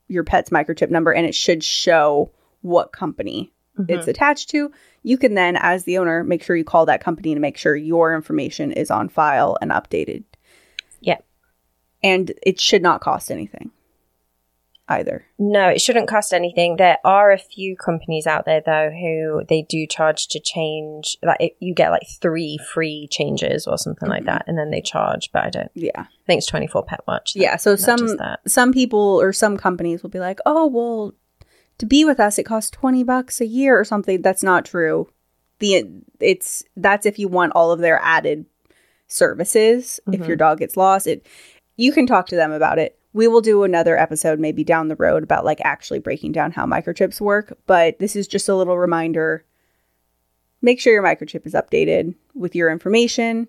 your 0.09 0.25
pet's 0.25 0.51
microchip 0.51 0.91
number 0.91 1.13
and 1.13 1.25
it 1.27 1.35
should 1.35 1.63
show 1.63 2.33
what 2.63 2.93
company 2.93 3.53
it's 3.89 4.07
Mhm. 4.07 4.11
attached 4.11 4.51
to. 4.51 4.71
You 5.03 5.17
can 5.17 5.35
then, 5.35 5.57
as 5.57 5.85
the 5.85 5.97
owner, 5.99 6.23
make 6.25 6.43
sure 6.43 6.57
you 6.57 6.65
call 6.65 6.85
that 6.87 7.01
company 7.03 7.33
to 7.35 7.41
make 7.41 7.57
sure 7.57 7.75
your 7.77 8.15
information 8.15 8.73
is 8.73 8.91
on 8.91 9.09
file 9.09 9.57
and 9.63 9.71
updated. 9.71 10.25
Yeah. 11.01 11.19
And 12.03 12.33
it 12.43 12.61
should 12.61 12.83
not 12.83 13.01
cost 13.01 13.31
anything 13.31 13.71
either. 14.91 15.25
No, 15.39 15.69
it 15.69 15.81
shouldn't 15.81 16.09
cost 16.09 16.33
anything. 16.35 16.77
There 16.77 16.99
are 17.05 17.31
a 17.33 17.39
few 17.39 17.77
companies 17.77 18.27
out 18.27 18.45
there 18.45 18.61
though 18.65 18.91
who 18.91 19.43
they 19.49 19.63
do 19.63 19.87
charge 19.87 20.29
to 20.29 20.41
change. 20.41 21.17
Like 21.23 21.41
it, 21.41 21.53
you 21.61 21.73
get 21.75 21.91
like 21.91 22.07
three 22.21 22.59
free 22.73 23.09
changes 23.11 23.67
or 23.67 23.79
something 23.79 24.09
like 24.09 24.25
Mhm. 24.25 24.27
that, 24.27 24.45
and 24.47 24.59
then 24.59 24.71
they 24.71 24.81
charge. 24.83 25.31
But 25.33 25.45
I 25.45 25.51
don't 25.51 25.71
Yeah. 25.75 25.93
I 26.01 26.07
think 26.27 26.39
it's 26.39 26.47
twenty 26.47 26.67
four 26.67 26.83
pet 26.83 27.01
watch. 27.09 27.33
Yeah. 27.35 27.57
So 27.57 27.77
some 27.77 28.17
that. 28.19 28.41
some 28.47 28.73
people 28.73 28.99
or 29.21 29.33
some 29.33 29.57
companies 29.57 30.03
will 30.03 30.11
be 30.11 30.21
like, 30.21 30.41
oh 30.45 30.67
well, 30.67 31.15
to 31.79 31.87
be 31.87 32.05
with 32.05 32.21
us, 32.21 32.39
it 32.39 32.43
costs 32.45 32.71
20 32.71 33.05
bucks 33.05 33.41
a 33.41 33.47
year 33.47 33.79
or 33.79 33.85
something. 33.85 34.21
That's 34.21 34.43
not 34.43 34.67
true. 34.67 35.09
The 35.61 35.87
it's 36.21 36.63
that's 36.77 37.07
if 37.07 37.19
you 37.19 37.29
want 37.29 37.53
all 37.55 37.71
of 37.73 37.81
their 37.81 37.99
added 38.03 38.45
services. 39.07 40.01
If 40.13 40.21
Mhm. 40.21 40.27
your 40.29 40.37
dog 40.37 40.59
gets 40.59 40.77
lost, 40.77 41.07
it 41.07 41.27
you 41.77 41.93
can 41.93 42.07
talk 42.07 42.27
to 42.29 42.37
them 42.37 42.53
about 42.53 42.79
it. 42.79 42.99
We 43.13 43.27
will 43.27 43.41
do 43.41 43.65
another 43.65 43.99
episode 43.99 44.39
maybe 44.39 44.63
down 44.63 44.89
the 44.89 44.97
road 44.97 45.23
about 45.23 45.45
like 45.45 45.61
actually 45.63 45.99
breaking 45.99 46.33
down 46.33 46.53
how 46.53 46.65
microchips 46.67 47.21
work, 47.21 47.59
but 47.67 47.99
this 47.99 48.15
is 48.15 48.29
just 48.29 48.49
a 48.49 48.55
little 48.55 48.79
reminder. 48.79 49.45
Make 50.63 50.81
sure 50.81 50.93
your 50.93 51.03
microchip 51.03 51.47
is 51.47 51.55
updated 51.55 52.15
with 52.35 52.55
your 52.55 52.71
information. 52.71 53.49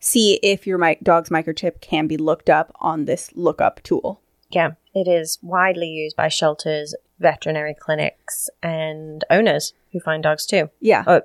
See 0.00 0.34
if 0.42 0.66
your 0.66 0.78
mi- 0.78 0.98
dog's 1.02 1.30
microchip 1.30 1.80
can 1.80 2.06
be 2.06 2.16
looked 2.16 2.50
up 2.50 2.74
on 2.80 3.04
this 3.04 3.30
lookup 3.34 3.82
tool. 3.82 4.20
Yeah, 4.50 4.72
it 4.94 5.08
is 5.08 5.38
widely 5.42 5.88
used 5.88 6.16
by 6.16 6.28
shelters, 6.28 6.94
veterinary 7.18 7.74
clinics, 7.78 8.50
and 8.62 9.24
owners 9.30 9.72
who 9.92 10.00
find 10.00 10.22
dogs 10.22 10.44
too. 10.44 10.70
Yeah. 10.80 11.04
Oh, 11.06 11.22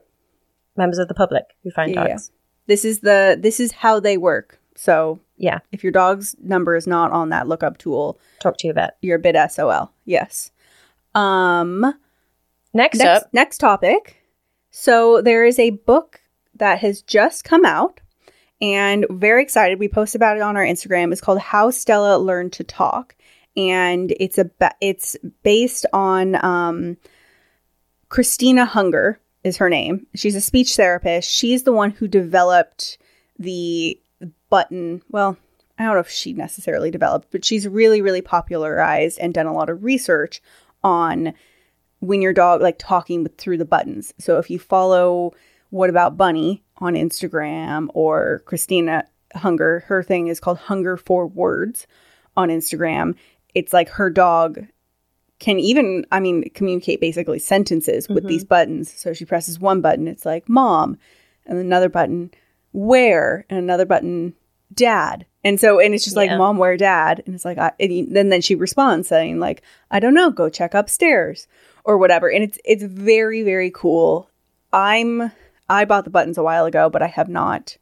members 0.78 1.00
of 1.00 1.08
the 1.08 1.14
public 1.14 1.44
who 1.64 1.72
find 1.72 1.94
Yeah, 1.94 2.08
dogs. 2.08 2.32
This 2.68 2.86
is 2.86 3.00
the 3.00 3.38
this 3.40 3.60
is 3.60 3.72
how 3.72 4.00
they 4.00 4.16
work. 4.16 4.60
So 4.76 5.20
Yeah, 5.38 5.60
if 5.72 5.84
your 5.84 5.92
dog's 5.92 6.36
number 6.42 6.76
is 6.76 6.88
not 6.88 7.12
on 7.12 7.30
that 7.30 7.48
lookup 7.48 7.78
tool, 7.78 8.20
talk 8.40 8.58
to 8.58 8.68
your 8.68 8.74
vet. 8.74 8.98
you're 9.02 9.18
a 9.18 9.20
bit 9.20 9.36
SOL. 9.52 9.92
Yes. 10.06 10.52
Um 11.16 11.94
Next, 12.74 13.00
next, 13.00 13.24
up, 13.26 13.34
next 13.34 13.58
topic. 13.60 14.22
So 14.70 15.22
there 15.22 15.46
is 15.46 15.58
a 15.58 15.72
book 15.72 16.22
that 16.56 16.80
has 16.80 17.02
just 17.02 17.44
come 17.44 17.66
out 17.66 18.02
and 18.62 19.06
very 19.10 19.42
excited. 19.42 19.80
We 19.80 19.88
posted 19.88 20.20
about 20.20 20.38
it 20.38 20.44
on 20.44 20.58
our 20.58 20.64
Instagram. 20.64 21.12
It's 21.12 21.22
called 21.22 21.40
How 21.40 21.72
Stella 21.72 22.18
Learned 22.18 22.54
to 22.54 22.64
Talk 22.64 23.16
and 23.56 24.14
it's 24.20 24.38
a 24.38 24.46
ba- 24.46 24.76
it's 24.80 25.18
based 25.44 25.86
on 25.92 26.44
um 26.46 26.98
Christina 28.10 28.66
Hunger 28.66 29.20
is 29.44 29.58
her 29.58 29.70
name. 29.70 30.06
She's 30.16 30.36
a 30.36 30.42
speech 30.42 30.76
therapist. 30.76 31.30
She's 31.30 31.64
the 31.64 31.74
one 31.74 31.92
who 31.92 32.08
developed 32.08 32.98
the 33.40 34.00
button. 34.50 35.02
Well, 35.10 35.38
I 35.78 35.84
don't 35.84 35.94
know 35.94 36.00
if 36.00 36.10
she 36.10 36.34
necessarily 36.34 36.90
developed, 36.92 37.28
but 37.32 37.46
she's 37.46 37.68
really, 37.68 38.02
really 38.02 38.22
popularized 38.22 39.20
and 39.20 39.34
done 39.34 39.46
a 39.46 39.54
lot 39.54 39.70
of 39.70 39.84
research 39.84 40.42
on 40.84 41.34
when 42.00 42.22
your 42.22 42.34
dog 42.34 42.62
like 42.62 42.78
talking 42.80 43.24
with, 43.24 43.38
through 43.38 43.58
the 43.58 43.66
buttons. 43.66 44.14
So 44.18 44.38
if 44.38 44.50
you 44.50 44.60
follow 44.60 45.34
What 45.70 45.90
About 45.90 46.18
Bunny 46.18 46.64
on 46.78 46.94
Instagram 46.94 47.88
or 47.94 48.42
Christina 48.46 49.06
Hunger, 49.36 49.84
her 49.88 50.02
thing 50.04 50.28
is 50.28 50.40
called 50.40 50.58
Hunger 50.58 50.98
for 50.98 51.28
Words 51.28 51.88
on 52.36 52.50
Instagram. 52.50 53.16
It's 53.54 53.74
like 53.74 53.90
her 53.90 54.10
dog 54.10 54.66
can 55.40 55.60
even, 55.60 56.06
I 56.12 56.20
mean, 56.20 56.50
communicate 56.56 57.00
basically 57.00 57.40
sentences 57.40 58.10
with 58.10 58.24
Mhm. 58.24 58.28
these 58.28 58.46
buttons. 58.46 58.92
So 58.92 59.14
she 59.14 59.26
presses 59.26 59.60
one 59.60 59.82
button, 59.82 60.08
it's 60.08 60.26
like 60.26 60.50
mom, 60.50 60.98
and 61.46 61.60
another 61.60 61.90
button, 61.90 62.32
where, 62.78 63.44
and 63.50 63.58
another 63.58 63.86
button, 63.86 64.34
dad. 64.74 65.26
And 65.44 65.60
so, 65.60 65.80
and 65.80 65.94
it's 65.96 66.04
just 66.04 66.16
like 66.16 66.30
Yeah. 66.30 66.38
mom, 66.38 66.58
where, 66.58 66.78
dad. 66.78 67.24
And 67.26 67.34
it's 67.34 67.44
like, 67.46 67.58
I, 67.58 67.72
and 67.80 68.16
then, 68.16 68.30
then 68.30 68.42
she 68.42 68.54
responds 68.54 69.08
saying 69.08 69.40
like, 69.40 69.64
I 69.90 70.00
don't 70.00 70.14
know, 70.14 70.30
go 70.30 70.48
check 70.50 70.74
upstairs 70.76 71.48
or 71.84 71.98
whatever. 71.98 72.30
And 72.30 72.44
it's, 72.44 72.60
it's 72.66 72.84
very, 72.84 73.42
very 73.44 73.72
cool. 73.72 74.30
I'm, 74.72 75.32
I 75.70 75.86
bought 75.86 76.04
the 76.04 76.10
buttons 76.12 76.38
a 76.38 76.44
while 76.44 76.66
ago, 76.66 76.90
but 76.90 77.02
I 77.02 77.08
have 77.08 77.30
not 77.30 77.78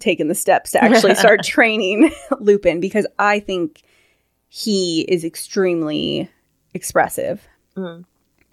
taken 0.00 0.28
the 0.28 0.34
steps 0.34 0.72
to 0.72 0.82
actually 0.82 1.14
start 1.14 1.42
training 1.44 2.10
Lupin 2.40 2.80
because 2.80 3.06
I 3.18 3.40
think 3.40 3.82
he 4.48 5.02
is 5.02 5.24
extremely 5.24 6.28
expressive 6.74 7.46
Mm. 7.74 8.04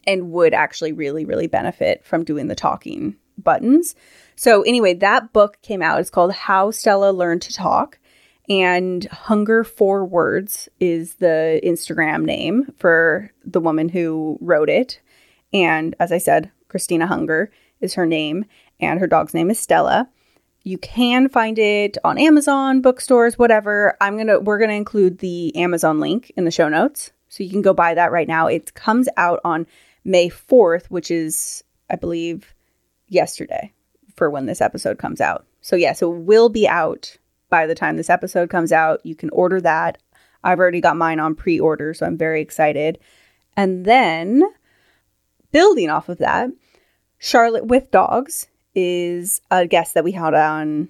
and 0.07 0.31
would 0.31 0.53
actually 0.53 0.93
really, 0.93 1.25
really 1.25 1.47
benefit 1.47 2.05
from 2.05 2.23
doing 2.23 2.47
the 2.47 2.55
talking 2.55 3.17
buttons. 3.43 3.95
So, 4.35 4.61
anyway, 4.63 4.93
that 4.95 5.33
book 5.33 5.57
came 5.61 5.81
out. 5.81 5.99
It's 5.99 6.09
called 6.09 6.33
How 6.33 6.71
Stella 6.71 7.11
Learned 7.11 7.41
to 7.43 7.53
Talk. 7.53 7.99
And 8.49 9.05
Hunger 9.05 9.63
for 9.63 10.03
Words 10.03 10.69
is 10.79 11.15
the 11.15 11.61
Instagram 11.63 12.25
name 12.25 12.73
for 12.77 13.31
the 13.45 13.59
woman 13.59 13.89
who 13.89 14.39
wrote 14.41 14.69
it. 14.69 15.01
And 15.53 15.95
as 15.99 16.11
I 16.11 16.17
said, 16.17 16.51
Christina 16.67 17.05
Hunger 17.05 17.51
is 17.79 17.93
her 17.93 18.05
name, 18.05 18.45
and 18.79 18.99
her 18.99 19.07
dog's 19.07 19.33
name 19.33 19.51
is 19.51 19.59
Stella. 19.59 20.09
You 20.63 20.77
can 20.77 21.29
find 21.29 21.57
it 21.57 21.97
on 22.03 22.17
Amazon, 22.17 22.81
bookstores, 22.81 23.37
whatever. 23.37 23.95
I'm 24.01 24.17
gonna 24.17 24.39
we're 24.39 24.59
gonna 24.59 24.73
include 24.73 25.19
the 25.19 25.55
Amazon 25.55 25.99
link 25.99 26.31
in 26.35 26.45
the 26.45 26.51
show 26.51 26.69
notes. 26.69 27.11
So 27.29 27.43
you 27.43 27.49
can 27.49 27.61
go 27.61 27.73
buy 27.73 27.93
that 27.93 28.11
right 28.11 28.27
now. 28.27 28.47
It 28.47 28.73
comes 28.73 29.07
out 29.15 29.39
on 29.45 29.67
May 30.03 30.29
4th, 30.29 30.87
which 30.87 31.11
is, 31.11 31.63
I 31.89 31.95
believe, 31.95 32.53
yesterday 33.09 33.73
for 34.15 34.29
when 34.29 34.45
this 34.45 34.61
episode 34.61 34.97
comes 34.97 35.21
out. 35.21 35.45
So, 35.61 35.75
yeah, 35.75 35.93
so 35.93 36.13
it 36.13 36.19
will 36.19 36.49
be 36.49 36.67
out 36.67 37.17
by 37.49 37.67
the 37.67 37.75
time 37.75 37.97
this 37.97 38.09
episode 38.09 38.49
comes 38.49 38.71
out. 38.71 39.05
You 39.05 39.15
can 39.15 39.29
order 39.31 39.59
that. 39.61 39.97
I've 40.43 40.59
already 40.59 40.81
got 40.81 40.95
mine 40.95 41.19
on 41.19 41.35
pre 41.35 41.59
order, 41.59 41.93
so 41.93 42.05
I'm 42.05 42.17
very 42.17 42.41
excited. 42.41 42.99
And 43.57 43.85
then, 43.85 44.43
building 45.51 45.89
off 45.89 46.07
of 46.07 46.19
that, 46.19 46.49
Charlotte 47.17 47.65
with 47.65 47.91
Dogs 47.91 48.47
is 48.73 49.41
a 49.51 49.67
guest 49.67 49.95
that 49.95 50.03
we 50.03 50.13
had 50.13 50.33
on 50.33 50.89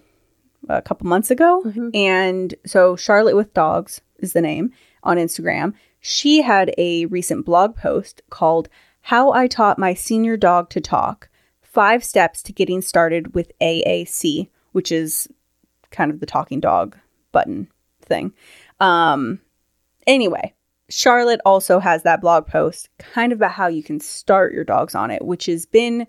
a 0.68 0.82
couple 0.82 1.08
months 1.08 1.32
ago. 1.32 1.64
Mhm. 1.66 1.96
And 1.96 2.54
so, 2.66 2.96
Charlotte 2.96 3.36
with 3.36 3.54
Dogs 3.54 4.02
is 4.20 4.34
the 4.34 4.42
name 4.42 4.72
on 5.04 5.18
Instagram. 5.18 5.74
She 6.00 6.42
had 6.42 6.74
a 6.78 7.06
recent 7.08 7.46
blog 7.46 7.76
post 7.76 8.22
called 8.30 8.70
How 9.02 9.32
I 9.32 9.48
Taught 9.48 9.80
My 9.80 9.94
Senior 9.94 10.38
Dog 10.38 10.70
to 10.72 10.82
Talk 10.82 11.29
Five 11.80 12.04
Steps 12.04 12.44
to 12.44 12.52
Getting 12.52 12.82
Started 12.82 13.34
with 13.34 13.54
AAC, 13.62 14.50
which 14.74 14.92
is 14.92 15.30
kind 15.92 16.12
of 16.12 16.20
the 16.20 16.26
talking 16.26 16.60
dog 16.60 16.98
button 17.32 17.70
thing. 18.02 18.34
Um, 18.82 19.40
anyway, 20.06 20.54
Charlotte 20.90 21.40
also 21.46 21.80
has 21.80 22.04
that 22.04 22.20
blog 22.20 22.48
post 22.48 22.90
kind 22.98 23.32
of 23.32 23.38
about 23.38 23.54
how 23.54 23.68
you 23.68 23.82
can 23.82 24.02
start 24.02 24.52
your 24.52 24.66
dogs 24.66 24.94
on 24.94 25.10
it, 25.10 25.24
which 25.24 25.46
has 25.46 25.66
been, 25.66 26.06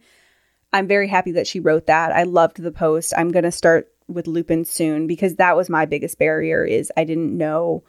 I'm 0.73 0.89
very 0.89 1.07
happy 1.07 1.31
that 1.31 1.47
she 1.47 1.61
wrote 1.61 1.87
that. 1.87 2.11
I 2.11 2.25
loved 2.25 2.61
the 2.61 2.73
post. 2.73 3.15
I'm 3.17 3.31
going 3.31 3.45
to 3.45 3.53
start 3.53 3.93
with 4.09 4.27
Lupin 4.27 4.65
soon 4.65 5.07
because 5.07 5.37
that 5.37 5.55
was 5.57 5.71
my 5.71 5.87
biggest 5.87 6.19
barrier 6.19 6.65
is 6.65 6.91
I 6.97 7.05
didn't 7.05 7.39
know 7.39 7.85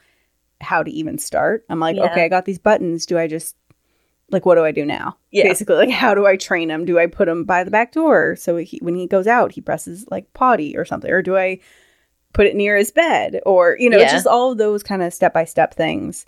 how 0.62 0.84
to 0.84 0.91
even 0.91 1.17
start. 1.17 1.65
I'm 1.67 1.80
like, 1.80 1.96
Yeah. 1.96 2.12
okay, 2.12 2.26
I 2.26 2.30
got 2.30 2.46
these 2.46 2.60
buttons. 2.60 3.08
Do 3.08 3.17
I 3.17 3.26
just 3.26 3.56
like 4.32 4.46
what 4.46 4.56
do 4.56 4.63
I 4.65 4.72
do 4.72 4.86
now? 4.86 5.17
Yeah. 5.32 5.44
Basically, 5.44 5.76
like 5.76 5.89
how 5.89 6.13
do 6.13 6.26
I 6.26 6.36
train 6.38 6.70
him? 6.70 6.86
Do 6.86 6.98
I 7.00 7.08
put 7.08 7.28
him 7.28 7.44
by 7.44 7.63
the 7.63 7.72
back 7.72 7.91
door 7.91 8.36
so 8.36 8.58
he, 8.58 8.80
when 8.82 8.96
he 8.96 9.08
goes 9.08 9.28
out, 9.28 9.52
he 9.54 9.62
presses 9.62 10.06
like 10.10 10.32
potty 10.34 10.76
or 10.78 10.86
something, 10.86 11.12
or 11.12 11.22
do 11.22 11.38
I 11.38 11.60
put 12.34 12.48
it 12.48 12.56
near 12.56 12.78
his 12.78 12.91
bed, 12.91 13.41
or 13.46 13.76
you 13.80 13.89
know, 13.89 14.00
Yeah. 14.00 14.12
just 14.12 14.28
all 14.28 14.52
of 14.54 14.58
those 14.58 14.84
kind 14.84 15.02
of 15.04 15.13
step 15.13 15.34
by 15.34 15.46
step 15.46 15.74
things. 15.74 16.26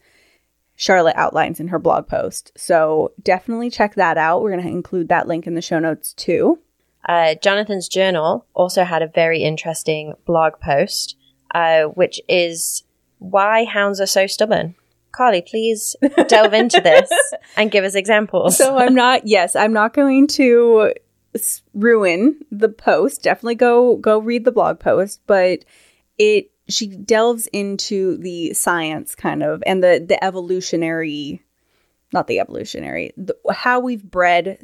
Charlotte 0.75 1.15
outlines 1.15 1.59
in 1.59 1.67
her 1.67 1.77
blog 1.77 2.07
post. 2.07 2.51
So 2.57 3.13
definitely 3.21 3.69
check 3.69 3.93
that 3.95 4.17
out. 4.17 4.41
We're 4.41 4.49
going 4.51 4.63
to 4.63 4.67
include 4.69 5.07
that 5.09 5.27
link 5.27 5.45
in 5.45 5.53
the 5.53 5.61
show 5.61 5.77
notes 5.77 6.13
too. 6.13 6.59
Uh, 7.07 7.35
Jonathan's 7.35 7.87
journal 7.87 8.45
also 8.55 8.83
had 8.83 9.01
a 9.03 9.07
very 9.07 9.43
interesting 9.43 10.13
blog 10.25 10.53
post, 10.59 11.15
uh, 11.53 11.83
which 11.83 12.19
is 12.27 12.83
why 13.19 13.65
hounds 13.65 14.01
are 14.01 14.07
so 14.07 14.25
stubborn. 14.25 14.73
Carly, 15.13 15.41
please 15.41 15.95
delve 16.27 16.53
into 16.53 16.81
this 16.81 17.09
and 17.57 17.71
give 17.71 17.85
us 17.85 17.95
examples. 17.95 18.57
So 18.57 18.77
I'm 18.77 18.93
not. 18.95 19.25
Yes, 19.25 19.55
I'm 19.55 19.71
not 19.71 19.93
going 19.93 20.27
to 20.27 20.91
ruin 21.73 22.39
the 22.51 22.69
post. 22.69 23.23
Definitely 23.23 23.55
go 23.55 23.95
go 23.97 24.19
read 24.19 24.43
the 24.43 24.51
blog 24.51 24.79
post, 24.79 25.21
but 25.27 25.63
it 26.17 26.49
she 26.67 26.87
delves 26.87 27.47
into 27.47 28.17
the 28.17 28.53
science 28.53 29.15
kind 29.15 29.43
of 29.43 29.63
and 29.65 29.83
the 29.83 30.03
the 30.05 30.21
evolutionary, 30.23 31.41
not 32.11 32.27
the 32.27 32.39
evolutionary, 32.39 33.11
the, 33.17 33.35
how 33.51 33.79
we've 33.79 34.03
bred 34.03 34.57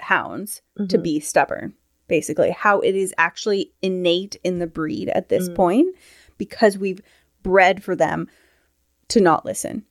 hounds 0.00 0.62
to 0.88 0.98
Mhm. 0.98 1.02
be 1.02 1.20
stubborn. 1.20 1.74
Basically, 2.06 2.50
how 2.50 2.80
it 2.80 2.94
is 2.94 3.12
actually 3.18 3.72
innate 3.82 4.36
in 4.44 4.60
the 4.60 4.66
breed 4.66 5.08
at 5.10 5.28
this 5.28 5.48
Mm. 5.48 5.54
point 5.56 5.96
because 6.38 6.78
we've 6.78 7.02
bred 7.42 7.82
for 7.84 7.94
them 7.96 8.28
to 9.08 9.20
not 9.20 9.44
listen. 9.44 9.84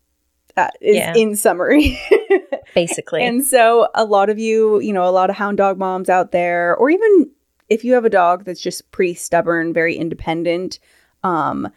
That 0.56 0.76
is 0.82 0.96
Yeah. 0.96 1.14
in 1.16 1.36
summary. 1.36 2.00
basically. 2.76 3.24
And 3.24 3.44
so 3.44 3.90
a 3.96 4.06
lot 4.06 4.30
of 4.30 4.38
you, 4.40 4.80
you 4.82 4.94
know, 4.94 5.04
a 5.08 5.12
lot 5.12 5.30
of 5.30 5.36
hound 5.36 5.58
dog 5.58 5.78
moms 5.78 6.10
out 6.10 6.32
there, 6.32 6.76
or 6.76 6.90
even 6.90 7.30
if 7.70 7.84
you 7.84 7.94
have 7.94 8.06
a 8.06 8.10
dog 8.10 8.46
that's 8.46 8.62
just 8.62 8.92
pretty 8.92 9.14
stubborn, 9.14 9.74
very 9.74 9.96
independent, 9.96 10.80
um, 11.24 11.68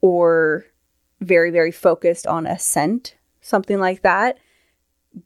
or 0.00 0.64
very, 1.20 1.50
very 1.50 1.70
focused 1.70 2.26
on 2.26 2.46
a 2.46 2.58
scent, 2.58 3.16
something 3.40 3.78
like 3.78 4.02
that, 4.02 4.38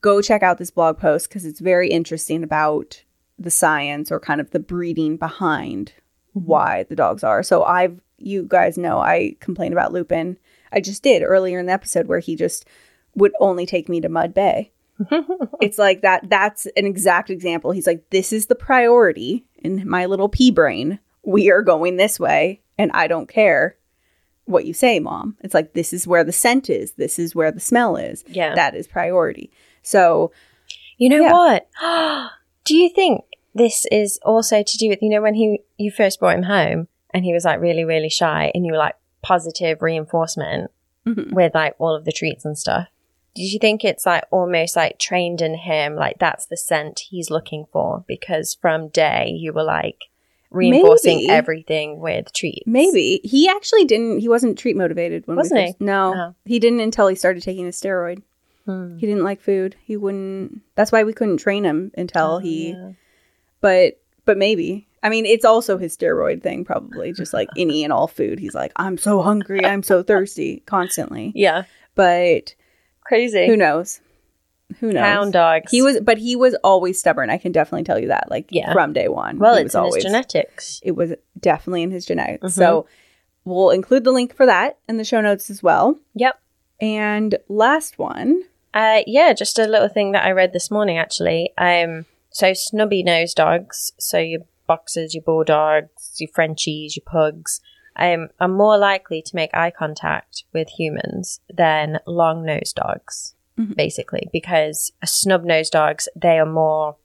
go 0.01 0.21
check 0.21 0.43
out 0.43 0.57
this 0.57 0.71
blog 0.71 0.97
post 0.97 1.29
because 1.29 1.45
it's 1.45 1.59
very 1.59 1.89
interesting 1.89 2.43
about 2.43 3.03
the 3.39 3.51
science 3.51 4.11
or 4.11 4.19
kind 4.19 4.41
of 4.41 4.51
the 4.51 4.59
breeding 4.59 5.17
behind 5.17 5.93
why 6.33 6.83
the 6.89 6.95
dogs 6.95 7.23
are. 7.23 7.43
So 7.43 7.63
I've 7.63 7.99
you 8.19 8.43
guys 8.47 8.77
know 8.77 8.97
I 8.99 9.35
complain 9.39 9.71
about 9.71 9.93
Lupin. 9.93 10.37
I 10.71 10.79
just 10.81 11.03
did 11.03 11.23
earlier 11.23 11.59
in 11.59 11.65
the 11.67 11.73
episode 11.73 12.07
where 12.07 12.19
he 12.19 12.35
just 12.35 12.65
would 13.15 13.31
only 13.39 13.65
take 13.65 13.89
me 13.89 13.99
to 14.01 14.09
Mud 14.09 14.33
Bay 14.33 14.71
it's 15.61 15.77
like 15.77 16.01
that 16.01 16.27
that's 16.27 16.65
an 16.75 16.85
exact 16.87 17.29
example. 17.29 17.69
He's 17.69 17.85
like, 17.85 18.09
this 18.09 18.33
is 18.33 18.47
the 18.47 18.55
priority 18.55 19.45
in 19.57 19.87
my 19.87 20.07
little 20.07 20.27
pea 20.27 20.49
brain. 20.49 20.97
We 21.23 21.51
are 21.51 21.61
going 21.61 21.97
this 21.97 22.19
way, 22.19 22.61
and 22.79 22.89
I 22.93 23.05
don't 23.07 23.29
care 23.29 23.75
what 24.45 24.65
you 24.65 24.73
say, 24.73 24.99
mom. 24.99 25.37
It's 25.41 25.53
like 25.53 25.73
this 25.73 25.93
is 25.93 26.07
where 26.07 26.23
the 26.23 26.31
scent 26.31 26.67
is, 26.67 26.93
this 26.93 27.19
is 27.19 27.35
where 27.35 27.51
the 27.51 27.59
smell 27.59 27.95
is. 27.95 28.23
yeah. 28.27 28.55
That 28.55 28.73
is 28.75 28.87
priority. 28.87 29.51
So 29.83 30.31
You 30.97 31.09
know 31.09 31.21
Yeah. 31.21 31.31
what? 31.31 32.31
Do 32.65 32.75
you 32.75 32.89
think 32.89 33.23
this 33.53 33.85
is 33.91 34.19
also 34.25 34.63
to 34.63 34.77
do 34.79 34.89
with 34.89 34.99
you 35.03 35.09
know 35.09 35.21
when 35.21 35.35
he 35.35 35.59
you 35.77 35.91
first 35.91 36.19
brought 36.19 36.37
him 36.37 36.43
home 36.43 36.87
and 37.13 37.23
he 37.23 37.33
was 37.33 37.45
like 37.45 37.59
really 37.61 37.83
really 37.83 38.09
shy 38.09 38.51
and 38.55 38.65
you 38.65 38.71
were 38.71 38.77
like 38.79 38.95
positive 39.27 39.81
reinforcement 39.81 40.71
mhm. 41.05 41.33
with 41.33 41.53
like 41.53 41.75
all 41.79 41.95
of 41.95 42.05
the 42.05 42.11
treats 42.11 42.45
and 42.45 42.57
stuff? 42.57 42.87
Did 43.35 43.51
you 43.53 43.59
think 43.59 43.83
it's 43.83 44.05
like 44.05 44.23
almost 44.31 44.75
like 44.75 44.97
trained 44.97 45.41
in 45.41 45.55
him 45.55 45.95
like 45.95 46.17
that's 46.19 46.45
the 46.47 46.57
scent 46.57 47.01
he's 47.11 47.29
looking 47.29 47.65
for 47.71 48.03
because 48.07 48.55
from 48.61 48.87
day 48.87 49.29
you 49.43 49.53
were 49.53 49.63
like 49.63 50.05
reinforcing 50.49 51.17
Maybe. 51.17 51.29
everything 51.29 51.99
with 51.99 52.31
treats? 52.33 52.65
maybe 52.65 53.19
he 53.23 53.47
actually 53.49 53.85
didn't. 53.85 54.19
He 54.19 54.29
wasn't 54.29 54.57
treat 54.57 54.75
motivated 54.77 55.27
when 55.27 55.37
Wasn't 55.37 55.59
we 55.59 55.65
he? 55.67 55.75
No, 55.79 56.13
Oh. 56.15 56.35
he 56.45 56.57
didn't 56.59 56.79
until 56.79 57.07
he 57.07 57.15
started 57.15 57.43
taking 57.43 57.67
a 57.67 57.71
steroid. 57.71 58.21
Hmm. 58.65 58.97
He 58.97 59.05
didn't 59.07 59.23
like 59.23 59.39
food. 59.41 59.75
He 59.85 59.95
wouldn't. 59.97 60.61
That's 60.75 60.91
why 60.91 61.03
we 61.03 61.13
couldn't 61.13 61.37
train 61.37 61.63
him 61.63 61.91
until 61.97 62.35
Oh, 62.35 62.37
he. 62.39 62.71
yeah. 62.71 62.91
But 63.61 63.99
but 64.25 64.37
maybe. 64.37 64.87
I 65.07 65.09
mean, 65.09 65.25
it's 65.25 65.45
also 65.45 65.77
his 65.77 65.95
steroid 65.95 66.43
thing, 66.43 66.65
probably. 66.65 67.13
Just 67.13 67.33
like 67.33 67.47
any 67.57 67.83
and 67.85 67.93
all 67.93 68.07
food, 68.07 68.39
he's 68.39 68.53
like, 68.53 68.73
I'm 68.75 68.97
so 68.97 69.21
hungry, 69.21 69.65
I'm 69.65 69.81
so 69.83 70.03
thirsty, 70.03 70.61
constantly. 70.65 71.31
Yeah. 71.33 71.63
But 71.95 72.53
Crazy. 73.01 73.47
who 73.47 73.55
knows? 73.55 74.01
Who 74.81 74.91
knows? 74.91 75.01
Hound 75.01 75.31
dogs. 75.33 75.71
He 75.71 75.81
was, 75.81 76.01
but 76.01 76.17
he 76.17 76.35
was 76.35 76.53
always 76.63 76.99
stubborn. 76.99 77.29
I 77.29 77.37
can 77.37 77.53
definitely 77.53 77.85
tell 77.85 77.97
you 77.99 78.09
that. 78.09 78.29
Like 78.29 78.47
Yeah. 78.49 78.73
from 78.73 78.91
day 78.91 79.07
one. 79.07 79.39
well, 79.39 79.55
it's 79.55 79.73
was 79.73 79.75
in 79.75 79.95
his 79.95 80.03
genetics. 80.03 80.81
It 80.83 80.91
was 80.91 81.13
definitely 81.39 81.83
in 81.83 81.91
his 81.91 82.05
genetics. 82.05 82.47
Mhm. 82.47 82.51
So 82.51 82.85
we'll 83.45 83.69
include 83.69 84.03
the 84.03 84.11
link 84.11 84.35
for 84.35 84.45
that 84.45 84.77
in 84.89 84.97
the 84.97 85.05
show 85.05 85.21
notes 85.21 85.49
as 85.49 85.63
well. 85.63 85.97
Yep. 86.15 86.37
And 86.81 87.37
last 87.47 87.97
one. 87.97 88.43
Uh, 88.73 89.03
yeah, 89.07 89.31
just 89.33 89.57
a 89.57 89.65
little 89.65 89.87
thing 89.87 90.11
that 90.11 90.25
I 90.25 90.31
read 90.31 90.51
this 90.53 90.69
morning 90.69 90.97
actually. 90.97 91.51
Um, 91.57 92.05
so 92.29 92.53
snubby 92.53 93.01
nose 93.03 93.33
dogs, 93.33 93.93
so 93.97 94.19
your 94.19 94.41
boxers, 94.67 95.13
your 95.15 95.23
bulldogs, 95.23 96.15
your 96.19 96.29
Frenchies, 96.33 96.95
your 96.97 97.03
pugs, 97.05 97.61
um, 97.95 98.29
are 98.39 98.47
more 98.47 98.77
likely 98.77 99.21
to 99.23 99.35
make 99.35 99.49
eye 99.53 99.71
contact 99.71 100.43
with 100.53 100.69
humans 100.69 101.39
than 101.51 101.99
long 102.05 102.45
nosed 102.45 102.75
dogs, 102.75 103.33
Mhm. 103.57 103.75
basically, 103.75 104.29
because 104.31 104.91
snub 105.03 105.43
nosed 105.43 105.71
dogs 105.73 106.07
they 106.15 106.37
are 106.37 106.45
more 106.45 106.97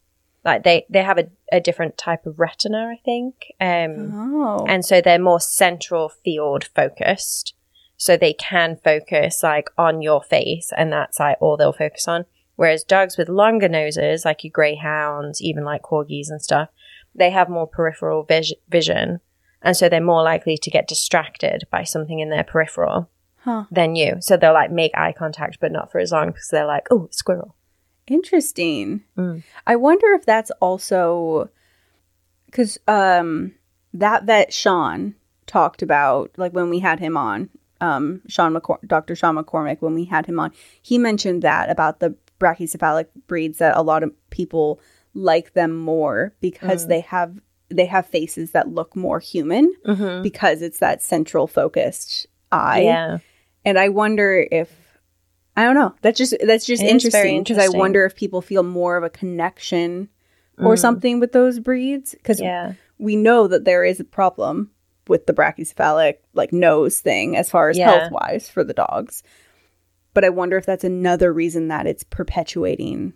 like 0.45 0.65
they 0.65 0.85
they 0.91 1.03
have 1.05 1.19
a, 1.19 1.29
a 1.53 1.61
different 1.61 1.97
type 1.97 2.27
of 2.27 2.39
retina, 2.41 2.89
I 2.93 3.01
think. 3.05 3.53
Um, 3.61 4.11
Oh. 4.45 4.67
and 4.69 4.85
so 4.85 5.01
they're 5.01 5.19
more 5.19 5.41
central 5.41 6.09
field 6.09 6.65
focused 6.75 7.55
so 7.97 8.17
they 8.17 8.33
can 8.33 8.77
focus 8.83 9.43
like 9.45 9.71
on 9.79 10.03
your 10.03 10.21
face 10.23 10.73
and 10.77 10.93
that's 10.93 11.21
like 11.21 11.37
all 11.41 11.57
they'll 11.57 11.73
focus 11.73 12.09
on 12.09 12.27
whereas 12.57 12.83
dogs 12.83 13.17
with 13.17 13.29
longer 13.29 13.69
noses 13.69 14.25
like 14.25 14.43
your 14.43 14.51
greyhounds 14.51 15.41
even 15.41 15.63
like 15.65 15.83
corgis 15.83 16.29
and 16.29 16.43
stuff 16.43 16.69
they 17.15 17.31
have 17.31 17.49
more 17.49 17.67
peripheral 17.67 18.23
vis- 18.25 18.55
vision 18.69 19.21
and 19.63 19.77
so 19.77 19.89
they're 19.89 20.01
more 20.01 20.23
likely 20.23 20.57
to 20.59 20.71
get 20.71 20.89
distracted 20.89 21.63
by 21.71 21.85
something 21.85 22.19
in 22.21 22.31
their 22.31 22.45
peripheral 22.45 23.09
Huh. 23.45 23.65
than 23.73 23.97
you 23.97 24.17
so 24.21 24.37
they'll 24.37 24.53
like 24.53 24.71
make 24.71 24.97
eye 24.97 25.13
contact 25.13 25.59
but 25.61 25.73
not 25.73 25.91
for 25.91 25.99
as 25.99 26.13
long 26.13 26.29
because 26.29 26.49
they're 26.51 26.67
like 26.67 26.87
oh 26.91 27.09
squirrel 27.11 27.57
Interesting. 28.09 29.05
Mm. 29.17 29.43
I 29.67 29.77
wonder 29.77 30.09
if 30.13 30.25
that's 30.27 30.51
also 30.61 31.49
because 32.47 32.77
um, 32.89 33.55
that 33.95 34.25
vet 34.25 34.53
Sean 34.53 35.15
talked 35.47 35.83
about, 35.83 36.31
like 36.37 36.53
when 36.53 36.69
we 36.69 36.81
had 36.81 37.01
him 37.01 37.17
on, 37.17 37.49
um, 37.81 38.21
Sean 38.29 38.55
McCor- 38.55 38.87
Dr. 38.87 39.15
Sean 39.15 39.37
McCormick, 39.37 39.81
when 39.81 39.95
we 39.95 40.05
had 40.05 40.27
him 40.27 40.39
on, 40.41 40.53
he 40.83 40.99
mentioned 40.99 41.43
that 41.43 41.71
about 41.71 42.01
the 42.01 42.15
brachycephalic 42.41 43.07
breeds 43.29 43.59
that 43.59 43.77
a 43.77 43.83
lot 43.83 44.03
of 44.03 44.11
people 44.31 44.81
like 45.15 45.53
them 45.55 45.77
more 45.77 46.35
because 46.41 46.85
Mm. 46.87 46.89
they 46.89 47.01
have 47.01 47.41
they 47.69 47.87
have 47.87 48.07
faces 48.07 48.51
that 48.51 48.69
look 48.69 48.95
more 48.95 49.19
human 49.19 49.73
mm-hmm. 49.87 50.23
because 50.23 50.61
it's 50.61 50.79
that 50.81 51.03
central 51.03 51.47
focused 51.47 52.27
eye. 52.51 52.83
yeah 52.83 53.19
And 53.65 53.79
I 53.79 53.89
wonder 53.89 54.47
if 54.51 54.71
I 55.57 55.65
don't 55.65 55.75
know. 55.75 55.95
That's 56.03 56.19
just 56.19 56.35
that's 56.45 56.65
just 56.67 56.83
It 56.83 56.89
interesting 56.89 57.43
because 57.43 57.59
I 57.59 57.69
wonder 57.69 58.05
if 58.05 58.15
people 58.17 58.41
feel 58.43 58.63
more 58.63 58.97
of 58.97 59.05
a 59.05 59.11
connection 59.11 60.09
or 60.59 60.75
Mm. 60.75 60.79
something 60.79 61.21
with 61.21 61.33
those 61.33 61.59
breeds 61.61 62.15
because 62.15 62.41
yeah 62.41 62.75
we 62.99 63.17
know 63.17 63.49
that 63.49 63.65
there 63.65 63.85
is 63.85 63.99
a 64.01 64.05
problem 64.05 64.71
with 65.09 65.27
the 65.27 65.33
brachycephalic 65.33 66.17
like 66.35 66.53
nose 66.53 67.01
thing 67.01 67.37
as 67.37 67.51
far 67.51 67.69
as 67.71 67.77
Yeah. 67.79 67.91
health 67.91 68.13
wise 68.13 68.49
for 68.49 68.63
the 68.65 68.75
dogs. 68.75 69.23
But 70.15 70.25
I 70.25 70.29
wonder 70.29 70.59
if 70.59 70.67
that's 70.67 70.85
another 70.85 71.33
reason 71.33 71.69
that 71.69 71.87
it's 71.87 72.05
perpetuating 72.05 73.15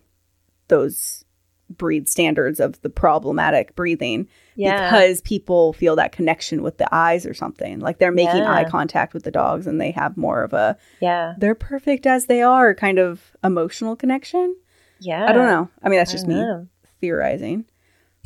those 0.68 1.24
breed 1.70 2.08
standards 2.08 2.60
of 2.60 2.80
the 2.82 2.88
problematic 2.90 3.74
breathing 3.74 4.28
yeah 4.54 4.88
because 4.90 5.20
people 5.22 5.72
feel 5.72 5.96
that 5.96 6.12
connection 6.12 6.62
with 6.62 6.78
the 6.78 6.88
eyes 6.94 7.26
or 7.26 7.34
something. 7.34 7.80
Like 7.80 7.98
they're 7.98 8.12
making 8.12 8.42
Yeah. 8.42 8.52
eye 8.52 8.64
contact 8.64 9.12
with 9.14 9.24
the 9.24 9.30
dogs 9.32 9.66
and 9.66 9.80
they 9.80 9.90
have 9.90 10.16
more 10.16 10.42
of 10.42 10.52
a 10.52 10.76
yeah 11.00 11.34
they're 11.38 11.54
perfect 11.56 12.06
as 12.06 12.26
they 12.26 12.40
are 12.42 12.74
kind 12.74 12.98
of 12.98 13.36
emotional 13.42 13.96
connection. 13.96 14.54
yeah 15.00 15.26
I 15.28 15.32
don't 15.32 15.46
know. 15.48 15.68
I 15.82 15.88
mean, 15.88 15.98
that's 15.98 16.12
just 16.12 16.26
me 16.26 16.34
know. 16.36 16.68
theorizing. 17.00 17.64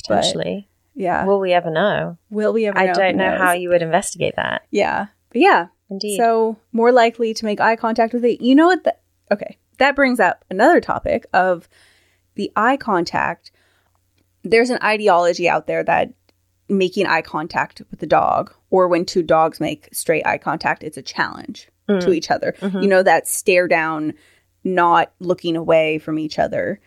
potentially 0.02 0.68
Yeah. 0.94 1.24
will 1.24 1.40
we 1.40 1.52
ever 1.52 1.70
know 1.70 2.18
Will 2.30 2.52
we 2.52 2.66
ever 2.66 2.78
I 2.78 2.86
know? 2.86 2.94
don't 2.94 3.16
know 3.16 3.36
how 3.38 3.52
you 3.52 3.68
would 3.70 3.82
investigate 3.82 4.34
that. 4.36 4.62
Yeah. 4.70 5.06
But 5.30 5.40
yeah. 5.40 5.66
Indeed. 5.90 6.18
So 6.18 6.56
more 6.72 6.92
likely 6.92 7.34
to 7.34 7.44
make 7.44 7.60
eye 7.60 7.74
contact 7.76 8.12
with 8.12 8.24
it. 8.24 8.40
You 8.40 8.54
know 8.54 8.66
what? 8.66 8.84
The, 8.84 8.94
okay. 9.32 9.58
That 9.78 9.96
brings 9.96 10.20
up 10.20 10.44
another 10.50 10.80
topic 10.80 11.26
of 11.32 11.68
the 12.34 12.50
eye 12.56 12.76
contact. 12.76 13.50
There's 14.42 14.70
an 14.70 14.78
ideology 14.82 15.48
out 15.48 15.66
there 15.66 15.82
that 15.84 16.12
making 16.68 17.06
eye 17.06 17.22
contact 17.22 17.82
with 17.90 18.00
the 18.00 18.06
dog 18.06 18.54
or 18.70 18.86
when 18.88 19.04
two 19.04 19.22
dogs 19.22 19.58
make 19.60 19.88
straight 19.92 20.24
eye 20.26 20.38
contact, 20.38 20.82
it's 20.84 20.96
a 20.96 21.02
challenge 21.02 21.68
Mm. 21.88 22.00
to 22.02 22.12
each 22.12 22.30
other. 22.30 22.54
Mhm. 22.60 22.82
You 22.82 22.88
know, 22.88 23.02
that 23.02 23.26
stare 23.26 23.66
down, 23.66 24.14
not 24.62 25.12
looking 25.18 25.56
away 25.56 25.98
from 25.98 26.18
each 26.18 26.38
other. 26.38 26.80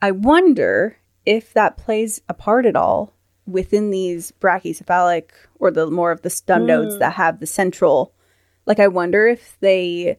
I 0.00 0.10
wonder 0.12 0.96
if 1.26 1.52
that 1.52 1.76
plays 1.76 2.22
a 2.28 2.34
part 2.34 2.64
at 2.64 2.76
all 2.76 3.12
within 3.46 3.90
these 3.90 4.32
brachycephalic 4.40 5.30
or 5.58 5.70
the 5.70 5.90
more 5.90 6.10
of 6.10 6.22
the 6.22 6.30
stub 6.30 6.62
Mm. 6.62 6.66
nodes 6.66 6.98
that 6.98 7.12
have 7.14 7.38
the 7.40 7.46
central. 7.46 8.14
Like, 8.64 8.80
I 8.80 8.88
wonder 8.88 9.26
if 9.28 9.56
they 9.60 10.18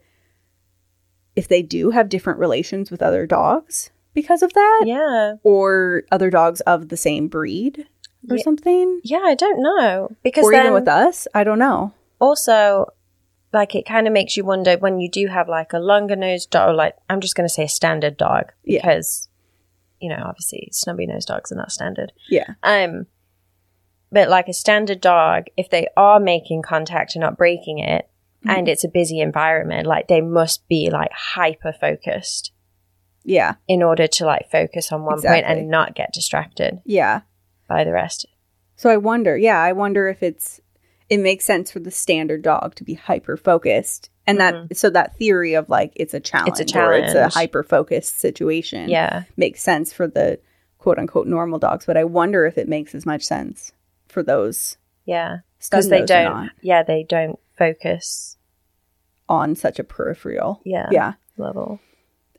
if 1.36 1.47
they 1.47 1.61
do 1.61 1.91
have 1.91 2.09
different 2.09 2.39
relations 2.39 2.89
with 2.89 3.01
other 3.01 3.28
dogs 3.28 3.91
because 4.22 4.41
of 4.41 4.51
that, 4.53 4.84
yeah. 4.86 5.34
or 5.43 6.03
other 6.11 6.30
dogs 6.30 6.59
of 6.61 6.89
the 6.89 6.97
same 6.97 7.28
breed 7.28 7.86
or 8.30 8.38
Yeah. 8.38 8.43
something, 8.43 8.99
Yeah, 9.03 9.22
I 9.24 9.36
don't 9.36 9.61
know. 9.61 10.09
Because 10.24 10.45
or 10.45 10.51
then 10.51 10.61
even 10.65 10.74
with 10.74 10.88
us. 10.88 11.28
I 11.34 11.43
don't 11.43 11.59
know. 11.68 11.93
also 12.20 12.88
like 13.53 13.74
it 13.76 13.86
kind 13.86 14.05
of 14.07 14.13
makes 14.13 14.36
you 14.38 14.43
wonder 14.43 14.76
when 14.78 14.99
you 14.99 15.09
do 15.09 15.28
have 15.28 15.47
like 15.47 15.72
a 15.72 15.80
longer 15.80 16.15
nosed 16.15 16.49
dog 16.51 16.70
or 16.70 16.74
like 16.74 16.95
I'm 17.09 17.22
just 17.22 17.36
gonna 17.36 17.47
say 17.57 17.63
a 17.65 17.70
standard 17.70 18.18
dog 18.18 18.45
Yeah. 18.63 18.80
because 18.82 19.30
you 20.01 20.09
know, 20.09 20.22
obviously 20.30 20.70
snubby 20.72 21.05
nosed 21.07 21.28
dogs 21.30 21.51
are 21.51 21.55
not 21.63 21.72
standard. 21.72 22.11
Yeah, 22.30 22.49
Um 22.63 23.05
but 24.11 24.30
like 24.30 24.47
a 24.47 24.53
standard 24.53 25.01
dog, 25.01 25.45
if 25.57 25.70
they 25.70 25.88
are 25.95 26.20
making 26.20 26.61
contact 26.63 27.15
and 27.15 27.22
not 27.22 27.38
breaking 27.38 27.80
it, 27.80 28.03
Mm-hmm. 28.45 28.49
and 28.55 28.68
it's 28.70 28.84
a 28.84 28.88
busy 28.99 29.20
environment, 29.20 29.88
like 29.88 30.07
they 30.07 30.22
must 30.22 30.68
be 30.68 30.89
like 30.91 31.11
hyper 31.11 31.74
focused 31.74 32.51
yeah, 33.28 33.55
in 33.67 33.84
order 33.84 34.07
to 34.07 34.25
like 34.25 34.49
focus 34.49 34.91
on 34.91 35.03
one 35.03 35.15
Exactly. 35.15 35.59
and 35.59 35.69
not 35.69 35.93
get 35.95 36.13
distracted 36.13 36.82
yeah. 36.86 37.21
by 37.67 37.84
the 37.84 37.91
rest. 37.91 38.25
So 38.78 38.89
I 38.89 38.97
wonder, 38.97 39.38
yeah, 39.38 39.61
I 39.61 39.73
wonder 39.73 40.07
if 40.07 40.23
it's 40.23 40.61
it 41.09 41.19
makes 41.19 41.45
sense 41.45 41.71
for 41.71 41.80
the 41.80 41.91
standard 41.91 42.41
dog 42.41 42.75
to 42.75 42.84
be 42.84 42.93
hyper 42.95 43.38
focused, 43.38 44.09
and 44.25 44.39
that 44.39 44.75
so 44.78 44.89
that 44.89 45.15
theory 45.17 45.53
of 45.55 45.67
like 45.69 45.91
it's 45.95 46.13
a 46.13 46.19
challenge, 46.19 46.49
it's 46.49 46.59
a 46.59 46.63
Mm-hmm. 46.65 47.13
challenge. 47.13 47.34
hyper 47.34 47.63
focused 47.63 48.19
situation, 48.19 48.89
Yeah. 48.89 49.23
makes 49.36 49.61
sense 49.61 49.91
for 49.93 50.07
the 50.07 50.39
quote 50.80 50.97
unquote 50.99 51.28
normal 51.28 51.59
dogs. 51.59 51.86
But 51.86 51.97
I 51.97 52.03
wonder 52.05 52.45
if 52.45 52.57
it 52.57 52.67
makes 52.69 52.95
as 52.95 53.05
much 53.05 53.23
sense 53.23 53.71
for 54.07 54.23
those 54.23 54.78
Yeah. 55.05 55.39
Because 55.59 55.89
they 55.89 56.05
don't 56.05 56.51
yeah, 56.61 56.84
they 56.84 57.03
don't 57.03 57.39
focus 57.57 58.38
on 59.28 59.55
such 59.55 59.80
a 59.80 59.84
peripheral, 59.84 60.61
yeah, 60.63 60.88
yeah. 60.91 61.13
level. 61.38 61.80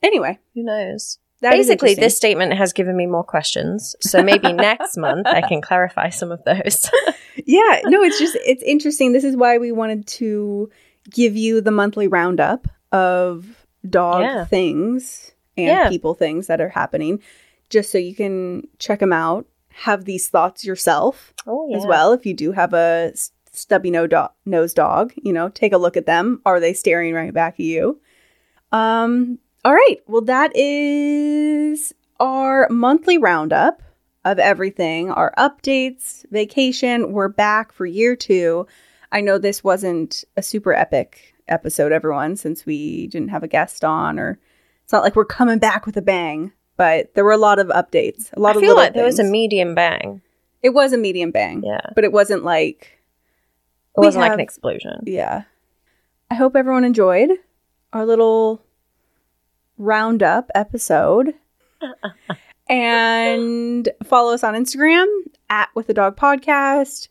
Anyway, 0.03 0.39
Who 0.55 0.63
knows? 0.63 1.19
that 1.41 1.51
Basically, 1.51 1.93
this 1.93 2.17
statement 2.17 2.53
has 2.53 2.73
given 2.73 2.95
me 2.97 3.05
more 3.05 3.23
questions. 3.23 3.95
So 4.01 4.21
maybe 4.21 4.51
next 4.53 4.97
month 4.97 5.25
I 5.27 5.41
can 5.41 5.61
clarify 5.61 6.09
some 6.09 6.31
of 6.31 6.43
those. 6.43 6.89
yeah, 7.45 7.79
no, 7.85 8.01
it's 8.03 8.19
just 8.19 8.37
it's 8.45 8.63
interesting. 8.63 9.13
This 9.13 9.23
is 9.23 9.35
why 9.37 9.57
we 9.57 9.71
wanted 9.71 10.05
to 10.07 10.69
give 11.09 11.35
you 11.37 11.61
the 11.61 11.71
monthly 11.71 12.07
roundup 12.07 12.67
of 12.91 13.65
dog 13.89 14.21
Yeah. 14.21 14.45
things 14.45 15.31
and 15.57 15.67
Yeah. 15.67 15.89
people 15.89 16.13
things 16.13 16.47
that 16.47 16.59
are 16.59 16.69
happening, 16.69 17.21
just 17.69 17.89
so 17.91 17.97
you 17.97 18.13
can 18.15 18.67
check 18.77 18.99
them 18.99 19.13
out. 19.13 19.45
Have 19.69 20.03
these 20.03 20.27
thoughts 20.27 20.65
yourself 20.65 21.33
Oh, 21.47 21.73
as 21.73 21.85
well. 21.85 22.11
If 22.11 22.25
you 22.25 22.33
do 22.33 22.51
have 22.51 22.73
a 22.73 23.13
stubby 23.51 23.91
no 23.91 24.07
do- 24.07 24.27
nose 24.45 24.73
dog, 24.73 25.13
you 25.15 25.31
know, 25.31 25.47
take 25.47 25.71
a 25.71 25.77
look 25.77 25.95
at 25.95 26.05
them. 26.05 26.41
Are 26.45 26.59
they 26.59 26.73
staring 26.73 27.13
right 27.13 27.33
back 27.33 27.53
at 27.53 27.59
you? 27.61 28.01
Um. 28.73 29.39
All 29.65 29.73
right. 29.73 29.97
Well, 30.07 30.21
that 30.21 30.55
is 30.55 31.93
our 32.19 32.67
monthly 32.69 33.17
roundup 33.17 33.81
of 34.25 34.39
everything. 34.39 35.11
Our 35.11 35.33
updates, 35.37 36.25
vacation. 36.31 37.11
We're 37.11 37.27
back 37.29 37.71
for 37.71 37.85
year 37.85 38.15
two. 38.15 38.67
I 39.11 39.21
know 39.21 39.37
this 39.37 39.63
wasn't 39.63 40.23
a 40.37 40.41
super 40.41 40.73
epic 40.73 41.33
episode, 41.47 41.91
everyone, 41.91 42.35
since 42.35 42.65
we 42.65 43.07
didn't 43.07 43.29
have 43.29 43.43
a 43.43 43.47
guest 43.47 43.83
on, 43.83 44.19
or 44.19 44.39
it's 44.83 44.93
not 44.93 45.03
like 45.03 45.15
we're 45.15 45.25
coming 45.25 45.59
back 45.59 45.85
with 45.85 45.97
a 45.97 46.01
bang. 46.01 46.51
But 46.77 47.13
there 47.13 47.25
were 47.25 47.33
a 47.33 47.37
lot 47.37 47.59
of 47.59 47.67
updates. 47.67 48.31
A 48.33 48.39
lot 48.39 48.49
I 48.49 48.59
of 48.59 48.61
feel 48.61 48.69
little 48.69 48.83
like 48.83 48.93
there 48.93 49.03
was 49.03 49.19
a 49.19 49.23
medium 49.25 49.75
bang. 49.75 50.21
It 50.61 50.69
was 50.69 50.93
a 50.93 50.97
medium 50.97 51.31
bang. 51.31 51.63
Yeah. 51.65 51.81
But 51.95 52.05
it 52.05 52.13
wasn't 52.13 52.45
like 52.45 53.01
It 53.97 53.99
wasn't 54.01 54.21
like 54.21 54.31
an 54.33 54.39
explosion. 54.39 55.01
yeah. 55.05 55.43
I 56.31 56.35
hope 56.35 56.55
everyone 56.55 56.85
enjoyed 56.85 57.31
our 57.91 58.05
little 58.05 58.61
roundup 59.79 60.51
episode. 60.53 61.33
and 62.69 63.89
follow 64.03 64.33
us 64.33 64.43
on 64.43 64.53
Instagram 64.53 65.07
at 65.49 65.69
with 65.73 65.87
the 65.87 65.93
dog 65.93 66.15
podcast. 66.15 67.07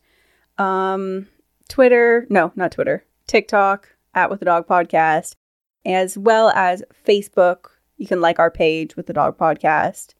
Um 0.57 1.27
Twitter, 1.67 2.25
no, 2.29 2.51
not 2.55 2.71
Twitter. 2.71 3.05
TikTok 3.27 3.89
at 4.13 4.29
with 4.29 4.39
the 4.39 4.45
dog 4.45 4.67
podcast, 4.67 5.35
as 5.85 6.17
well 6.17 6.49
as 6.49 6.83
Facebook. 7.07 7.67
You 7.97 8.07
can 8.07 8.21
like 8.21 8.39
our 8.39 8.51
page 8.51 8.95
with 8.95 9.05
the 9.05 9.13
dog 9.13 9.37
podcast. 9.37 10.13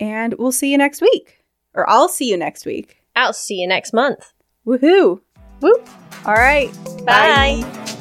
And 0.00 0.34
we'll 0.38 0.52
see 0.52 0.70
you 0.70 0.78
next 0.78 1.00
week. 1.00 1.44
Or 1.74 1.88
I'll 1.88 2.08
see 2.08 2.30
you 2.30 2.36
next 2.36 2.64
week. 2.64 3.02
I'll 3.14 3.32
see 3.32 3.56
you 3.56 3.66
next 3.66 3.92
month. 3.92 4.32
Woohoo! 4.66 5.20
Woo. 5.60 5.84
All 6.24 6.34
right. 6.34 6.70
Bye. 7.04 7.96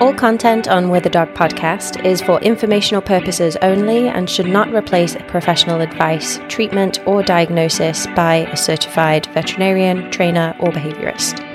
All 0.00 0.14
content 0.14 0.68
on 0.68 0.90
With 0.90 1.10
Dog 1.10 1.34
podcast 1.34 2.04
is 2.04 2.22
for 2.22 2.40
informational 2.40 3.02
purposes 3.02 3.56
only 3.62 4.06
and 4.06 4.30
should 4.30 4.46
not 4.46 4.72
replace 4.72 5.16
professional 5.26 5.80
advice, 5.80 6.38
treatment, 6.46 7.00
or 7.04 7.24
diagnosis 7.24 8.06
by 8.14 8.46
a 8.52 8.56
certified 8.56 9.26
veterinarian, 9.34 10.08
trainer, 10.12 10.54
or 10.60 10.70
behaviorist. 10.70 11.47